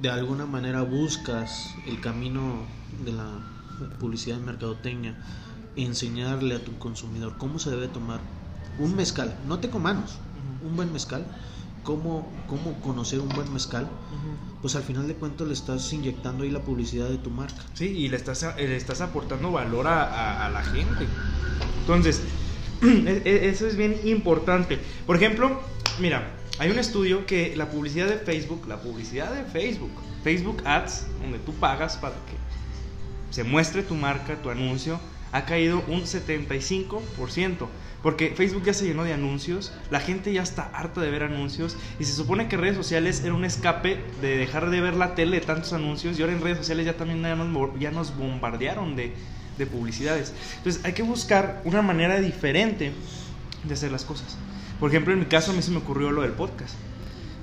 de 0.00 0.08
alguna 0.10 0.46
manera 0.46 0.82
buscas 0.82 1.74
el 1.86 2.00
camino 2.00 2.66
de 3.04 3.12
la 3.12 3.28
publicidad 4.00 4.38
en 4.38 4.44
mercadotecnia, 4.46 5.14
enseñarle 5.76 6.54
a 6.56 6.64
tu 6.64 6.78
consumidor 6.78 7.34
cómo 7.38 7.58
se 7.58 7.70
debe 7.70 7.88
tomar 7.88 8.20
un 8.78 8.94
mezcal, 8.96 9.38
no 9.46 9.58
te 9.58 9.70
comanos, 9.70 10.18
un 10.62 10.76
buen 10.76 10.92
mezcal, 10.92 11.26
cómo, 11.82 12.32
cómo 12.46 12.80
conocer 12.80 13.20
un 13.20 13.28
buen 13.28 13.52
mezcal, 13.52 13.88
pues 14.60 14.74
al 14.76 14.82
final 14.82 15.06
de 15.06 15.14
cuentas 15.14 15.46
le 15.46 15.52
estás 15.54 15.92
inyectando 15.92 16.44
ahí 16.44 16.50
la 16.50 16.60
publicidad 16.60 17.08
de 17.08 17.18
tu 17.18 17.30
marca. 17.30 17.62
Sí, 17.74 17.86
y 17.86 18.08
le 18.08 18.16
estás, 18.16 18.42
eh, 18.42 18.52
le 18.58 18.76
estás 18.76 19.00
aportando 19.00 19.52
valor 19.52 19.86
a, 19.86 20.02
a- 20.02 20.46
a 20.46 20.50
la 20.50 20.62
gente. 20.62 21.06
Entonces, 21.80 22.20
e- 22.82 23.22
e- 23.24 23.48
eso 23.48 23.66
es 23.66 23.76
bien 23.76 23.96
importante. 24.04 24.78
Por 25.06 25.16
ejemplo, 25.16 25.60
mira, 26.00 26.34
hay 26.58 26.70
un 26.70 26.78
estudio 26.78 27.26
que 27.26 27.54
la 27.56 27.70
publicidad 27.70 28.08
de 28.08 28.16
Facebook, 28.18 28.66
la 28.66 28.80
publicidad 28.80 29.32
de 29.32 29.44
Facebook, 29.44 29.92
Facebook 30.24 30.62
Ads, 30.64 31.06
donde 31.22 31.38
tú 31.38 31.52
pagas 31.54 31.96
para 31.98 32.14
que 32.14 32.36
se 33.30 33.44
muestre 33.44 33.82
tu 33.82 33.94
marca, 33.94 34.40
tu 34.42 34.50
anuncio, 34.50 34.98
ha 35.36 35.44
caído 35.44 35.84
un 35.88 36.02
75%. 36.02 37.68
Porque 38.02 38.32
Facebook 38.36 38.62
ya 38.64 38.72
se 38.72 38.86
llenó 38.86 39.04
de 39.04 39.12
anuncios, 39.12 39.72
la 39.90 40.00
gente 40.00 40.32
ya 40.32 40.42
está 40.42 40.62
harta 40.62 41.00
de 41.00 41.10
ver 41.10 41.24
anuncios 41.24 41.76
y 41.98 42.04
se 42.04 42.12
supone 42.12 42.46
que 42.46 42.56
redes 42.56 42.76
sociales 42.76 43.22
era 43.24 43.34
un 43.34 43.44
escape 43.44 44.00
de 44.20 44.36
dejar 44.36 44.70
de 44.70 44.80
ver 44.80 44.94
la 44.94 45.14
tele 45.14 45.40
de 45.40 45.46
tantos 45.46 45.72
anuncios 45.72 46.16
y 46.16 46.22
ahora 46.22 46.34
en 46.34 46.40
redes 46.40 46.58
sociales 46.58 46.86
ya 46.86 46.96
también 46.96 47.20
ya 47.22 47.34
nos, 47.34 47.80
ya 47.80 47.90
nos 47.90 48.16
bombardearon 48.16 48.94
de, 48.94 49.12
de 49.58 49.66
publicidades. 49.66 50.32
Entonces 50.58 50.84
hay 50.84 50.92
que 50.92 51.02
buscar 51.02 51.62
una 51.64 51.82
manera 51.82 52.20
diferente 52.20 52.92
de 53.64 53.74
hacer 53.74 53.90
las 53.90 54.04
cosas. 54.04 54.38
Por 54.78 54.90
ejemplo, 54.90 55.12
en 55.12 55.18
mi 55.18 55.26
caso 55.26 55.50
a 55.50 55.54
mí 55.54 55.62
se 55.62 55.72
me 55.72 55.78
ocurrió 55.78 56.12
lo 56.12 56.22
del 56.22 56.32
podcast. 56.32 56.74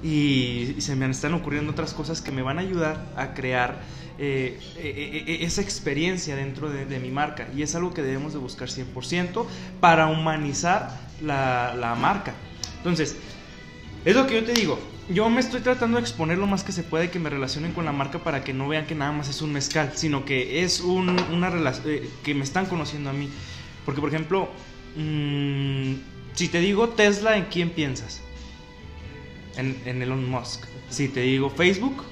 Y, 0.01 0.75
y 0.77 0.81
se 0.81 0.95
me 0.95 1.09
están 1.09 1.33
ocurriendo 1.33 1.71
otras 1.71 1.93
cosas 1.93 2.21
que 2.21 2.31
me 2.31 2.41
van 2.41 2.57
a 2.57 2.61
ayudar 2.61 3.05
a 3.17 3.33
crear 3.33 3.81
eh, 4.19 4.59
eh, 4.77 5.23
eh, 5.27 5.37
esa 5.41 5.61
experiencia 5.61 6.35
dentro 6.35 6.69
de, 6.69 6.99
mi 6.99 7.09
marca. 7.09 7.47
Y 7.55 7.61
es 7.63 7.75
algo 7.75 7.93
que 7.93 8.01
debemos 8.01 8.33
de 8.33 8.39
buscar 8.39 8.69
100% 8.69 9.45
para 9.79 10.07
humanizar 10.07 10.99
la, 11.21 11.75
la 11.79 11.95
marca. 11.95 12.33
Entonces, 12.77 13.15
es 14.05 14.15
lo 14.15 14.27
que 14.27 14.35
yo 14.35 14.43
te 14.43 14.53
digo. 14.53 14.79
Yo 15.09 15.29
me 15.29 15.41
estoy 15.41 15.61
tratando 15.61 15.97
de 15.97 16.01
exponer 16.03 16.37
lo 16.37 16.47
más 16.47 16.63
que 16.63 16.71
se 16.71 16.83
puede 16.83 17.09
que 17.09 17.19
me 17.19 17.29
relacionen 17.29 17.73
con 17.73 17.83
la 17.85 17.91
marca 17.91 18.19
para 18.19 18.43
que 18.43 18.53
no 18.53 18.67
vean 18.69 18.85
que 18.85 18.95
nada 18.95 19.11
más 19.11 19.27
es 19.29 19.41
un 19.41 19.51
mezcal, 19.51 19.91
sino 19.95 20.23
que 20.23 20.63
es 20.63 20.79
un- 20.79 21.19
una 21.31 21.49
relación 21.49 21.99
que 22.23 22.33
me 22.33 22.43
están 22.43 22.67
conociendo 22.67 23.09
a 23.09 23.13
mí. 23.13 23.29
Porque, 23.85 23.99
por 23.99 24.09
ejemplo, 24.09 24.49
mm, 24.95 25.93
si 26.35 26.47
te 26.47 26.59
digo 26.59 26.89
Tesla, 26.89 27.35
¿en 27.37 27.45
quién 27.45 27.69
piensas? 27.69 28.21
En, 29.57 29.75
en 29.85 30.01
Elon 30.01 30.29
Musk. 30.29 30.65
Si 30.89 31.07
te 31.09 31.21
digo 31.21 31.49
Facebook, 31.49 32.03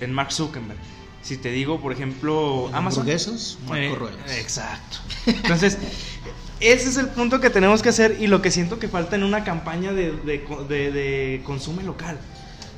en 0.00 0.12
Mark 0.12 0.32
Zuckerberg. 0.32 0.78
Si 1.26 1.36
te 1.38 1.50
digo, 1.50 1.80
por 1.80 1.92
ejemplo, 1.92 2.68
Amazon. 2.72 3.00
Hamburguesas, 3.00 3.58
Marco 3.66 4.08
Eh, 4.28 4.40
exacto. 4.40 4.98
Entonces, 5.26 5.76
ese 6.60 6.88
es 6.88 6.96
el 6.98 7.08
punto 7.08 7.40
que 7.40 7.50
tenemos 7.50 7.82
que 7.82 7.88
hacer 7.88 8.16
y 8.20 8.28
lo 8.28 8.40
que 8.42 8.52
siento 8.52 8.78
que 8.78 8.86
falta 8.88 9.16
en 9.16 9.24
una 9.24 9.42
campaña 9.42 9.92
de, 9.92 10.12
de, 10.12 10.44
de- 10.68 10.92
de 10.92 11.42
consumo 11.44 11.82
local. 11.82 12.16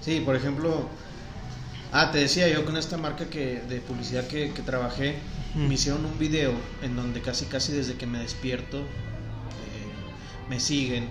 Sí, 0.02 0.20
por 0.24 0.34
ejemplo, 0.34 0.88
ah, 1.92 2.10
te 2.10 2.18
decía 2.18 2.48
yo 2.48 2.64
con 2.64 2.78
esta 2.78 2.96
marca 2.96 3.26
que 3.28 3.60
de 3.68 3.80
publicidad 3.82 4.26
que, 4.26 4.52
que 4.52 4.62
trabajé, 4.62 5.16
me 5.54 5.74
hicieron 5.74 6.04
un 6.06 6.18
video 6.18 6.52
en 6.82 6.96
donde 6.96 7.20
casi 7.20 7.44
casi 7.46 7.72
desde 7.72 7.94
que 7.96 8.06
me 8.06 8.18
despierto 8.18 8.78
eh, 8.78 8.82
me 10.48 10.58
siguen 10.60 11.08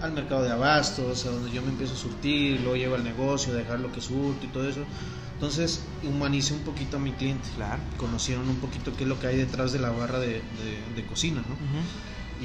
al 0.00 0.12
mercado 0.12 0.42
de 0.42 0.50
abastos, 0.50 1.26
a 1.26 1.30
donde 1.30 1.50
yo 1.50 1.62
me 1.62 1.68
empiezo 1.70 1.94
a 1.94 1.96
surtir, 1.96 2.60
luego 2.60 2.76
llego 2.76 2.94
al 2.94 3.04
negocio, 3.04 3.52
a 3.52 3.56
dejar 3.56 3.80
lo 3.80 3.90
que 3.92 4.00
surto 4.00 4.44
y 4.46 4.48
todo 4.48 4.68
eso. 4.68 4.84
Entonces 5.34 5.82
humanicé 6.02 6.54
un 6.54 6.60
poquito 6.60 6.96
a 6.96 7.00
mi 7.00 7.12
cliente. 7.12 7.48
Claro. 7.56 7.80
Conocieron 7.96 8.48
un 8.48 8.56
poquito 8.56 8.94
qué 8.96 9.04
es 9.04 9.08
lo 9.08 9.18
que 9.20 9.28
hay 9.28 9.36
detrás 9.36 9.72
de 9.72 9.78
la 9.78 9.90
barra 9.90 10.18
de, 10.18 10.28
de- 10.28 10.42
de 10.96 11.06
cocina, 11.06 11.42
¿no? 11.48 11.56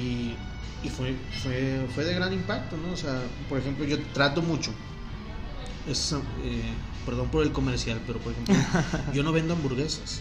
y, 0.00 0.34
y 0.82 0.88
fue, 0.90 1.14
fue, 1.42 1.86
fue 1.94 2.04
de 2.04 2.14
gran 2.14 2.32
impacto, 2.32 2.76
¿no? 2.76 2.92
O 2.92 2.96
sea, 2.96 3.20
por 3.48 3.58
ejemplo, 3.58 3.84
yo 3.84 3.98
trato 4.12 4.42
mucho, 4.42 4.70
es, 5.88 6.12
eh, 6.42 6.62
perdón 7.06 7.28
por 7.30 7.42
el 7.42 7.52
comercial, 7.52 8.00
pero 8.06 8.18
por 8.18 8.32
ejemplo, 8.32 8.54
yo 9.14 9.22
no 9.22 9.32
vendo 9.32 9.54
hamburguesas, 9.54 10.20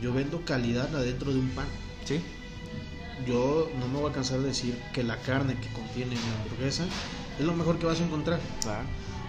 yo 0.00 0.12
vendo 0.12 0.42
calidad 0.44 0.94
adentro 0.94 1.32
de 1.32 1.38
un 1.40 1.48
pan. 1.50 1.66
Sí. 2.04 2.20
Yo 3.26 3.70
no 3.78 3.88
me 3.88 3.98
voy 4.00 4.10
a 4.10 4.12
cansar 4.14 4.40
de 4.40 4.48
decir 4.48 4.76
que 4.92 5.02
la 5.02 5.16
carne 5.18 5.54
que 5.58 5.68
contiene 5.68 6.14
la 6.16 6.42
hamburguesa 6.44 6.84
es 7.38 7.44
lo 7.44 7.54
mejor 7.54 7.78
que 7.78 7.86
vas 7.86 8.00
a 8.00 8.04
encontrar. 8.04 8.40
Claro. 8.60 8.84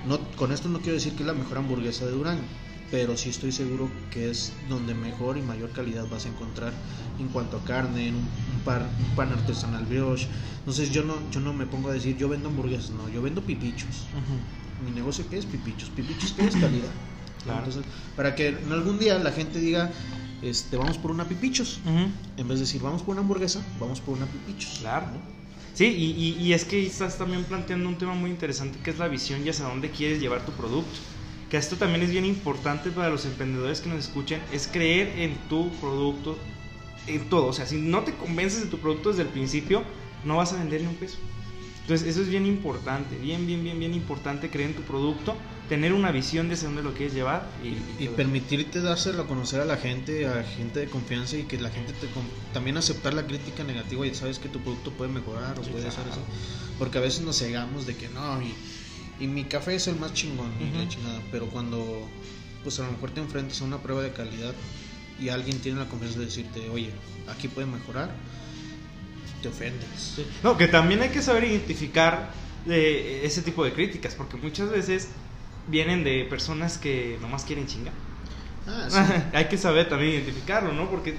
No, 0.08 0.20
con 0.36 0.52
esto 0.52 0.68
no 0.70 0.80
quiero 0.80 0.94
decir 0.96 1.14
que 1.14 1.24
es 1.24 1.28
la 1.28 1.34
mejor 1.34 1.58
hamburguesa 1.58 2.06
de 2.06 2.12
Durango, 2.12 2.44
pero 2.92 3.18
sí 3.18 3.30
estoy 3.30 3.52
seguro 3.52 3.90
que 4.12 4.30
es 4.30 4.54
donde 4.70 4.94
mejor 4.94 5.38
y 5.38 5.42
mayor 5.42 5.72
calidad 5.72 6.06
vas 6.10 6.26
a 6.26 6.30
encontrar 6.30 6.74
en 7.20 7.28
cuanto 7.30 7.58
a 7.58 7.64
carne, 7.64 8.08
en 8.10 8.16
un, 8.16 8.22
un 8.22 8.60
par- 8.64 8.88
un 9.00 9.16
pan 9.16 9.32
artesanal 9.32 9.86
brioche. 9.86 10.28
Entonces 10.60 10.92
yo 10.92 11.04
no, 11.04 11.16
yo 11.32 11.40
no 11.40 11.54
me 11.54 11.66
pongo 11.66 11.90
a 11.90 11.94
decir 11.94 12.16
yo 12.18 12.30
vendo 12.30 12.50
hamburguesas, 12.50 12.92
no, 12.92 13.10
yo 13.10 13.22
vendo 13.22 13.42
pipichos. 13.42 14.06
Mi 14.84 14.92
negocio 14.92 15.26
qué 15.30 15.38
es 15.38 15.46
pipichos, 15.46 15.90
pipichos 15.90 16.34
qué 16.34 16.46
es 16.46 16.56
calidad. 16.56 16.92
Claro. 17.44 17.66
Entonces, 17.66 17.92
para 18.16 18.36
que 18.36 18.50
en 18.50 18.72
algún 18.72 19.00
día 19.00 19.18
la 19.20 19.32
gente 19.32 19.60
diga, 19.60 19.92
este, 20.50 20.78
vamos 20.78 20.98
por 20.98 21.12
una 21.12 21.28
pipichos, 21.28 21.80
Ujú. 21.86 22.10
en 22.38 22.48
vez 22.48 22.60
de 22.60 22.66
decir 22.66 22.82
vamos 22.82 23.02
por 23.02 23.14
una 23.14 23.22
hamburguesa, 23.22 23.62
vamos 23.80 24.00
por 24.02 24.16
una 24.18 24.26
pipichos. 24.26 24.78
Claro. 24.80 25.08
¿no? 25.08 25.38
Sí, 25.74 25.86
y, 25.86 26.06
y- 26.24 26.44
y 26.44 26.54
es 26.54 26.66
que 26.66 26.86
estás 26.86 27.18
también 27.18 27.44
planteando 27.44 27.88
un 27.88 27.98
tema 27.98 28.14
muy 28.16 28.32
interesante 28.32 28.80
que 28.84 28.90
es 28.92 28.98
la 28.98 29.08
visión 29.08 29.46
y 29.46 29.50
hacia 29.50 29.66
dónde 29.66 29.92
quieres 29.92 30.20
llevar 30.20 30.46
tu 30.46 30.52
producto. 30.54 30.98
Que 31.52 31.58
esto 31.58 31.76
también 31.78 32.02
es 32.04 32.10
bien 32.12 32.26
importante 32.26 32.90
para 32.90 33.10
los 33.10 33.26
emprendedores 33.26 33.80
que 33.80 33.88
nos 33.90 34.00
escuchen, 34.00 34.42
es 34.52 34.68
creer 34.68 35.20
en 35.20 35.36
tu 35.50 35.70
producto, 35.80 36.38
en 37.06 37.30
todo. 37.30 37.46
O 37.48 37.54
sea, 37.54 37.66
si 37.66 37.78
no 37.78 38.02
te 38.04 38.14
convences 38.16 38.62
de 38.62 38.68
tu 38.68 38.80
producto 38.80 39.10
desde 39.10 39.22
el 39.22 39.30
principio, 39.30 39.84
no 40.26 40.38
vas 40.38 40.52
a 40.54 40.58
vender 40.58 40.82
ni 40.82 40.88
un 40.88 40.96
peso. 40.96 41.18
Entonces, 41.88 42.06
eso 42.10 42.22
es 42.22 42.28
bien 42.28 42.46
importante, 42.46 43.16
bien, 43.16 43.48
bien, 43.48 43.64
bien, 43.64 43.80
bien 43.80 43.94
importante 43.94 44.50
creer 44.50 44.72
en 44.72 44.76
tu 44.76 44.82
producto, 44.82 45.38
tener 45.70 45.94
una 45.94 46.12
visión 46.12 46.50
de 46.50 46.56
hacia 46.56 46.68
dónde 46.68 46.84
lo 46.84 46.94
quieres 46.94 47.14
llevar 47.14 47.50
y, 47.64 48.04
Y 48.04 48.10
permitirte 48.10 48.82
dárselo 48.82 49.22
a 49.22 49.28
conocer 49.28 49.62
a 49.62 49.66
la 49.66 49.78
gente, 49.78 50.28
a 50.28 50.44
gente 50.44 50.82
de 50.82 50.90
confianza 50.90 51.38
y 51.38 51.44
que 51.44 51.58
la 51.58 51.70
gente 51.70 51.94
te 51.94 52.08
también 52.54 52.76
aceptar 52.76 53.14
la 53.14 53.26
crítica 53.26 53.64
negativa 53.64 54.06
y 54.06 54.14
sabes 54.14 54.38
que 54.38 54.50
tu 54.50 54.60
producto 54.60 54.92
puede 54.92 55.10
mejorar 55.10 55.58
o 55.60 55.64
Sí, 55.64 55.70
puede 55.72 55.86
claro. 55.86 56.04
ser 56.04 56.12
así. 56.12 56.20
Porque 56.78 56.98
a 56.98 57.02
veces 57.02 57.22
nos 57.22 57.40
cegamos 57.40 57.86
de 57.88 57.96
que 57.96 58.10
no, 58.10 58.42
y, 58.42 58.54
y 59.24 59.28
mi 59.28 59.46
café 59.46 59.76
es 59.76 59.88
el 59.88 59.96
más 59.96 60.14
chingón 60.14 60.52
la 60.60 60.82
Ujú. 60.82 60.90
chingada, 60.90 61.22
pero 61.32 61.46
cuando 61.48 62.10
pues 62.64 62.82
a 62.82 62.84
lo 62.84 62.92
mejor 62.92 63.12
te 63.12 63.22
enfrentas 63.22 63.62
a 63.62 63.64
una 63.64 63.82
prueba 63.82 64.02
de 64.02 64.12
calidad 64.12 64.54
y 65.22 65.30
alguien 65.30 65.58
tiene 65.62 65.80
la 65.80 65.88
confianza 65.88 66.20
de 66.20 66.26
decirte, 66.26 66.68
oye, 66.70 66.92
aquí 67.30 67.48
puede 67.48 67.66
mejorar, 67.66 68.14
te 69.42 69.48
ofendes. 69.50 70.16
No, 70.44 70.58
que 70.58 70.68
también 70.68 71.02
hay 71.02 71.10
que 71.10 71.22
saber 71.22 71.44
identificar 71.46 72.32
eh, 72.68 73.22
ese 73.24 73.42
tipo 73.42 73.64
de 73.64 73.74
críticas, 73.74 74.16
porque 74.16 74.38
muchas 74.38 74.70
veces 74.70 75.10
vienen 75.68 76.04
de 76.04 76.26
personas 76.26 76.78
que 76.78 77.18
nomás 77.22 77.44
quieren 77.44 77.68
chingar. 77.68 77.94
Ah, 78.68 78.88
sí. 78.90 78.98
hay 79.34 79.46
que 79.46 79.58
saber 79.58 79.88
también 79.90 80.14
identificarlo, 80.14 80.74
¿no? 80.74 80.90
Porque 80.90 81.16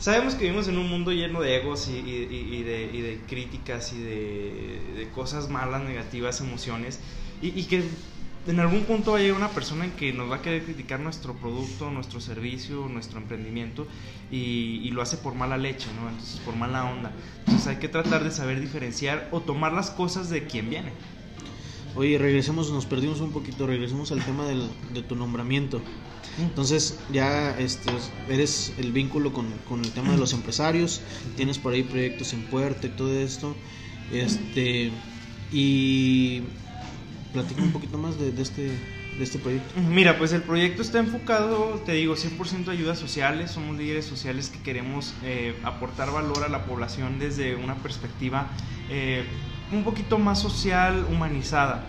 sabemos 0.00 0.34
que 0.34 0.44
vivimos 0.44 0.68
en 0.68 0.78
un 0.78 0.88
mundo 0.88 1.12
lleno 1.12 1.40
de 1.40 1.56
egos 1.56 1.88
y, 1.88 1.92
y- 1.98 2.56
y- 2.58 2.62
de, 2.62 2.90
y 2.92 3.00
de 3.00 3.20
críticas 3.28 3.92
y 3.92 3.98
de, 4.02 4.94
de 4.96 5.08
cosas 5.10 5.48
malas, 5.48 5.82
negativas, 5.82 6.40
emociones, 6.40 7.00
y 7.40 7.64
que 7.64 7.82
en 8.48 8.60
algún 8.60 8.84
punto 8.84 9.12
va 9.12 9.18
a 9.18 9.20
llegar 9.20 9.36
una 9.36 9.50
persona 9.50 9.84
en 9.84 9.90
que 9.92 10.12
nos 10.12 10.30
va 10.30 10.36
a 10.36 10.42
querer 10.42 10.64
criticar 10.64 11.00
nuestro 11.00 11.34
producto, 11.34 11.90
nuestro 11.90 12.20
servicio, 12.20 12.88
nuestro 12.88 13.18
emprendimiento, 13.18 13.86
y, 14.30 14.80
y 14.82 14.90
lo 14.90 15.02
hace 15.02 15.18
por 15.18 15.34
mala 15.34 15.58
leche, 15.58 15.86
¿no? 16.00 16.08
Entonces, 16.08 16.40
por 16.40 16.56
mala 16.56 16.84
onda. 16.84 17.12
Entonces 17.40 17.66
hay 17.66 17.76
que 17.76 17.88
tratar 17.88 18.24
de 18.24 18.30
saber 18.30 18.60
diferenciar 18.60 19.28
o 19.32 19.40
tomar 19.40 19.72
las 19.72 19.90
cosas 19.90 20.30
de 20.30 20.46
quien 20.46 20.70
viene. 20.70 20.92
Oye, 21.94 22.16
regresemos, 22.16 22.70
nos 22.70 22.86
perdimos 22.86 23.20
un 23.20 23.32
poquito, 23.32 23.66
regresemos 23.66 24.12
al 24.12 24.24
tema 24.24 24.46
del, 24.46 24.68
de 24.94 25.02
tu 25.02 25.14
nombramiento. 25.14 25.82
Entonces 26.38 26.98
ya 27.12 27.58
este, 27.58 27.90
eres 28.28 28.72
el 28.78 28.92
vínculo 28.92 29.32
con, 29.32 29.50
con 29.68 29.84
el 29.84 29.90
tema 29.90 30.12
de 30.12 30.18
los 30.18 30.32
empresarios, 30.32 31.00
tienes 31.36 31.58
por 31.58 31.72
ahí 31.72 31.82
proyectos 31.82 32.32
en 32.32 32.42
puerta 32.44 32.86
y 32.86 32.90
todo 32.90 33.12
esto. 33.12 33.56
Este, 34.12 34.90
y 35.52 36.42
platica 37.32 37.62
un 37.62 37.72
poquito 37.72 37.98
más 37.98 38.18
de, 38.18 38.32
de 38.32 38.42
este, 38.42 38.62
de 38.62 39.24
este 39.24 39.38
proyecto. 39.38 39.78
Mira, 39.80 40.16
pues 40.18 40.32
el 40.32 40.42
proyecto 40.42 40.82
está 40.82 40.98
enfocado, 40.98 41.82
te 41.84 41.92
digo, 41.92 42.14
100% 42.16 42.68
ayudas 42.70 42.98
sociales. 42.98 43.50
Somos 43.50 43.76
líderes 43.76 44.06
sociales 44.06 44.48
que 44.48 44.60
queremos 44.60 45.14
eh, 45.22 45.54
aportar 45.64 46.10
valor 46.12 46.44
a 46.44 46.48
la 46.48 46.64
población 46.64 47.18
desde 47.18 47.54
una 47.56 47.74
perspectiva 47.76 48.48
eh, 48.90 49.24
un 49.72 49.84
poquito 49.84 50.18
más 50.18 50.40
social, 50.40 51.04
humanizada. 51.10 51.84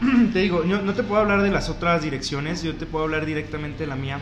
te 0.32 0.40
digo, 0.40 0.64
yo 0.64 0.82
no 0.82 0.94
te 0.94 1.02
puedo 1.02 1.20
hablar 1.20 1.42
de 1.42 1.50
las 1.50 1.68
otras 1.68 2.02
direcciones, 2.02 2.62
yo 2.62 2.74
te 2.74 2.86
puedo 2.86 3.04
hablar 3.04 3.24
directamente 3.26 3.80
de 3.84 3.86
la 3.86 3.96
mía. 3.96 4.20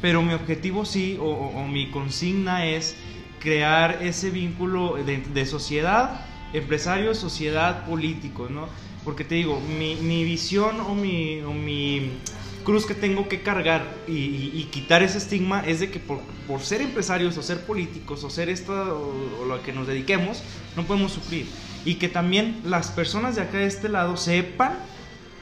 Pero 0.00 0.22
mi 0.22 0.32
objetivo 0.32 0.84
sí, 0.86 1.18
o, 1.20 1.24
o- 1.24 1.60
o 1.62 1.66
mi 1.68 1.90
consigna 1.90 2.64
es 2.66 2.96
crear 3.38 3.98
ese 4.02 4.30
vínculo 4.30 4.94
de, 4.94 5.18
de 5.18 5.46
sociedad, 5.46 6.24
empresarios, 6.52 7.18
sociedad, 7.18 7.84
políticos, 7.84 8.50
¿no? 8.50 8.68
Porque 9.04 9.24
te 9.24 9.34
digo, 9.34 9.60
mi, 9.60 9.96
mi 9.96 10.24
visión 10.24 10.80
o 10.80 10.94
mi, 10.94 11.40
o 11.40 11.52
mi 11.52 12.18
cruz 12.64 12.84
que 12.84 12.94
tengo 12.94 13.28
que 13.28 13.42
cargar 13.42 14.04
y, 14.06 14.12
y- 14.12 14.50
y 14.54 14.64
quitar 14.64 15.02
ese 15.02 15.16
estigma 15.18 15.60
es 15.66 15.80
de 15.80 15.90
que 15.90 15.98
por, 15.98 16.20
por 16.46 16.60
ser 16.60 16.82
empresarios 16.82 17.36
o 17.38 17.42
ser 17.42 17.64
políticos 17.64 18.22
o 18.24 18.30
ser 18.30 18.50
esto 18.50 18.72
o, 18.74 19.40
o 19.40 19.44
lo 19.46 19.62
que 19.62 19.72
nos 19.72 19.86
dediquemos, 19.86 20.44
no 20.76 20.86
podemos 20.86 21.12
sufrir. 21.12 21.46
Y 21.84 21.94
que 21.94 22.08
también 22.08 22.60
las 22.64 22.90
personas 22.90 23.36
de 23.36 23.42
acá 23.42 23.56
de 23.58 23.66
este 23.66 23.88
lado 23.88 24.16
sepan 24.18 24.74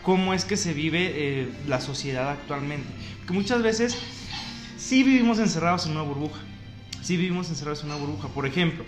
cómo 0.03 0.33
es 0.35 0.45
que 0.45 0.57
se 0.57 0.73
vive 0.73 1.11
eh, 1.17 1.49
la 1.67 1.81
sociedad 1.81 2.31
actualmente. 2.31 2.87
Porque 3.19 3.33
muchas 3.35 3.61
veces 3.63 3.99
sí 4.77 5.03
vivimos 5.03 5.41
encerrados 5.41 5.85
en 5.87 5.93
una 5.93 6.03
burbuja. 6.03 6.41
Sí 7.03 7.17
vivimos 7.17 7.49
encerrados 7.51 7.81
en 7.83 7.87
una 7.91 7.97
burbuja. 7.97 8.29
Por 8.29 8.47
ejemplo, 8.47 8.85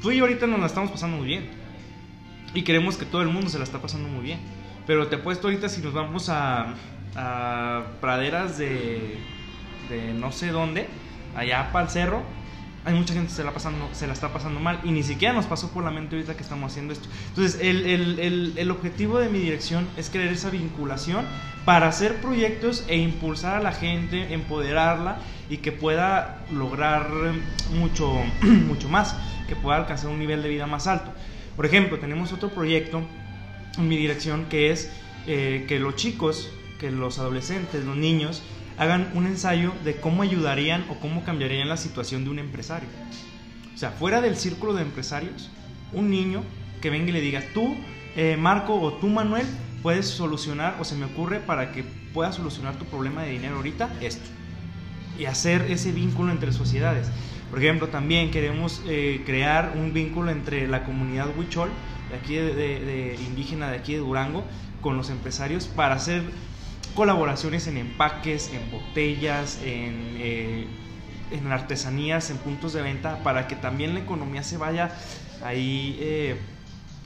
tú 0.00 0.10
y 0.10 0.16
yo 0.16 0.24
ahorita 0.24 0.46
nos 0.46 0.60
la 0.60 0.66
estamos 0.66 0.90
pasando 0.90 1.18
muy 1.18 1.26
bien. 1.26 1.63
Y 2.54 2.62
queremos 2.62 2.96
que 2.96 3.04
todo 3.04 3.22
el 3.22 3.28
mundo 3.28 3.48
se 3.50 3.58
la 3.58 3.64
está 3.64 3.80
pasando 3.80 4.08
muy 4.08 4.22
bien. 4.24 4.38
Pero 4.86 5.08
te 5.08 5.16
apuesto 5.16 5.48
ahorita 5.48 5.68
si 5.68 5.80
nos 5.80 5.92
vamos 5.92 6.28
a, 6.28 6.74
a 7.16 7.82
praderas 8.00 8.58
de, 8.58 9.18
de 9.88 10.12
no 10.14 10.30
sé 10.30 10.48
dónde, 10.48 10.88
allá 11.34 11.70
para 11.72 11.86
el 11.86 11.90
cerro, 11.90 12.22
hay 12.84 12.92
mucha 12.94 13.14
gente 13.14 13.28
que 13.30 13.34
se 13.34 13.44
la, 13.44 13.52
pasando, 13.52 13.88
se 13.92 14.06
la 14.06 14.12
está 14.12 14.30
pasando 14.32 14.60
mal 14.60 14.78
y 14.84 14.90
ni 14.90 15.02
siquiera 15.02 15.32
nos 15.32 15.46
pasó 15.46 15.70
por 15.72 15.82
la 15.84 15.90
mente 15.90 16.16
ahorita 16.16 16.36
que 16.36 16.42
estamos 16.42 16.70
haciendo 16.70 16.92
esto. 16.92 17.08
Entonces, 17.30 17.58
el, 17.62 17.86
el- 17.86 18.18
el- 18.20 18.52
el 18.56 18.70
objetivo 18.70 19.18
de 19.18 19.30
mi 19.30 19.38
dirección 19.38 19.88
es 19.96 20.10
crear 20.10 20.28
esa 20.28 20.50
vinculación 20.50 21.24
para 21.64 21.88
hacer 21.88 22.16
proyectos 22.16 22.84
e 22.86 22.98
impulsar 22.98 23.56
a 23.56 23.62
la 23.62 23.72
gente, 23.72 24.34
empoderarla 24.34 25.16
y 25.48 25.58
que 25.58 25.72
pueda 25.72 26.42
lograr 26.52 27.08
mucho, 27.72 28.12
mucho 28.42 28.90
más, 28.90 29.16
que 29.48 29.56
pueda 29.56 29.78
alcanzar 29.78 30.10
un 30.10 30.18
nivel 30.18 30.42
de 30.42 30.50
vida 30.50 30.66
más 30.66 30.86
alto. 30.86 31.10
Por 31.56 31.66
ejemplo, 31.66 31.98
tenemos 31.98 32.32
otro 32.32 32.50
proyecto 32.50 33.02
en 33.78 33.88
mi 33.88 33.96
dirección 33.96 34.46
que 34.46 34.70
es 34.70 34.90
eh, 35.26 35.64
que 35.68 35.78
los 35.78 35.96
chicos, 35.96 36.50
que 36.78 36.90
los 36.90 37.18
adolescentes, 37.18 37.84
los 37.84 37.96
niños, 37.96 38.42
hagan 38.76 39.10
un 39.14 39.26
ensayo 39.26 39.72
de 39.84 39.96
cómo 39.96 40.22
ayudarían 40.22 40.84
o 40.90 40.94
cómo 40.94 41.24
cambiarían 41.24 41.68
la 41.68 41.76
situación 41.76 42.24
de 42.24 42.30
un 42.30 42.38
empresario. 42.38 42.88
O 43.74 43.78
sea, 43.78 43.90
fuera 43.90 44.20
del 44.20 44.36
círculo 44.36 44.74
de 44.74 44.82
empresarios, 44.82 45.50
un 45.92 46.10
niño 46.10 46.42
que 46.80 46.90
venga 46.90 47.10
y 47.10 47.12
le 47.12 47.20
diga, 47.20 47.42
tú, 47.54 47.76
eh, 48.16 48.36
Marco, 48.36 48.80
o 48.80 48.92
tú, 48.94 49.08
Manuel, 49.08 49.46
puedes 49.82 50.06
solucionar, 50.06 50.76
o 50.80 50.84
se 50.84 50.96
me 50.96 51.06
ocurre 51.06 51.40
para 51.40 51.72
que 51.72 51.84
puedas 52.12 52.36
solucionar 52.36 52.76
tu 52.76 52.84
problema 52.84 53.22
de 53.22 53.30
dinero 53.30 53.56
ahorita, 53.56 53.90
esto. 54.00 54.28
Y 55.18 55.26
hacer 55.26 55.70
ese 55.70 55.92
vínculo 55.92 56.32
entre 56.32 56.52
sociedades. 56.52 57.08
Por 57.54 57.62
ejemplo, 57.62 57.86
también 57.86 58.32
queremos 58.32 58.82
eh, 58.84 59.22
crear 59.24 59.74
un 59.76 59.92
vínculo 59.92 60.32
entre 60.32 60.66
la 60.66 60.82
comunidad 60.82 61.28
Huichol, 61.38 61.70
de 62.10 62.16
aquí 62.16 62.34
de, 62.34 63.16
indígena 63.28 63.70
de 63.70 63.76
aquí 63.76 63.92
de 63.92 64.00
Durango, 64.00 64.42
con 64.80 64.96
los 64.96 65.08
empresarios 65.08 65.68
para 65.68 65.94
hacer 65.94 66.24
colaboraciones 66.96 67.68
en 67.68 67.76
empaques, 67.76 68.50
en 68.52 68.72
botellas, 68.72 69.60
en, 69.62 70.16
eh, 70.16 70.66
en 71.30 71.52
artesanías, 71.52 72.28
en 72.30 72.38
puntos 72.38 72.72
de 72.72 72.82
venta, 72.82 73.22
para 73.22 73.46
que 73.46 73.54
también 73.54 73.94
la 73.94 74.00
economía 74.00 74.42
se 74.42 74.56
vaya 74.56 74.90
ahí 75.44 75.96
eh, 76.00 76.34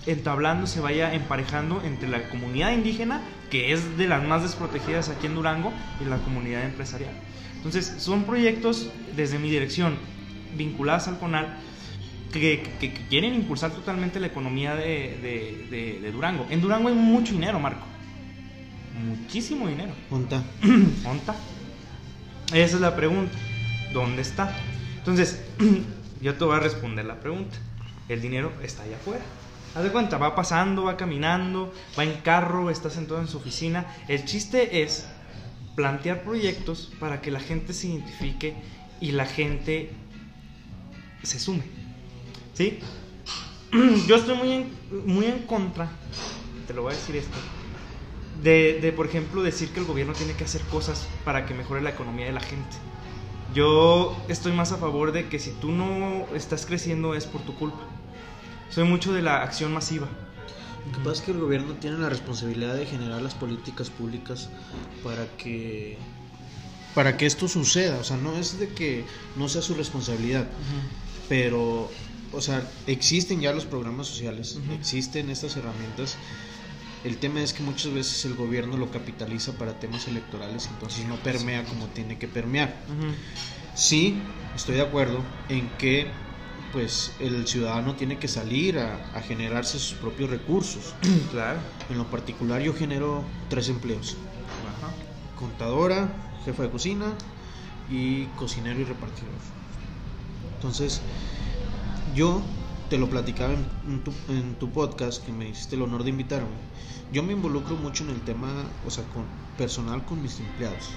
entablando, 0.07 0.67
se 0.67 0.81
vaya 0.81 1.13
emparejando 1.13 1.83
entre 1.85 2.09
la 2.09 2.27
comunidad 2.31 2.73
indígena, 2.73 3.21
que 3.51 3.75
es 3.75 3.99
de 3.99 4.09
las 4.09 4.25
más 4.25 4.45
desprotegidas 4.45 5.11
aquí 5.11 5.27
en 5.27 5.35
Durango, 5.35 5.75
y 6.01 6.07
la 6.07 6.17
comunidad 6.17 6.65
empresarial. 6.65 7.13
Entonces, 7.57 7.97
son 7.99 8.25
proyectos 8.25 8.89
desde 9.15 9.39
mi 9.39 9.51
dirección 9.51 9.99
vinculadas 10.57 11.09
al 11.09 11.19
CONAL 11.19 11.57
que, 12.33 12.63
que- 12.79 12.93
que 12.93 13.07
quieren 13.09 13.35
impulsar 13.35 13.71
totalmente 13.73 14.21
la 14.21 14.27
economía 14.27 14.75
de, 14.75 15.19
de- 15.23 15.67
de- 15.71 16.01
de 16.01 16.13
Durango. 16.13 16.47
En 16.51 16.61
Durango 16.61 16.89
hay 16.89 16.95
mucho 16.95 17.33
dinero, 17.33 17.59
Marco. 17.59 17.87
Muchísimo 19.05 19.69
dinero. 19.69 19.93
Ponta. 20.11 20.43
¿Onta? 21.07 21.35
Esa 22.53 22.77
es 22.77 22.81
la 22.81 22.97
pregunta. 22.97 23.33
¿Dónde 23.93 24.23
está? 24.23 24.55
Entonces, 24.99 25.43
yo 26.21 26.35
te 26.35 26.45
voy 26.45 26.57
a 26.57 26.61
responder 26.61 27.05
la 27.05 27.21
pregunta. 27.21 27.57
El 28.09 28.21
dinero 28.21 28.53
está 28.63 28.83
allá 28.83 28.97
afuera. 28.97 29.23
Haz 29.75 29.85
de 29.85 29.91
cuenta, 29.91 30.17
va 30.19 30.35
pasando, 30.35 30.85
va 30.85 30.97
caminando, 30.97 31.73
va 31.99 32.05
en 32.05 32.15
carro, 32.23 32.71
está 32.71 32.91
sentado 32.91 33.21
en 33.21 33.29
su 33.29 33.37
oficina. 33.37 33.87
El 34.09 34.25
chiste 34.25 34.83
es 34.83 35.07
plantear 35.77 36.23
proyectos 36.23 36.91
para 36.99 37.21
que 37.21 37.31
la 37.31 37.39
gente 37.41 37.73
se 37.73 37.87
identifique 37.89 38.55
y 39.01 39.13
la 39.13 39.27
gente 39.27 39.91
se 41.23 41.39
sume. 41.39 41.63
¿Sí? 42.55 42.79
Yo 44.07 44.17
estoy 44.17 44.37
muy 44.37 44.53
en, 44.53 44.73
muy 45.07 45.27
en 45.27 45.41
contra, 45.41 45.91
te 46.67 46.75
lo 46.75 46.83
voy 46.83 46.93
a 46.93 46.97
decir 46.97 47.17
esto, 47.17 47.37
de, 48.43 48.79
de, 48.81 48.93
por 48.93 49.07
ejemplo, 49.07 49.43
decir 49.43 49.71
que 49.71 49.81
el 49.81 49.87
gobierno 49.87 50.13
tiene 50.13 50.35
que 50.35 50.45
hacer 50.45 50.63
cosas 50.63 51.07
para 51.25 51.47
que 51.47 51.55
mejore 51.55 51.83
la 51.83 51.91
economía 51.91 52.27
de 52.27 52.33
la 52.33 52.41
gente. 52.41 52.77
Yo 53.55 54.17
estoy 54.29 54.53
más 54.53 54.73
a 54.73 54.77
favor 54.77 55.13
de 55.13 55.29
que 55.29 55.39
si 55.39 55.51
tú 55.53 55.73
no 55.73 56.27
estás 56.35 56.67
creciendo 56.67 57.15
es 57.15 57.27
por 57.27 57.41
tu 57.43 57.55
culpa. 57.55 57.81
Soy 58.71 58.85
mucho 58.85 59.13
de 59.13 59.23
la 59.23 59.43
acción 59.43 59.73
masiva. 59.73 60.07
Lo 60.87 60.93
que 60.93 60.99
pasa 60.99 61.13
es 61.13 61.21
que 61.23 61.31
el 61.33 61.41
gobierno 61.41 61.75
tiene 61.75 61.99
la 61.99 62.09
responsabilidad 62.09 62.75
de 62.75 62.87
generar 62.87 63.23
las 63.23 63.35
políticas 63.35 63.91
públicas 63.91 64.49
para 65.03 65.27
que 65.37 65.99
para 66.95 67.17
que 67.17 67.27
esto 67.27 67.47
suceda, 67.47 67.99
o 67.99 68.05
sea, 68.05 68.17
no 68.17 68.37
es 68.37 68.59
de 68.59 68.71
que 68.71 69.05
no 69.37 69.49
sea 69.49 69.63
su 69.63 69.75
responsabilidad, 69.75 70.49
pero 71.29 71.91
o 72.33 72.41
sea, 72.41 72.71
existen 72.87 73.41
ya 73.41 73.53
los 73.53 73.65
programas 73.65 74.07
sociales, 74.07 74.59
existen 74.73 75.31
estas 75.31 75.57
herramientas. 75.57 76.17
El 77.05 77.17
tema 77.19 77.43
es 77.43 77.53
que 77.53 77.63
muchas 77.63 77.93
veces 77.93 78.25
el 78.25 78.35
gobierno 78.35 78.77
lo 78.77 78.91
capitaliza 78.91 79.53
para 79.53 79.73
temas 79.79 80.09
electorales, 80.09 80.69
entonces 80.73 81.07
no 81.07 81.17
permea 81.17 81.65
como 81.65 81.87
tiene 81.87 82.19
que 82.19 82.29
permear. 82.29 82.85
Ujú. 82.89 83.13
Sí, 83.75 84.21
estoy 84.55 84.77
de 84.77 84.83
acuerdo 84.83 85.23
en 85.49 85.69
que 85.79 86.11
pues 86.73 87.13
el 87.21 87.47
ciudadano 87.47 87.95
tiene 87.95 88.19
que 88.19 88.29
salir 88.29 88.79
a, 88.79 88.97
a 89.15 89.23
generarse 89.23 89.79
sus 89.79 89.97
propios 89.99 90.29
recursos. 90.31 90.95
Claro. 91.31 91.61
En 91.89 91.97
lo 91.97 92.05
particular 92.11 92.61
yo 92.61 92.75
genero 92.75 93.25
tres 93.49 93.69
empleos. 93.69 94.17
Ajá. 94.67 94.93
Contadora, 95.37 96.13
jefa 96.45 96.65
de 96.65 96.71
cocina 96.71 97.15
y 97.89 98.27
cocinero 98.37 98.81
y 98.81 98.85
repartidor. 98.85 99.58
Entonces, 100.59 101.01
yo 102.15 102.43
te 102.91 102.99
lo 102.99 103.09
platicaba 103.09 103.53
en, 103.55 103.65
en 103.87 104.01
tu, 104.01 104.13
en 104.29 104.55
tu 104.57 104.71
podcast 104.71 105.25
que 105.25 105.31
me 105.33 105.49
hiciste 105.49 105.77
el 105.77 105.83
honor 105.83 106.03
de 106.05 106.11
invitarme. 106.11 106.49
Yo 107.13 107.23
me 107.23 107.33
involucro 107.33 107.77
mucho 107.77 108.03
en 108.05 108.11
el 108.11 108.21
tema, 108.23 108.51
o 108.85 108.91
sea, 108.91 109.05
con 109.05 109.25
personal 109.57 110.05
con 110.05 110.21
mis 110.21 110.39
empleados. 110.41 110.91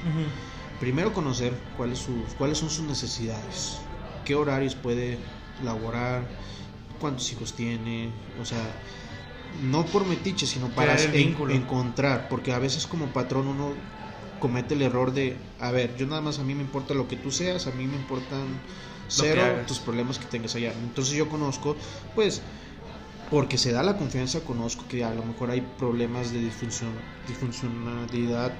Primero 0.79 1.13
conocer 1.13 1.53
cuáles, 1.77 1.99
sus, 1.99 2.33
cuáles 2.37 2.57
son 2.57 2.69
sus 2.71 2.85
necesidades, 2.85 3.81
qué 4.25 4.33
horarios 4.35 4.73
puede 4.73 5.19
laborar, 5.63 6.23
cuántos 6.99 7.31
hijos 7.31 7.53
tiene, 7.53 8.09
o 8.41 8.45
sea, 8.45 8.63
no 9.63 9.85
por 9.85 10.05
metiche, 10.07 10.47
sino 10.47 10.69
para 10.69 10.93
en- 11.03 11.27
encontrar, 11.55 12.29
porque 12.29 12.51
a 12.51 12.57
veces 12.59 12.87
como 12.87 13.07
patrón 13.07 13.47
uno 13.47 13.75
comete 14.39 14.73
el 14.73 14.81
error 14.81 15.13
de, 15.13 15.37
a 15.59 15.69
ver, 15.71 15.95
yo 15.97 16.07
nada 16.07 16.21
más 16.21 16.39
a 16.39 16.43
mí 16.43 16.55
me 16.55 16.61
importa 16.63 16.93
lo 16.95 17.07
que 17.07 17.15
tú 17.15 17.31
seas, 17.31 17.67
a 17.67 17.71
mí 17.71 17.85
me 17.85 17.95
importan 17.95 18.47
cero 19.11 19.43
tus 19.67 19.79
problemas 19.79 20.17
que 20.17 20.25
tengas 20.25 20.55
allá. 20.55 20.73
Entonces 20.73 21.13
yo 21.15 21.29
conozco, 21.29 21.75
pues, 22.15 22.41
porque 23.29 23.57
se 23.57 23.71
da 23.71 23.83
la 23.83 23.97
confianza, 23.97 24.41
conozco 24.41 24.85
que 24.87 25.03
a 25.03 25.13
lo 25.13 25.23
mejor 25.23 25.51
hay 25.51 25.61
problemas 25.61 26.31
de 26.31 26.39
disfunción, 26.39 26.91
disfuncionalidad 27.27 28.53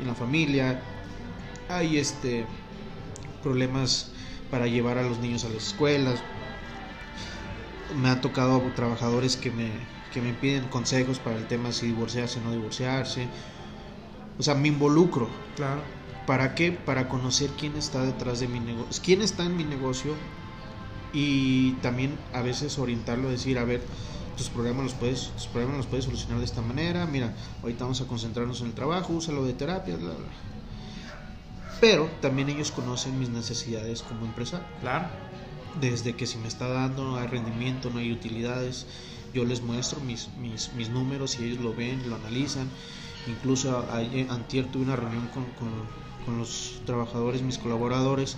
en 0.00 0.06
la 0.06 0.14
familia, 0.14 0.80
hay 1.68 1.98
este 1.98 2.46
problemas 3.42 4.10
para 4.50 4.66
llevar 4.66 4.98
a 4.98 5.02
los 5.02 5.18
niños 5.18 5.44
a 5.44 5.48
las 5.48 5.68
escuelas. 5.68 6.20
Me 8.00 8.08
ha 8.08 8.20
tocado 8.20 8.60
trabajadores 8.74 9.36
que 9.36 9.50
me, 9.50 9.70
que 10.12 10.20
me 10.20 10.32
piden 10.34 10.68
consejos 10.68 11.18
para 11.18 11.36
el 11.36 11.46
tema 11.46 11.72
si 11.72 11.86
divorciarse 11.86 12.40
o 12.40 12.42
no 12.42 12.52
divorciarse. 12.52 13.26
O 14.38 14.42
sea, 14.42 14.54
me 14.54 14.68
involucro. 14.68 15.28
Claro. 15.56 15.97
¿Para 16.28 16.54
qué? 16.54 16.72
Para 16.72 17.08
conocer 17.08 17.50
quién 17.58 17.74
está 17.84 17.98
detrás 18.04 18.38
de 18.40 18.48
mi 18.54 18.60
negocio, 18.60 19.00
quién 19.06 19.22
está 19.22 19.42
en 19.46 19.56
mi 19.56 19.64
negocio 19.64 20.12
y 21.12 21.72
también 21.86 22.10
a 22.34 22.42
veces 22.42 22.78
orientarlo, 22.78 23.30
decir, 23.30 23.56
a 23.58 23.64
ver, 23.64 23.80
tus 24.36 24.48
problemas 24.50 24.84
los 24.84 24.94
puedes, 24.94 25.20
tus 25.38 25.46
problemas 25.46 25.78
los 25.78 25.86
puedes 25.86 26.04
solucionar 26.04 26.38
de 26.40 26.44
esta 26.44 26.60
manera, 26.60 27.06
mira, 27.06 27.34
ahorita 27.62 27.84
vamos 27.84 28.02
a 28.02 28.06
concentrarnos 28.06 28.60
en 28.60 28.66
el 28.68 28.74
trabajo, 28.74 29.14
úsalo 29.14 29.42
de 29.46 29.54
terapia, 29.54 29.96
bla, 29.96 30.12
bla. 30.22 30.28
Pero 31.80 32.10
también 32.20 32.48
ellos 32.48 32.72
conocen 32.72 33.18
mis 33.18 33.30
necesidades 33.30 34.02
como 34.02 34.26
empresario. 34.26 34.66
Claro. 34.80 35.06
Desde 35.80 36.14
que 36.16 36.26
si 36.26 36.38
me 36.38 36.48
está 36.48 36.66
dando, 36.68 37.04
no 37.04 37.16
hay 37.16 37.26
rendimiento, 37.28 37.90
no 37.90 37.98
hay 38.00 38.12
utilidades, 38.12 38.86
yo 39.32 39.44
les 39.44 39.62
muestro 39.62 40.00
mis, 40.00 40.28
mis, 40.36 40.72
mis 40.74 40.88
números 40.90 41.38
y 41.38 41.44
ellos 41.44 41.60
lo 41.60 41.74
ven, 41.74 42.08
lo 42.08 42.16
analizan. 42.16 42.68
Incluso 43.26 43.76
a- 43.78 43.96
a- 43.98 44.34
antier 44.34 44.66
tuve 44.70 44.82
una 44.84 44.96
reunión 44.96 45.28
con, 45.28 45.44
con- 45.52 45.86
con 46.28 46.38
los 46.38 46.82
trabajadores, 46.84 47.40
mis 47.40 47.56
colaboradores, 47.56 48.36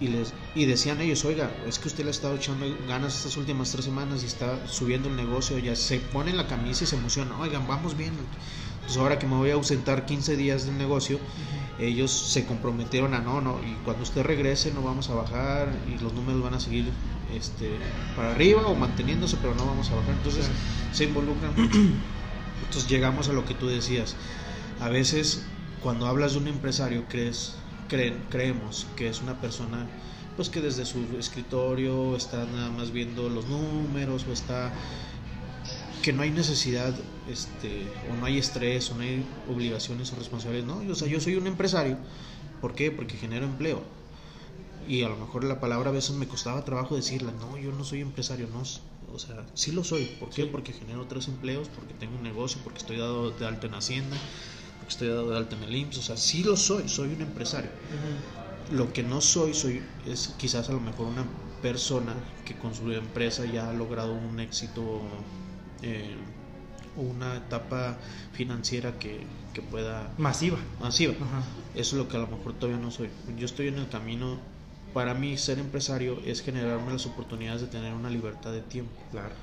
y, 0.00 0.06
les, 0.06 0.32
y 0.54 0.66
decían 0.66 1.00
ellos, 1.00 1.24
oiga, 1.24 1.50
es 1.66 1.80
que 1.80 1.88
usted 1.88 2.04
le 2.04 2.10
ha 2.10 2.12
estado 2.12 2.36
echando 2.36 2.64
ganas 2.86 3.16
estas 3.16 3.36
últimas 3.36 3.72
tres 3.72 3.84
semanas 3.84 4.22
y 4.22 4.26
está 4.26 4.68
subiendo 4.68 5.08
el 5.08 5.16
negocio, 5.16 5.58
ya 5.58 5.74
se 5.74 5.98
pone 5.98 6.32
la 6.32 6.46
camisa 6.46 6.84
y 6.84 6.86
se 6.86 6.94
emociona, 6.94 7.36
oigan, 7.40 7.66
vamos 7.66 7.96
bien. 7.96 8.12
Pues 8.84 8.96
ahora 8.96 9.18
que 9.18 9.26
me 9.26 9.34
voy 9.34 9.50
a 9.50 9.54
ausentar 9.54 10.06
15 10.06 10.36
días 10.36 10.64
del 10.64 10.78
negocio, 10.78 11.18
ellos 11.80 12.12
se 12.12 12.46
comprometieron 12.46 13.14
a 13.14 13.18
no, 13.18 13.40
no, 13.40 13.58
y 13.64 13.74
cuando 13.84 14.04
usted 14.04 14.22
regrese 14.22 14.72
no 14.72 14.82
vamos 14.82 15.10
a 15.10 15.14
bajar 15.14 15.68
y 15.88 16.00
los 16.00 16.12
números 16.12 16.40
van 16.40 16.54
a 16.54 16.60
seguir 16.60 16.86
este, 17.34 17.68
para 18.14 18.30
arriba 18.30 18.64
o 18.64 18.76
manteniéndose, 18.76 19.36
pero 19.42 19.56
no 19.56 19.66
vamos 19.66 19.90
a 19.90 19.96
bajar. 19.96 20.14
Entonces 20.14 20.48
se 20.92 21.04
involucran. 21.04 21.52
Entonces 21.56 22.88
llegamos 22.88 23.28
a 23.28 23.32
lo 23.32 23.44
que 23.44 23.54
tú 23.54 23.66
decías. 23.66 24.14
A 24.80 24.88
veces 24.88 25.44
cuando 25.82 26.06
hablas 26.06 26.32
de 26.32 26.38
un 26.38 26.48
empresario 26.48 27.04
crees, 27.08 27.56
creen, 27.88 28.24
creemos 28.30 28.86
que 28.96 29.08
es 29.08 29.20
una 29.22 29.40
persona 29.40 29.86
pues 30.36 30.50
que 30.50 30.60
desde 30.60 30.84
su 30.84 31.00
escritorio 31.18 32.14
está 32.14 32.44
nada 32.44 32.70
más 32.70 32.92
viendo 32.92 33.28
los 33.28 33.46
números 33.46 34.24
o 34.28 34.32
está 34.32 34.72
que 36.02 36.12
no 36.12 36.22
hay 36.22 36.30
necesidad 36.30 36.94
este 37.28 37.86
o 38.10 38.16
no 38.16 38.26
hay 38.26 38.38
estrés 38.38 38.90
o 38.90 38.94
no 38.94 39.02
hay 39.02 39.24
obligaciones 39.48 40.12
o 40.12 40.16
responsabilidades 40.16 40.66
no 40.66 40.92
o 40.92 40.94
sea 40.94 41.08
yo 41.08 41.20
soy 41.20 41.34
un 41.34 41.46
empresario. 41.46 41.96
¿por 42.60 42.74
qué? 42.74 42.90
porque 42.90 43.16
genero 43.16 43.46
empleo. 43.46 43.82
Y 44.88 45.02
a 45.02 45.08
lo 45.08 45.16
mejor 45.16 45.44
la 45.44 45.60
palabra 45.60 45.90
a 45.90 45.92
veces 45.92 46.12
me 46.12 46.26
costaba 46.26 46.64
trabajo 46.64 46.96
decirla 46.96 47.32
no 47.32 47.58
yo 47.58 47.72
no 47.72 47.84
soy 47.84 48.00
empresario 48.00 48.48
no 48.52 48.62
o 49.12 49.18
sea 49.18 49.44
sí 49.54 49.72
lo 49.72 49.82
soy. 49.82 50.04
¿por 50.20 50.30
qué? 50.30 50.46
porque 50.46 50.72
genero 50.72 51.06
tres 51.06 51.28
empleos 51.28 51.68
porque 51.68 51.94
tengo 51.94 52.16
un 52.16 52.22
negocio 52.22 52.60
porque 52.62 52.78
estoy 52.78 52.98
dado 52.98 53.30
de 53.32 53.46
alta 53.46 53.66
en 53.66 53.74
hacienda 53.74 54.16
porque 54.78 54.90
estoy 54.90 55.08
dado 55.08 55.30
de 55.30 55.36
alta 55.36 55.56
en 55.56 55.64
el 55.64 55.74
IMSS 55.74 55.98
o 55.98 56.02
sea 56.02 56.16
sí 56.16 56.42
lo 56.42 56.56
soy 56.56 56.88
soy 56.88 57.12
un 57.12 57.20
empresario 57.20 57.70
lo 58.72 58.92
que 58.92 59.02
no 59.02 59.20
soy, 59.20 59.54
soy 59.54 59.82
es 60.06 60.34
quizás 60.38 60.68
a 60.68 60.72
lo 60.72 60.80
mejor 60.80 61.06
una 61.06 61.24
persona 61.62 62.14
que 62.44 62.54
con 62.54 62.74
su 62.74 62.90
empresa 62.92 63.44
ya 63.44 63.70
ha 63.70 63.72
logrado 63.72 64.12
un 64.12 64.40
éxito 64.40 65.00
eh, 65.82 66.16
o 66.96 67.02
una 67.02 67.36
etapa 67.36 67.96
financiera 68.32 68.98
que, 68.98 69.20
que 69.54 69.62
pueda 69.62 70.12
Masiva. 70.18 70.58
masiva. 70.80 71.14
Ajá. 71.14 71.42
Eso 71.74 71.96
es 71.96 72.02
lo 72.02 72.08
que 72.08 72.16
a 72.16 72.20
lo 72.20 72.26
mejor 72.26 72.54
todavía 72.54 72.80
no 72.80 72.90
soy. 72.90 73.08
Yo 73.38 73.46
estoy 73.46 73.68
en 73.68 73.78
el 73.78 73.88
camino. 73.88 74.38
Para 74.94 75.14
mí 75.14 75.36
ser 75.36 75.58
empresario 75.58 76.18
es 76.24 76.42
generarme 76.42 76.92
las 76.92 77.06
oportunidades 77.06 77.60
de 77.60 77.66
tener 77.68 77.92
una 77.92 78.10
libertad 78.10 78.52
de 78.52 78.62
tiempo. 78.62 78.92
Claro. 79.10 79.34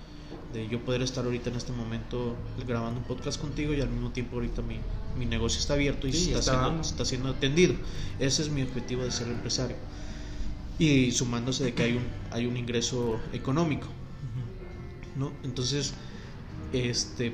De 0.54 0.68
yo 0.68 0.84
poder 0.84 1.02
estar 1.02 1.24
ahorita 1.24 1.50
en 1.50 1.56
este 1.56 1.72
momento 1.72 2.36
grabando 2.68 3.00
un 3.00 3.06
podcast 3.06 3.40
contigo 3.40 3.74
y 3.74 3.82
al 3.82 3.90
mismo 3.90 4.12
tiempo 4.12 4.36
ahorita 4.38 4.62
mi, 4.64 4.80
mi 5.18 5.26
negocio 5.26 5.60
está 5.60 5.74
abierto 5.74 6.08
y 6.08 6.14
Sí, 6.14 6.32
está, 6.34 6.40
está 6.40 6.52
siendo, 6.52 6.68
dando. 6.68 6.82
está 6.82 7.06
siendo 7.06 7.30
atendido. 7.30 7.76
Ese 8.20 8.42
es 8.42 8.50
mi 8.50 8.62
objetivo 8.64 9.04
de 9.04 9.12
ser 9.12 9.28
empresario. 9.28 9.78
Y 10.78 11.12
sumándose 11.12 11.64
de 11.64 11.74
que 11.74 11.84
hay 11.84 11.94
un, 11.94 12.04
hay 12.32 12.46
un 12.46 12.58
ingreso 12.58 13.20
económico. 13.34 13.88
¿no? 15.16 15.32
Entonces, 15.44 15.94
este, 16.74 17.34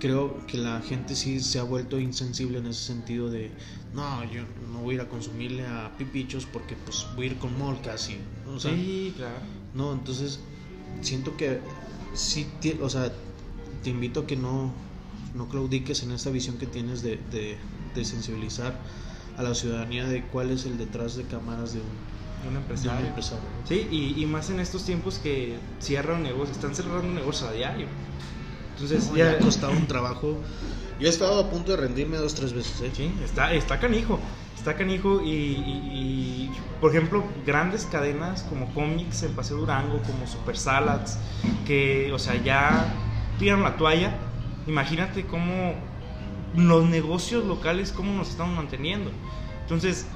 creo 0.00 0.46
que 0.46 0.58
la 0.58 0.80
gente 0.82 1.14
sí 1.16 1.40
se 1.40 1.58
ha 1.58 1.62
vuelto 1.62 1.98
insensible 1.98 2.58
en 2.58 2.66
ese 2.66 2.82
sentido 2.82 3.30
de, 3.30 3.50
no, 3.94 4.22
yo 4.30 4.42
no 4.72 4.80
voy 4.80 4.92
a 4.92 4.94
ir 4.96 5.00
a 5.00 5.08
consumirle 5.08 5.66
a 5.66 5.92
pipichos 5.96 6.46
porque 6.46 6.76
pues 6.76 7.06
voy 7.16 7.28
a 7.28 7.30
ir 7.30 7.38
con 7.38 7.56
molcas 7.58 8.10
y, 8.10 8.18
o 8.48 8.60
sea, 8.60 8.74
sí, 8.74 9.14
claro. 9.16 9.36
no, 9.74 9.92
entonces 9.92 10.40
siento 11.00 11.36
que 11.36 11.60
sí, 12.14 12.46
o 12.82 12.90
sea, 12.90 13.12
te 13.82 13.90
invito 13.90 14.20
a 14.20 14.26
que 14.26 14.36
no, 14.36 14.72
no 15.34 15.48
claudiques 15.48 16.02
en 16.02 16.12
esta 16.12 16.30
visión 16.30 16.58
que 16.58 16.66
tienes 16.66 17.02
de, 17.02 17.16
de, 17.30 17.58
de 17.94 18.04
sensibilizar 18.04 18.82
a 19.36 19.42
la 19.42 19.54
ciudadanía 19.54 20.06
de 20.06 20.26
cuál 20.26 20.50
es 20.50 20.64
el 20.66 20.76
detrás 20.76 21.16
de 21.16 21.24
cámaras 21.24 21.72
de 21.72 21.80
un, 21.80 21.86
De 22.42 22.48
un 22.48 22.54
de 22.54 22.88
un 22.88 23.04
empresario. 23.06 23.48
Sí, 23.64 23.86
y, 23.90 24.22
y 24.22 24.26
más 24.26 24.50
en 24.50 24.60
estos 24.60 24.84
tiempos 24.84 25.18
que 25.18 25.58
cierran 25.80 26.22
negocios, 26.22 26.56
están 26.56 26.74
cerrando 26.74 27.02
negocios 27.08 27.48
a 27.50 27.52
diario. 27.52 27.86
Entonces, 28.74 29.08
No, 29.10 29.16
ya, 29.16 29.24
ya 29.26 29.30
ha 29.32 29.40
costado 29.40 29.72
un 29.72 29.86
trabajo. 29.86 30.42
Yo 30.98 31.06
he 31.06 31.10
estado 31.10 31.40
a 31.40 31.50
punto 31.50 31.72
de 31.72 31.76
rendirme 31.78 32.16
dos, 32.16 32.34
tres 32.34 32.52
veces. 32.52 32.80
¿eh? 32.82 32.90
Sí, 32.94 33.14
está, 33.22 33.52
está 33.54 33.78
canijo. 33.78 34.20
Está 34.54 34.76
canijo 34.76 35.22
y, 35.22 35.30
y- 35.30 36.50
y, 36.52 36.60
por 36.80 36.90
ejemplo, 36.90 37.24
grandes 37.46 37.86
cadenas 37.86 38.42
como 38.42 38.72
Comics 38.74 39.22
en 39.22 39.34
Paseo 39.34 39.56
Durango, 39.58 40.02
como 40.02 40.26
Super 40.26 40.56
Salads, 40.58 41.18
que, 41.64 42.12
o 42.12 42.18
sea, 42.18 42.36
ya 42.42 43.06
tiran 43.38 43.62
la 43.62 43.76
toalla. 43.76 44.29
Imagínate 44.70 45.24
cómo 45.24 45.74
los 46.56 46.84
negocios 46.88 47.44
locales, 47.44 47.90
cómo 47.90 48.12
nos 48.12 48.30
estamos 48.30 48.54
manteniendo. 48.54 49.10
Entonces, 49.62 50.06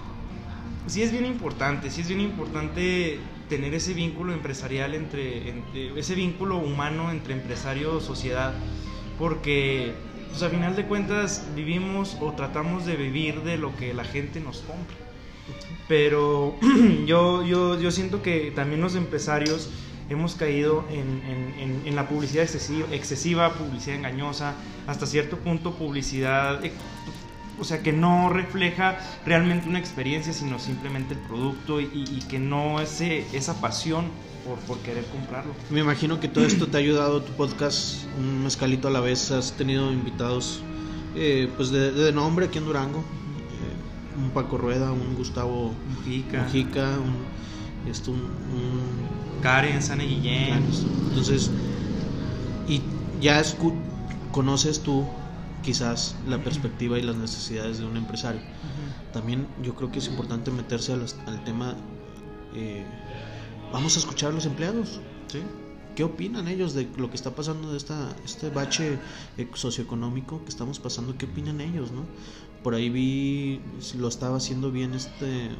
sí 0.86 1.02
es 1.02 1.10
bien 1.10 1.26
importante, 1.26 1.90
sí 1.90 2.02
es 2.02 2.08
bien 2.08 2.20
importante 2.20 3.18
tener 3.48 3.74
ese 3.74 3.94
vínculo 3.94 4.32
empresarial 4.32 4.94
entre, 4.94 5.48
entre- 5.50 5.98
ese 5.98 6.14
vínculo 6.14 6.58
humano 6.58 7.10
entre 7.10 7.34
empresario 7.34 8.00
sociedad, 8.00 8.54
porque 9.18 9.92
pues 10.30 10.42
a 10.44 10.50
final 10.50 10.76
de 10.76 10.84
cuentas 10.84 11.46
vivimos 11.56 12.16
o 12.20 12.32
tratamos 12.32 12.86
de 12.86 12.94
vivir 12.96 13.42
de 13.42 13.58
lo 13.58 13.74
que 13.76 13.92
la 13.92 14.04
gente 14.04 14.38
nos 14.38 14.58
compra. 14.58 14.96
Pero 15.88 16.54
yo, 17.06 17.44
yo, 17.44 17.80
yo 17.80 17.90
siento 17.90 18.22
que 18.22 18.52
también 18.54 18.80
los 18.80 18.94
empresarios 18.94 19.68
hemos 20.10 20.34
caído 20.34 20.84
en, 20.90 21.22
en- 21.28 21.54
en- 21.58 21.82
en 21.86 21.96
la 21.96 22.08
publicidad 22.08 22.44
excesiva, 22.44 22.86
excesiva, 22.92 23.52
publicidad 23.54 23.96
engañosa, 23.96 24.54
hasta 24.86 25.06
cierto 25.06 25.38
punto 25.38 25.74
publicidad, 25.74 26.64
eh, 26.64 26.72
o 27.58 27.64
sea, 27.64 27.82
que 27.82 27.92
no 27.92 28.28
refleja 28.30 28.98
realmente 29.24 29.68
una 29.68 29.78
experiencia, 29.78 30.32
sino 30.32 30.58
simplemente 30.58 31.14
el 31.14 31.20
producto 31.20 31.80
y, 31.80 31.88
y 31.94 32.20
que 32.28 32.38
no 32.38 32.80
ese, 32.80 33.24
esa 33.32 33.60
pasión 33.60 34.06
por, 34.44 34.58
por 34.60 34.78
querer 34.80 35.04
comprarlo. 35.06 35.52
Me 35.70 35.80
imagino 35.80 36.18
que 36.20 36.28
todo 36.28 36.44
esto 36.44 36.66
te 36.66 36.76
ha 36.76 36.80
ayudado, 36.80 37.22
tu 37.22 37.32
podcast, 37.32 38.04
un 38.18 38.42
mezcalito 38.44 38.88
a 38.88 38.90
la 38.90 39.00
vez, 39.00 39.30
has 39.30 39.52
tenido 39.52 39.92
invitados 39.92 40.60
eh, 41.16 41.48
pues 41.56 41.70
de, 41.70 41.92
de 41.92 42.12
nombre 42.12 42.46
aquí 42.46 42.58
en 42.58 42.64
Durango, 42.64 42.98
eh, 42.98 44.18
un 44.20 44.30
Paco 44.30 44.58
Rueda, 44.58 44.90
un 44.92 45.14
Gustavo 45.14 45.72
Mujica. 45.96 46.42
Mujica, 46.42 46.98
un, 46.98 47.90
esto, 47.90 48.10
un, 48.10 48.18
un- 48.20 49.13
Karen, 49.44 49.82
Sane 49.82 50.06
Guillén. 50.06 50.54
entonces, 51.10 51.50
y 52.66 52.80
ya 53.20 53.38
escu- 53.42 53.74
conoces 54.32 54.80
tú 54.80 55.04
quizás 55.62 56.16
la 56.26 56.38
perspectiva 56.42 56.98
y 56.98 57.02
las 57.02 57.16
necesidades 57.16 57.78
de 57.78 57.84
un 57.84 57.98
empresario. 57.98 58.40
Ujú. 58.40 59.12
También 59.12 59.46
yo 59.62 59.74
creo 59.74 59.92
que 59.92 59.98
es 59.98 60.08
importante 60.08 60.50
meterse 60.50 60.94
a 60.94 60.96
las- 60.96 61.16
al 61.26 61.44
tema, 61.44 61.74
eh, 62.54 62.86
vamos 63.70 63.96
a 63.96 63.98
escuchar 63.98 64.30
a 64.30 64.34
los 64.34 64.46
empleados. 64.46 65.00
Sí. 65.28 65.40
¿Qué 65.94 66.04
opinan 66.04 66.48
ellos 66.48 66.72
de 66.72 66.88
lo 66.96 67.10
que 67.10 67.16
está 67.16 67.34
pasando 67.34 67.70
de 67.70 67.76
esta, 67.76 68.16
este 68.24 68.48
bache 68.48 68.98
eh, 69.36 69.46
socioeconómico 69.52 70.42
que 70.42 70.48
estamos 70.48 70.78
pasando? 70.78 71.18
¿Qué 71.18 71.26
opinan 71.26 71.60
ellos, 71.60 71.92
no? 71.92 72.04
Por 72.62 72.74
ahí 72.74 72.88
vi, 72.88 73.60
si 73.80 73.98
lo 73.98 74.08
estaba 74.08 74.38
haciendo 74.38 74.72
bien 74.72 74.94
este 74.94 75.50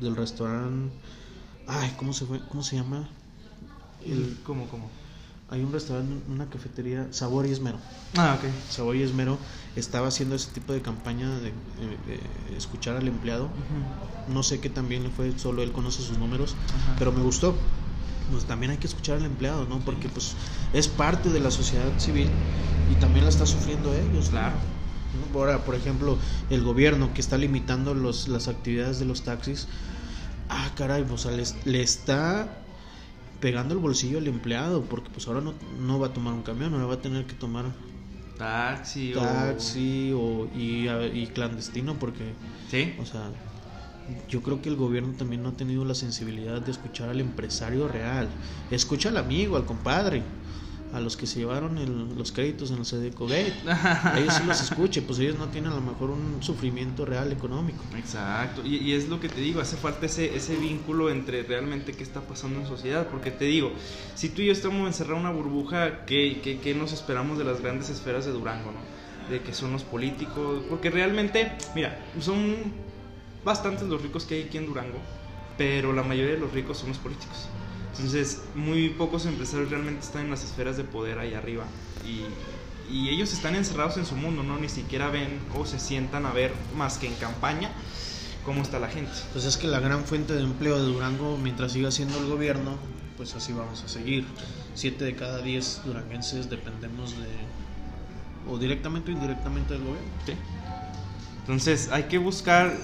del 0.00 0.14
restaurante, 0.16 0.92
ay, 1.66 1.92
¿cómo 1.96 2.12
se 2.12 2.24
fue? 2.26 2.40
¿Cómo 2.48 2.62
se 2.62 2.76
llama? 2.76 3.08
El- 4.04 4.36
¿Cómo, 4.44 4.68
cómo? 4.68 4.90
hay 5.50 5.62
un 5.62 5.72
restaurante, 5.72 6.14
una 6.32 6.46
cafetería, 6.46 7.06
Sabor 7.12 7.46
y 7.46 7.50
Esmero. 7.52 7.78
Ah, 8.16 8.38
ok. 8.38 8.48
Sabor 8.70 8.96
y 8.96 9.02
Esmero 9.02 9.38
estaba 9.76 10.08
haciendo 10.08 10.34
ese 10.34 10.50
tipo 10.50 10.72
de 10.72 10.80
campaña 10.82 11.38
de, 11.38 11.48
eh, 11.50 11.52
eh, 12.08 12.54
escuchar 12.56 12.96
al 12.96 13.06
empleado. 13.06 13.44
Ujú. 13.44 14.32
No 14.34 14.42
sé 14.42 14.60
qué 14.60 14.70
también 14.70 15.02
le 15.04 15.10
fue, 15.10 15.32
solo 15.38 15.62
él 15.62 15.70
conoce 15.72 16.02
sus 16.02 16.18
números, 16.18 16.54
Ajá. 16.74 16.96
pero 16.98 17.12
me 17.12 17.22
gustó. 17.22 17.56
Pues 18.32 18.44
también 18.46 18.72
hay 18.72 18.78
que 18.78 18.86
escuchar 18.86 19.18
al 19.18 19.26
empleado, 19.26 19.66
¿no? 19.66 19.78
Porque 19.80 20.08
pues 20.08 20.34
es 20.72 20.88
parte 20.88 21.28
de 21.28 21.40
la 21.40 21.50
sociedad 21.50 21.92
civil 21.98 22.30
y 22.90 22.94
también 22.94 23.24
la 23.26 23.30
está 23.30 23.44
sufriendo 23.44 23.92
ellos. 23.94 24.30
Claro. 24.30 24.56
¿no? 25.32 25.38
Ahora, 25.38 25.64
por 25.64 25.74
ejemplo, 25.74 26.18
el 26.48 26.62
gobierno 26.64 27.12
que 27.12 27.20
está 27.20 27.36
limitando 27.36 27.92
los, 27.94 28.28
las 28.28 28.48
actividades 28.48 28.98
de 28.98 29.04
los 29.04 29.22
taxis, 29.22 29.66
ah, 30.48 30.70
caray, 30.76 31.02
pues, 31.02 31.24
o 31.24 31.28
sea, 31.28 31.36
les- 31.36 31.56
le 31.66 31.82
está 31.82 32.48
pegando 33.40 33.74
el 33.74 33.80
bolsillo 33.80 34.18
al 34.18 34.26
empleado, 34.26 34.82
porque 34.84 35.10
pues 35.10 35.26
ahora 35.28 35.40
no, 35.40 35.54
no 35.80 35.98
va 35.98 36.08
a 36.08 36.12
tomar 36.12 36.32
un 36.34 36.42
camión, 36.42 36.72
ahora 36.74 36.86
va 36.86 36.94
a 36.94 37.00
tener 37.02 37.26
que 37.26 37.34
tomar 37.34 37.66
Taxi 38.38 39.14
o... 39.14 39.20
taxi 39.20 40.12
o, 40.14 40.48
y 40.54 41.26
clandestino, 41.34 41.94
porque 41.94 42.32
Sí. 42.70 42.94
o 43.00 43.04
sea, 43.06 43.30
yo 44.28 44.42
creo 44.42 44.60
que 44.60 44.68
el 44.68 44.76
gobierno 44.76 45.12
también 45.16 45.42
no 45.42 45.50
ha 45.50 45.52
tenido 45.52 45.84
la 45.84 45.94
sensibilidad 45.94 46.60
de 46.60 46.70
escuchar 46.70 47.08
al 47.10 47.20
empresario 47.20 47.86
real. 47.88 48.28
Escucha 48.70 49.08
al 49.10 49.16
amigo, 49.18 49.56
al 49.56 49.64
compadre, 49.64 50.22
a 50.94 51.00
los 51.00 51.16
que 51.16 51.26
se 51.26 51.40
llevaron 51.40 51.76
el- 51.78 52.16
los 52.16 52.30
créditos 52.30 52.70
en 52.70 52.78
el. 52.78 53.52
A 53.66 54.18
ellos 54.18 54.34
sí 54.34 54.44
los 54.44 54.60
escuche, 54.62 55.02
pues 55.02 55.18
ellos 55.18 55.36
no 55.36 55.48
tienen 55.48 55.72
a 55.72 55.74
lo 55.74 55.80
mejor 55.80 56.10
un 56.10 56.40
sufrimiento 56.40 57.04
real 57.04 57.32
económico. 57.32 57.82
Exacto, 57.96 58.62
y, 58.64 58.92
es 58.92 59.08
lo 59.08 59.18
que 59.18 59.28
te 59.28 59.40
digo, 59.40 59.60
hace 59.60 59.76
falta 59.76 60.06
ese, 60.06 60.36
ese 60.36 60.56
vínculo 60.56 61.10
entre 61.10 61.42
realmente 61.42 61.92
qué 61.92 62.04
está 62.04 62.20
pasando 62.20 62.60
en 62.60 62.66
sociedad, 62.66 63.08
porque 63.10 63.30
te 63.32 63.44
digo, 63.46 63.72
si 64.14 64.28
tú 64.28 64.42
y 64.42 64.46
yo 64.46 64.52
estamos 64.52 64.86
encerrados 64.86 65.20
en 65.20 65.26
una 65.26 65.34
burbuja, 65.36 66.04
¿qué, 66.06 66.40
qué, 66.42 66.60
qué 66.60 66.74
nos 66.74 66.92
esperamos 66.92 67.38
de 67.38 67.44
las 67.44 67.60
grandes 67.60 67.90
esferas 67.90 68.24
de 68.24 68.32
Durango, 68.32 68.70
no? 68.70 68.78
De 69.30 69.40
que 69.40 69.52
son 69.52 69.72
los 69.72 69.82
políticos, 69.82 70.62
porque 70.68 70.90
realmente, 70.90 71.50
mira, 71.74 71.98
son 72.20 72.56
bastantes 73.44 73.88
los 73.88 74.00
ricos 74.00 74.24
que 74.24 74.36
hay 74.36 74.42
aquí 74.44 74.58
en 74.58 74.66
Durango, 74.66 74.98
pero 75.58 75.92
la 75.92 76.02
mayoría 76.02 76.34
de 76.34 76.38
los 76.40 76.52
ricos 76.52 76.78
son 76.78 76.90
los 76.90 76.98
políticos. 76.98 77.48
Entonces, 77.96 78.42
muy 78.54 78.90
pocos 78.90 79.24
empresarios 79.26 79.70
realmente 79.70 80.04
están 80.04 80.22
en 80.22 80.30
las 80.30 80.42
esferas 80.42 80.76
de 80.76 80.84
poder 80.84 81.18
ahí 81.18 81.34
arriba. 81.34 81.64
Y, 82.04 82.24
y 82.92 83.08
ellos 83.08 83.32
están 83.32 83.54
encerrados 83.54 83.96
en 83.96 84.04
su 84.04 84.16
mundo, 84.16 84.42
¿no? 84.42 84.58
Ni 84.58 84.68
siquiera 84.68 85.08
ven 85.10 85.38
o 85.56 85.64
se 85.64 85.78
sientan 85.78 86.26
a 86.26 86.32
ver 86.32 86.52
más 86.76 86.98
que 86.98 87.06
en 87.06 87.14
campaña 87.14 87.70
cómo 88.44 88.62
está 88.62 88.78
la 88.78 88.88
gente. 88.88 89.12
Pues 89.32 89.44
es 89.44 89.56
que 89.56 89.66
la 89.68 89.80
gran 89.80 90.04
fuente 90.04 90.34
de 90.34 90.42
empleo 90.42 90.76
de 90.76 90.92
Durango, 90.92 91.38
mientras 91.38 91.72
siga 91.72 91.90
siendo 91.90 92.18
el 92.18 92.26
gobierno, 92.26 92.76
pues 93.16 93.34
así 93.34 93.52
vamos 93.52 93.82
a 93.82 93.88
seguir. 93.88 94.26
Siete 94.74 95.04
de 95.04 95.14
cada 95.14 95.40
diez 95.40 95.80
duranguenses 95.84 96.50
dependemos 96.50 97.12
de, 97.12 98.50
o 98.50 98.58
directamente 98.58 99.12
o 99.12 99.14
indirectamente 99.14 99.74
del 99.74 99.84
gobierno. 99.84 100.10
¿sí? 100.26 100.32
Entonces, 101.40 101.90
hay 101.92 102.04
que 102.04 102.18
buscar 102.18 102.74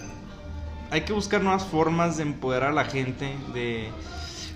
hay 0.91 1.03
que 1.03 1.13
buscar 1.13 1.41
nuevas 1.41 1.65
formas 1.65 2.17
de 2.17 2.25
empoderar 2.25 2.71
a 2.71 2.75
la 2.75 2.85
gente, 2.85 3.37
de, 3.55 3.91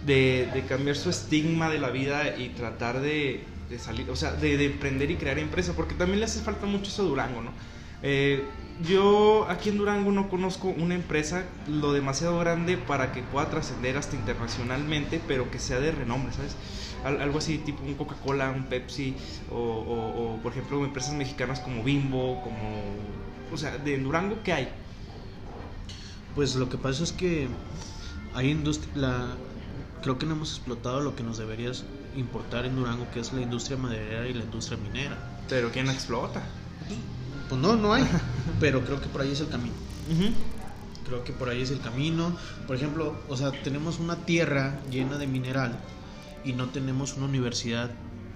de, 0.04 0.64
cambiar 0.68 0.96
su 0.96 1.10
estigma 1.10 1.70
de 1.70 1.78
la 1.78 1.90
vida 1.90 2.36
y 2.36 2.50
tratar 2.50 3.00
de, 3.00 3.46
salir, 3.78 4.10
o 4.10 4.16
sea, 4.16 4.32
de, 4.32 4.56
de 4.56 4.66
emprender 4.66 5.10
y 5.10 5.16
crear 5.16 5.38
empresa, 5.38 5.74
porque 5.74 5.94
también 5.94 6.20
le 6.20 6.26
hace 6.26 6.40
falta 6.40 6.66
mucho 6.66 6.90
eso 6.90 7.02
a 7.02 7.06
Durango, 7.06 7.40
¿no? 7.42 7.52
Eh, 8.02 8.44
yo 8.80 9.46
aquí 9.48 9.68
en 9.68 9.78
Durango 9.78 10.10
no 10.10 10.28
conozco 10.28 10.68
una 10.68 10.94
empresa 10.96 11.46
lo 11.68 11.92
demasiado 11.92 12.38
grande 12.40 12.76
para 12.76 13.12
que 13.12 13.22
pueda 13.22 13.48
trascender 13.48 13.96
hasta 13.96 14.16
internacionalmente, 14.16 15.20
pero 15.26 15.50
que 15.50 15.58
sea 15.60 15.78
de 15.80 15.92
renombre, 15.92 16.32
¿sabes? 16.32 16.56
Al- 17.02 17.20
algo 17.20 17.38
así 17.38 17.58
tipo 17.58 17.84
un 17.84 17.94
Coca-Cola, 17.94 18.50
un 18.50 18.64
Pepsi, 18.68 19.16
o, 19.48 19.56
o- 19.56 20.34
o, 20.36 20.42
por 20.42 20.52
ejemplo 20.52 20.84
empresas 20.84 21.14
mexicanas 21.14 21.60
como 21.60 21.84
Bimbo, 21.84 22.42
como... 22.42 23.16
O 23.50 23.56
sea, 23.56 23.78
de 23.78 23.98
Durango, 23.98 24.42
¿qué 24.42 24.52
hay? 24.52 24.68
Pues 26.34 26.54
lo 26.56 26.68
que 26.68 26.78
pasa 26.78 27.04
es 27.04 27.12
que 27.12 27.48
hay 28.32 28.50
industria, 28.50 28.90
la, 28.94 29.38
creo 30.04 30.18
que 30.18 30.26
no 30.26 30.34
hemos 30.34 30.50
explotado 30.50 31.00
lo 31.00 31.16
que 31.16 31.22
nos 31.22 31.38
debería 31.38 31.72
importar 32.14 32.66
en 32.66 32.76
Durango, 32.76 33.10
que 33.10 33.20
es 33.20 33.32
la 33.32 33.40
industria 33.40 33.78
maderera 33.78 34.28
y 34.28 34.34
la 34.34 34.44
industria 34.44 34.76
minera. 34.76 35.16
Pero 35.48 35.72
¿quién 35.72 35.86
la 35.86 35.94
explota? 35.94 36.42
Pues 37.48 37.58
no, 37.58 37.74
no 37.74 37.94
hay, 37.94 38.04
pero 38.60 38.84
creo 38.84 39.00
que 39.00 39.08
por 39.08 39.22
ahí 39.22 39.32
es 39.32 39.40
el 39.40 39.48
camino. 39.48 39.72
Creo 41.06 41.24
que 41.24 41.32
por 41.32 41.48
ahí 41.48 41.62
es 41.62 41.70
el 41.70 41.80
camino. 41.80 42.36
Por 42.66 42.76
ejemplo, 42.76 43.16
o 43.30 43.36
sea, 43.38 43.50
tenemos 43.62 43.98
una 43.98 44.16
tierra 44.26 44.78
llena 44.90 45.16
de 45.16 45.26
mineral 45.26 45.74
y 46.44 46.52
no 46.52 46.66
tenemos 46.68 47.16
una 47.16 47.24
universidad 47.24 47.90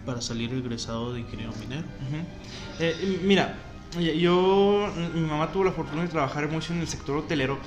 para 0.07 0.23
salir 0.23 0.55
egresado 0.55 1.13
de 1.13 1.21
ingeniero 1.21 1.53
minero. 1.61 1.83
Ujú. 1.83 2.17
Eh, 2.81 3.21
mira, 3.25 3.59
yo, 4.01 4.91
mi 5.15 5.21
mamá 5.21 5.53
tuvo 5.53 5.65
la 5.65 5.73
fortuna 5.73 6.01
de 6.01 6.09
trabajar 6.09 6.51
mucho 6.51 6.73
en 6.73 6.81
el 6.81 6.89
sector 6.89 7.19
hotelero 7.19 7.59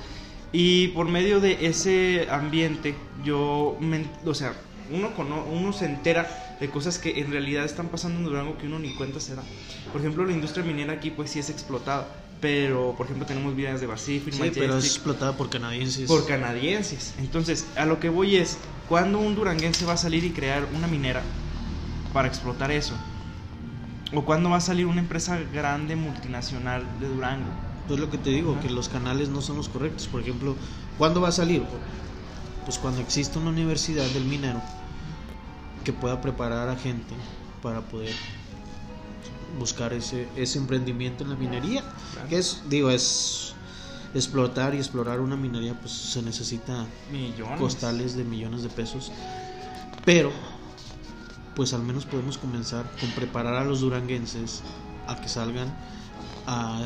y 0.52 0.88
por 0.88 1.08
medio 1.08 1.40
de 1.40 1.66
ese 1.66 2.28
ambiente, 2.30 2.94
yo, 3.24 3.76
me- 3.80 4.04
o 4.24 4.34
sea, 4.34 4.54
uno, 4.90 5.14
cono- 5.14 5.44
uno 5.50 5.72
se 5.72 5.86
entera 5.86 6.28
de 6.60 6.68
cosas 6.68 6.98
que 6.98 7.20
en 7.20 7.30
realidad 7.30 7.64
están 7.64 7.88
pasando 7.88 8.18
en 8.18 8.24
Durango 8.24 8.58
que 8.58 8.66
uno 8.66 8.78
ni 8.78 8.90
cuenta 8.90 9.18
se 9.20 9.34
da. 9.34 9.42
Por 9.90 10.00
ejemplo, 10.00 10.24
la 10.24 10.32
industria 10.32 10.64
minera 10.64 10.92
aquí 10.94 11.10
pues 11.10 11.30
sí 11.30 11.38
es 11.38 11.48
explotada, 11.50 12.06
pero 12.40 12.94
por 12.96 13.06
ejemplo 13.06 13.26
tenemos 13.26 13.56
vías 13.56 13.80
de 13.80 13.86
Basif, 13.86 14.24
Sí, 14.24 14.30
pero 14.38 14.46
es 14.46 14.56
Majestic, 14.68 14.92
explotada 14.92 15.36
por 15.36 15.48
canadienses. 15.48 16.06
por 16.08 16.26
canadienses. 16.26 17.14
Entonces, 17.18 17.66
a 17.76 17.86
lo 17.86 17.98
que 18.00 18.10
voy 18.10 18.36
es, 18.36 18.58
¿cuándo 18.88 19.18
un 19.18 19.34
duranguense 19.34 19.84
va 19.86 19.94
a 19.94 19.96
salir 19.96 20.22
y 20.24 20.30
crear 20.30 20.66
una 20.76 20.86
minera 20.86 21.22
para 22.12 22.28
explotar 22.28 22.70
eso? 22.70 22.94
¿O 24.14 24.22
cuándo 24.26 24.50
va 24.50 24.58
a 24.58 24.60
salir 24.60 24.84
una 24.86 25.00
empresa 25.00 25.38
grande 25.54 25.96
multinacional 25.96 26.84
de 27.00 27.08
Durango? 27.08 27.48
Pues 27.88 27.98
lo 27.98 28.10
que 28.10 28.18
te 28.18 28.30
digo, 28.30 28.58
que 28.60 28.70
los 28.70 28.88
canales 28.88 29.28
no 29.28 29.42
son 29.42 29.56
los 29.56 29.68
correctos. 29.68 30.06
Por 30.06 30.20
ejemplo, 30.20 30.56
¿cuándo 30.98 31.20
va 31.20 31.28
a 31.28 31.32
salir? 31.32 31.64
Pues 32.64 32.78
cuando 32.78 33.00
exista 33.00 33.38
una 33.38 33.50
universidad 33.50 34.06
del 34.10 34.24
minero 34.24 34.62
que 35.84 35.92
pueda 35.92 36.20
preparar 36.20 36.68
a 36.68 36.76
gente 36.76 37.14
para 37.60 37.80
poder 37.80 38.14
buscar 39.58 39.92
ese, 39.92 40.28
ese 40.36 40.58
emprendimiento 40.58 41.24
en 41.24 41.30
la 41.30 41.36
minería. 41.36 41.82
Claro. 42.12 42.28
Que 42.28 42.38
es, 42.38 42.62
digo, 42.68 42.90
es 42.90 43.54
explotar 44.14 44.74
y 44.74 44.78
explorar 44.78 45.20
una 45.20 45.36
minería, 45.36 45.78
pues 45.78 45.92
se 45.92 46.22
necesita 46.22 46.86
Millones. 47.10 47.58
costales 47.58 48.16
de 48.16 48.24
millones 48.24 48.62
de 48.62 48.68
pesos. 48.68 49.10
Pero, 50.04 50.30
pues 51.54 51.72
al 51.72 51.82
menos 51.82 52.04
podemos 52.04 52.38
comenzar 52.38 52.90
con 53.00 53.10
preparar 53.10 53.54
a 53.54 53.64
los 53.64 53.80
duranguenses 53.80 54.62
a 55.06 55.20
que 55.20 55.28
salgan 55.28 55.74
a, 56.46 56.80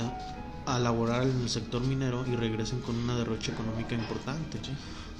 a 0.66 0.78
laborar 0.78 1.22
en 1.22 1.40
el 1.42 1.48
sector 1.48 1.80
minero 1.82 2.24
y 2.26 2.34
regresen 2.36 2.80
con 2.80 2.96
una 2.96 3.16
derrocha 3.16 3.52
económica 3.52 3.94
importante. 3.94 4.58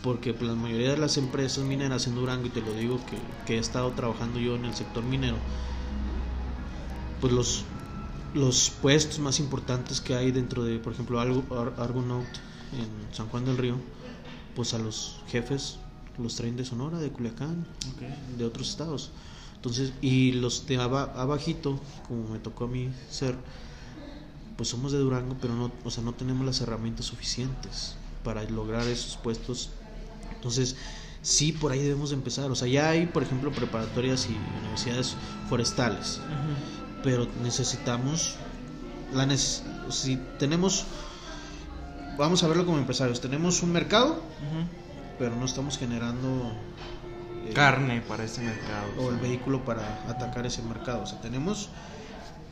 Porque 0.03 0.35
pues, 0.35 0.49
la 0.49 0.55
mayoría 0.57 0.91
de 0.91 0.99
las 0.99 1.17
empresas 1.17 1.65
mineras 1.65 2.07
en 2.07 2.15
Durango, 2.15 2.47
y 2.47 2.51
te 2.51 2.61
lo 2.61 2.73
digo 2.75 3.01
que, 3.07 3.19
que 3.47 3.57
he 3.57 3.59
estado 3.59 3.91
trabajando 3.93 4.39
yo 4.39 4.55
en 4.57 4.65
el 4.67 4.75
sector 4.75 5.03
minero, 5.05 5.37
pues 7.21 7.33
los, 7.33 7.65
los 8.35 8.71
puestos 8.71 9.19
más 9.19 9.41
importantes 9.41 10.01
que 10.01 10.15
hay 10.15 10.31
dentro 10.33 10.65
de, 10.65 10.79
por 10.79 10.93
ejemplo, 10.93 11.21
Argo- 11.21 11.45
Ar- 11.51 11.75
Argonaut 11.83 12.27
en 12.73 13.15
San 13.15 13.29
Juan 13.29 13.45
del 13.45 13.57
Río, 13.57 13.77
pues 14.55 14.75
a 14.75 14.79
los 14.79 15.21
jefes 15.29 15.79
los 16.19 16.35
traen 16.35 16.57
de 16.57 16.65
Sonora, 16.65 16.99
de 16.99 17.11
Culiacán, 17.11 17.67
Ok. 17.95 18.03
de 18.39 18.45
otros 18.45 18.69
estados. 18.71 19.11
Entonces, 19.57 19.93
y 20.01 20.33
los 20.33 20.67
de 20.67 20.77
aba- 20.79 21.13
abajito, 21.17 21.81
como 22.07 22.29
me 22.29 22.39
tocó 22.39 22.65
a 22.65 22.69
mí 22.69 22.91
ser, 23.11 23.35
pues 24.57 24.69
somos 24.69 24.93
de 24.93 24.99
Durango, 24.99 25.37
pero 25.41 25.55
no, 25.55 25.71
o 25.85 25.91
sea, 25.91 26.03
no 26.03 26.13
tenemos 26.13 26.45
las 26.47 26.61
herramientas 26.61 27.07
suficientes 27.07 27.97
para 28.25 28.43
lograr 28.45 28.87
esos 28.87 29.17
puestos. 29.17 29.71
Entonces, 30.35 30.77
sí 31.23 31.53
por 31.53 31.73
ahí 31.73 31.81
debemos 31.83 32.11
de 32.11 32.17
empezar. 32.17 32.51
O 32.51 32.55
sea, 32.55 32.67
ya 32.69 32.89
hay, 32.91 33.07
por 33.07 33.23
ejemplo, 33.23 33.51
preparatorias 33.53 34.29
y 34.31 34.37
universidades 34.63 35.15
forestales, 35.49 36.21
pero 37.03 37.27
necesitamos 37.43 38.37
la 39.13 39.27
neces- 39.27 39.63
si 39.91 40.17
tenemos 40.39 40.85
vamos 42.19 42.43
a 42.43 42.49
verlo 42.49 42.65
como 42.65 42.79
empresarios, 42.79 43.21
tenemos 43.21 43.63
un 43.63 43.73
mercado, 43.73 44.13
Ujú. 44.15 44.67
pero 45.19 45.37
no 45.37 45.45
estamos 45.45 45.77
generando 45.79 46.51
eh, 47.47 47.53
Carne 47.53 48.01
para 48.01 48.25
ese 48.25 48.41
mercado. 48.41 48.87
o 48.99 49.11
el 49.11 49.19
vehículo 49.19 49.65
para 49.67 50.03
atacar 50.09 50.47
ese 50.47 50.63
mercado. 50.63 51.03
O 51.03 51.07
sea, 51.07 51.21
tenemos 51.21 51.69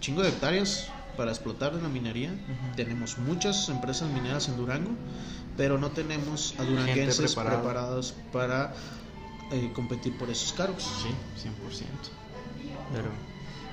chingo 0.01 0.23
de 0.23 0.29
hectáreas 0.29 0.89
para 1.17 1.31
explotar 1.31 1.75
en 1.75 1.83
la 1.83 1.89
minería. 1.89 2.31
Ujú. 2.31 2.77
Tenemos 2.77 3.19
muchas 3.19 3.69
empresas 3.69 4.11
mineras 4.11 4.49
en 4.49 4.57
Durango, 4.57 4.91
pero 5.57 5.79
no 5.79 5.91
tenemos 5.91 6.55
a 6.59 6.65
duranguenses 6.65 7.35
preparados 7.35 8.15
para 8.33 8.75
eh, 9.53 9.71
competir 9.75 10.17
por 10.19 10.31
esos 10.31 10.53
cargos. 10.53 10.83
Sí, 10.83 11.09
100%. 11.47 11.87
Pero 12.93 13.09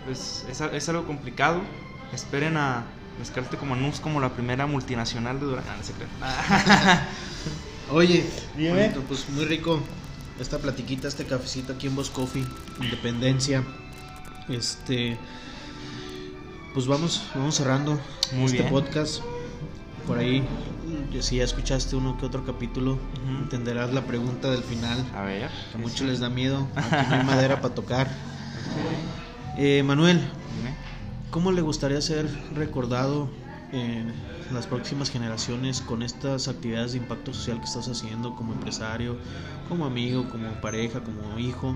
pues, 0.06 0.46
es, 0.50 0.62
es 0.62 0.90
algo 0.90 1.06
complicado. 1.06 1.62
Esperen 2.14 2.58
a 2.58 2.86
Mezcalte 3.20 3.58
como 3.58 3.76
Nus 3.76 4.00
como 4.00 4.20
la 4.20 4.30
primera 4.30 4.66
multinacional 4.68 5.40
de 5.40 5.46
Durango. 5.46 5.70
Ah, 6.22 7.08
no. 7.90 7.96
Oye, 7.96 8.26
bonito, 8.56 9.02
pues 9.08 9.30
muy 9.30 9.46
rico 9.46 9.82
esta 10.40 10.58
platiquita, 10.58 11.08
este 11.08 11.26
cafecito 11.26 11.74
aquí 11.74 11.88
en 11.88 11.96
Boss 11.96 12.10
Coffee, 12.10 12.46
Independencia. 12.80 13.64
Este, 14.48 15.18
pues 16.74 16.88
vamos, 16.88 17.22
vamos 17.36 17.56
cerrando 17.56 18.00
Muy 18.34 18.46
este 18.46 18.60
bien. 18.60 18.70
podcast. 18.70 19.22
Por 20.08 20.18
ahí, 20.18 20.44
si 21.20 21.38
ya 21.38 21.44
escuchaste 21.44 21.96
uno 21.96 22.18
que 22.18 22.26
otro 22.26 22.44
capítulo, 22.46 22.98
entenderás 23.44 23.94
la 23.94 24.02
pregunta 24.02 24.50
del 24.50 24.64
final. 24.64 25.06
A 25.16 25.22
ver. 25.24 25.50
A 25.74 25.78
muchos 25.78 26.02
les 26.08 26.20
da 26.20 26.30
miedo, 26.30 26.68
aquí 26.76 27.06
no 27.10 27.16
hay 27.16 27.24
madera 27.26 27.62
para 27.62 27.74
tocar. 27.76 28.10
Eh, 29.58 29.84
Manuel, 29.86 30.18
Dime. 30.18 30.74
¿Cómo 31.30 31.52
le 31.52 31.62
gustaría 31.62 32.02
ser 32.02 32.28
recordado 32.56 33.30
en 33.72 34.12
las 34.54 34.66
próximas 34.68 35.10
generaciones 35.12 35.82
con 35.82 36.02
estas 36.04 36.48
actividades 36.48 36.94
de 36.94 36.98
impacto 36.98 37.34
social 37.34 37.60
que 37.60 37.66
estás 37.66 37.88
haciendo 37.88 38.36
como 38.36 38.54
empresario, 38.54 39.16
como 39.70 39.86
amigo, 39.86 40.28
como 40.30 40.50
pareja, 40.62 41.02
como 41.02 41.38
hijo? 41.38 41.76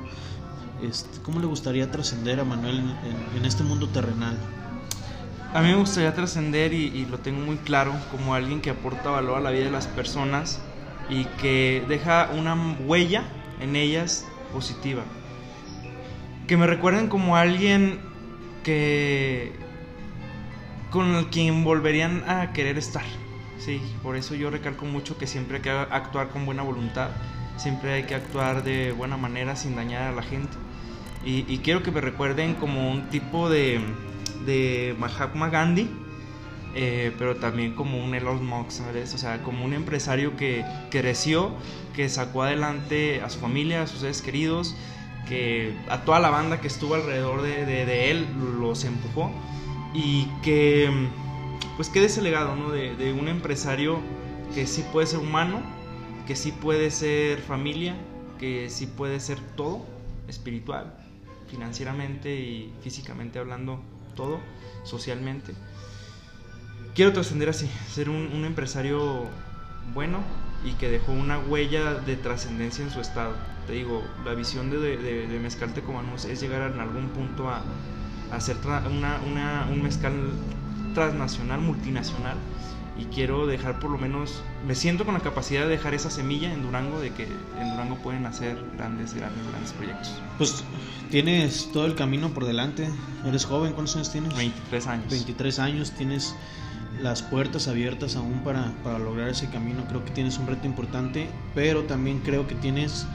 Este, 0.81 1.21
¿Cómo 1.21 1.39
le 1.39 1.45
gustaría 1.45 1.89
trascender 1.91 2.39
a 2.39 2.43
Manuel 2.43 2.79
en, 2.79 2.89
en- 2.89 3.37
en 3.37 3.45
este 3.45 3.63
mundo 3.63 3.87
terrenal? 3.87 4.35
A 5.55 5.61
mí 5.61 5.69
me 5.69 5.77
gustaría 5.77 6.13
trascender 6.13 6.73
y, 6.73 7.05
lo 7.05 7.19
tengo 7.19 7.39
muy 7.39 7.55
claro 7.55 7.93
como 8.11 8.35
alguien 8.35 8.59
que 8.59 8.71
aporta 8.71 9.09
valor 9.09 9.37
a 9.37 9.39
la 9.39 9.51
vida 9.51 9.63
de 9.63 9.71
las 9.71 9.87
personas 9.87 10.61
y 11.09 11.23
que 11.39 11.81
deja 11.87 12.29
una 12.35 12.75
huella 12.85 13.23
en 13.61 13.77
ellas 13.77 14.27
positiva. 14.51 15.03
Que 16.45 16.57
me 16.57 16.67
recuerden 16.67 17.07
como 17.07 17.37
alguien 17.37 18.01
que 18.65 19.53
con 20.89 21.23
quien 21.31 21.63
volverían 21.63 22.29
a 22.29 22.51
querer 22.51 22.77
estar. 22.77 23.05
Sí, 23.57 23.81
por 24.03 24.17
eso 24.17 24.35
yo 24.35 24.49
recalco 24.49 24.83
mucho 24.83 25.17
que 25.17 25.25
siempre 25.25 25.55
hay 25.57 25.63
que 25.63 25.69
actuar 25.69 26.31
con 26.31 26.45
buena 26.45 26.63
voluntad, 26.63 27.11
siempre 27.55 27.93
hay 27.93 28.03
que 28.03 28.15
actuar 28.15 28.61
de 28.65 28.91
buena 28.91 29.15
manera 29.15 29.55
sin 29.55 29.77
dañar 29.77 30.01
a 30.01 30.11
la 30.11 30.21
gente. 30.21 30.57
Y 31.23 31.59
quiero 31.59 31.81
que 31.81 31.91
me 31.91 32.01
recuerden 32.01 32.55
como 32.55 32.91
un 32.91 33.09
tipo 33.09 33.49
de, 33.49 33.79
de 34.45 34.95
Mahatma 34.99 35.49
Gandhi, 35.49 35.89
eh, 36.75 37.13
pero 37.17 37.37
también 37.37 37.73
como 37.73 38.03
un 38.03 38.13
Elon 38.15 38.45
Musk, 38.45 38.71
¿sabes? 38.71 39.13
O 39.13 39.17
sea, 39.17 39.41
como 39.43 39.63
un 39.65 39.73
empresario 39.73 40.35
que 40.35 40.65
creció, 40.91 41.53
que 41.95 42.09
sacó 42.09 42.43
adelante 42.43 43.21
a 43.21 43.29
su 43.29 43.39
familia, 43.39 43.83
a 43.83 43.87
sus 43.87 43.99
seres 44.01 44.21
queridos, 44.21 44.75
que 45.27 45.73
a 45.89 46.01
toda 46.01 46.19
la 46.19 46.29
banda 46.29 46.59
que 46.61 46.67
estuvo 46.67 46.95
alrededor 46.95 47.41
de, 47.41 47.65
de- 47.65 47.85
de 47.85 48.11
él 48.11 48.27
los 48.59 48.83
empujó 48.83 49.31
y 49.93 50.25
que 50.43 50.89
pues 51.77 51.89
quede 51.89 52.05
ese 52.05 52.21
legado, 52.21 52.55
¿no? 52.55 52.69
De, 52.71 52.95
de 52.95 53.13
un 53.13 53.27
empresario 53.27 53.99
que 54.53 54.67
sí 54.67 54.83
puede 54.91 55.07
ser 55.07 55.19
humano, 55.19 55.61
que 56.27 56.35
sí 56.35 56.51
puede 56.51 56.91
ser 56.91 57.39
familia, 57.39 57.95
que 58.39 58.69
sí 58.69 58.85
puede 58.85 59.19
ser 59.19 59.39
todo, 59.55 59.85
espiritual, 60.27 60.93
financieramente 61.49 62.35
y 62.35 62.73
físicamente 62.81 63.39
hablando, 63.39 63.81
todo, 64.15 64.39
socialmente. 64.83 65.53
Quiero 66.95 67.11
trascender 67.11 67.49
así, 67.49 67.69
ser 67.91 68.09
un, 68.09 68.29
empresario 68.45 69.27
bueno 69.93 70.19
y 70.63 70.73
que 70.73 70.89
dejó 70.89 71.11
una 71.11 71.39
huella 71.39 71.93
de 71.95 72.15
trascendencia 72.15 72.83
en 72.83 72.91
su 72.91 73.01
estado. 73.01 73.35
Te 73.67 73.73
digo, 73.73 74.03
la 74.23 74.33
visión 74.33 74.69
de, 74.71 74.77
de, 74.79 75.27
de 75.27 75.39
Mezcal 75.39 75.73
Tecomanús 75.73 76.25
es 76.25 76.39
llegar 76.39 76.71
en 76.71 76.79
algún 76.79 77.09
punto 77.09 77.49
a, 77.49 77.63
a 78.31 78.39
tra- 78.61 78.89
una, 78.89 79.19
una- 79.27 79.67
un 79.69 79.81
mezcal 79.83 80.13
transnacional, 80.93 81.59
multinacional. 81.59 82.37
Y 82.97 83.05
quiero 83.05 83.45
dejar 83.45 83.79
por 83.79 83.91
lo 83.91 83.97
menos, 83.97 84.41
me 84.65 84.73
siento 84.73 85.03
con 85.03 85.13
la 85.15 85.19
capacidad 85.19 85.63
de 85.63 85.67
dejar 85.67 85.93
esa 85.93 86.09
semilla 86.09 86.53
en 86.53 86.61
Durango, 86.61 86.99
de 86.99 87.11
que 87.11 87.23
en 87.23 87.71
Durango 87.71 87.97
pueden 87.97 88.25
hacer 88.25 88.57
grandes, 88.77 89.13
grandes, 89.13 89.45
grandes 89.49 89.73
proyectos. 89.73 90.13
Pues 90.37 90.63
tienes 91.11 91.69
todo 91.73 91.85
el 91.85 91.95
camino 91.95 92.29
por 92.29 92.45
delante, 92.45 92.87
eres 93.25 93.45
joven, 93.45 93.73
¿cuántos 93.73 93.95
años 93.97 94.11
tienes? 94.11 94.35
23 94.35 94.87
años. 94.87 95.09
23 95.09 95.59
años, 95.59 95.91
tienes 95.91 96.35
las 97.01 97.21
puertas 97.21 97.67
abiertas 97.67 98.15
aún 98.15 98.41
para, 98.43 98.71
para 98.83 98.99
lograr 98.99 99.29
ese 99.29 99.49
camino. 99.49 99.83
Creo 99.87 100.05
que 100.05 100.11
tienes 100.11 100.37
un 100.37 100.47
reto 100.47 100.65
importante, 100.65 101.29
pero 101.53 101.83
también 101.83 102.19
creo 102.19 102.47
que 102.47 102.55
tienes 102.55 103.05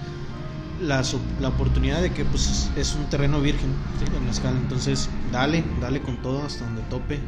la, 0.80 1.02
la 1.40 1.48
oportunidad 1.48 2.00
de 2.00 2.12
que 2.12 2.24
pues, 2.24 2.70
es 2.76 2.94
un 2.94 3.04
terreno 3.06 3.40
virgen 3.40 3.70
el 4.14 4.22
mezcal. 4.22 4.54
Entonces, 4.56 5.08
dale, 5.32 5.64
dale 5.80 6.00
con 6.00 6.16
todo 6.22 6.44
hasta 6.44 6.64
donde 6.64 6.82
tope. 6.82 7.20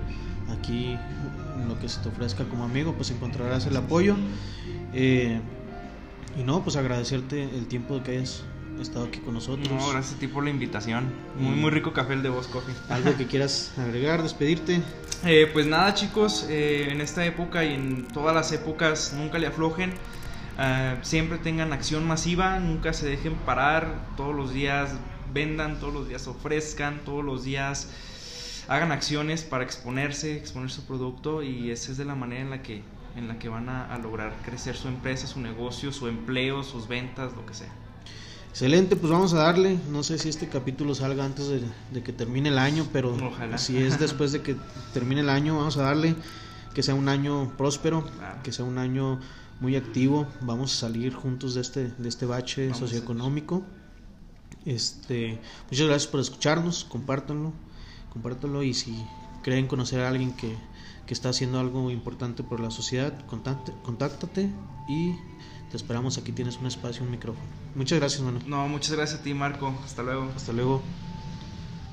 Aquí, 0.50 0.98
en 1.60 1.68
lo 1.68 1.78
que 1.78 1.88
se 1.88 2.00
te 2.00 2.08
ofrezca 2.08 2.44
como 2.44 2.64
amigo, 2.64 2.94
pues 2.94 3.10
encontrarás 3.10 3.66
el 3.66 3.76
apoyo. 3.76 4.16
Eh, 4.92 5.40
y 6.38 6.42
no, 6.42 6.62
pues 6.62 6.76
agradecerte 6.76 7.42
el 7.42 7.66
tiempo 7.66 8.02
que 8.02 8.12
hayas 8.12 8.42
estado 8.80 9.06
aquí 9.06 9.20
con 9.20 9.34
nosotros. 9.34 9.68
No, 9.68 9.90
gracias 9.90 10.16
a 10.16 10.18
ti 10.18 10.26
por 10.26 10.44
la 10.44 10.50
invitación. 10.50 11.12
Muy, 11.38 11.54
muy 11.54 11.70
rico 11.70 11.92
café 11.92 12.14
el 12.14 12.22
de 12.22 12.28
Voz 12.28 12.46
Coffee. 12.46 12.74
Algo 12.88 13.16
que 13.16 13.26
quieras 13.26 13.72
agregar, 13.78 14.22
despedirte. 14.22 14.80
Eh, 15.24 15.48
pues 15.52 15.66
nada 15.66 15.94
chicos, 15.94 16.46
eh, 16.48 16.88
en 16.90 17.00
esta 17.00 17.24
época 17.24 17.64
y 17.64 17.74
en 17.74 18.08
todas 18.08 18.34
las 18.34 18.50
épocas 18.52 19.14
nunca 19.16 19.38
le 19.38 19.46
aflojen, 19.46 19.92
siempre 21.02 21.38
tengan 21.38 21.72
acción 21.72 22.06
masiva, 22.06 22.58
nunca 22.58 22.92
se 22.92 23.06
dejen 23.06 23.34
parar, 23.34 24.04
todos 24.16 24.34
los 24.34 24.52
días 24.52 24.90
vendan, 25.32 25.78
todos 25.78 25.94
los 25.94 26.08
días 26.08 26.26
ofrezcan, 26.26 27.00
todos 27.04 27.24
los 27.24 27.44
días 27.44 27.88
hagan 28.68 28.92
acciones 28.92 29.42
para 29.42 29.64
exponerse, 29.64 30.36
exponer 30.36 30.70
su 30.70 30.82
producto 30.84 31.42
y 31.42 31.70
esa 31.70 31.92
es 31.92 31.98
de 31.98 32.04
la 32.04 32.14
manera 32.14 32.42
en 32.42 32.50
la 32.50 32.62
que, 32.62 32.82
en 33.16 33.28
la 33.28 33.38
que 33.38 33.48
van 33.48 33.68
a, 33.68 33.92
a 33.92 33.98
lograr 33.98 34.34
crecer 34.44 34.76
su 34.76 34.88
empresa, 34.88 35.26
su 35.26 35.40
negocio, 35.40 35.92
su 35.92 36.08
empleo, 36.08 36.62
sus 36.62 36.88
ventas, 36.88 37.32
lo 37.34 37.44
que 37.46 37.54
sea. 37.54 37.72
Excelente, 38.50 38.96
pues 38.96 39.10
vamos 39.10 39.32
a 39.32 39.38
darle. 39.38 39.78
No 39.90 40.02
sé 40.02 40.18
si 40.18 40.28
este 40.28 40.46
capítulo 40.48 40.94
salga 40.94 41.24
antes 41.24 41.48
de, 41.48 41.62
de 41.90 42.02
que 42.02 42.12
termine 42.12 42.50
el 42.50 42.58
año, 42.58 42.86
pero 42.92 43.14
Ojalá. 43.14 43.56
si 43.56 43.78
es 43.78 43.98
después 43.98 44.30
de 44.32 44.42
que 44.42 44.56
termine 44.92 45.22
el 45.22 45.30
año, 45.30 45.56
vamos 45.56 45.76
a 45.78 45.82
darle. 45.82 46.14
Que 46.74 46.82
sea 46.82 46.94
un 46.94 47.08
año 47.08 47.52
próspero, 47.56 48.02
Claro. 48.18 48.42
que 48.42 48.52
sea 48.52 48.64
un 48.64 48.78
año 48.78 49.20
muy 49.60 49.76
activo. 49.76 50.26
Vamos 50.42 50.74
a 50.74 50.80
salir 50.80 51.14
juntos 51.14 51.54
de 51.54 51.60
este, 51.62 51.88
de 51.96 52.08
este 52.08 52.26
bache 52.26 52.66
Vamos 52.66 52.78
socioeconómico. 52.78 53.62
Este, 54.64 55.38
muchas 55.70 55.86
gracias 55.86 56.10
por 56.10 56.20
escucharnos, 56.20 56.84
compártanlo, 56.84 57.52
compártanlo 58.12 58.62
y 58.62 58.74
si 58.74 59.04
creen 59.42 59.66
conocer 59.66 60.00
a 60.00 60.08
alguien 60.08 60.32
que, 60.32 60.54
que 61.06 61.14
está 61.14 61.30
haciendo 61.30 61.58
algo 61.58 61.90
importante 61.90 62.42
por 62.42 62.60
la 62.60 62.70
sociedad, 62.70 63.12
contáctate, 63.26 63.72
contáctate 63.82 64.50
y 64.86 65.14
te 65.70 65.76
esperamos. 65.76 66.18
Aquí 66.18 66.32
tienes 66.32 66.58
un 66.58 66.66
espacio, 66.66 67.02
un 67.02 67.10
micrófono. 67.10 67.46
Muchas 67.74 67.98
gracias, 67.98 68.20
mano. 68.20 68.40
No, 68.46 68.68
muchas 68.68 68.92
gracias 68.92 69.20
a 69.20 69.22
ti 69.22 69.32
Marco, 69.32 69.74
hasta 69.84 70.02
luego. 70.02 70.30
Hasta 70.36 70.52
luego. 70.52 70.82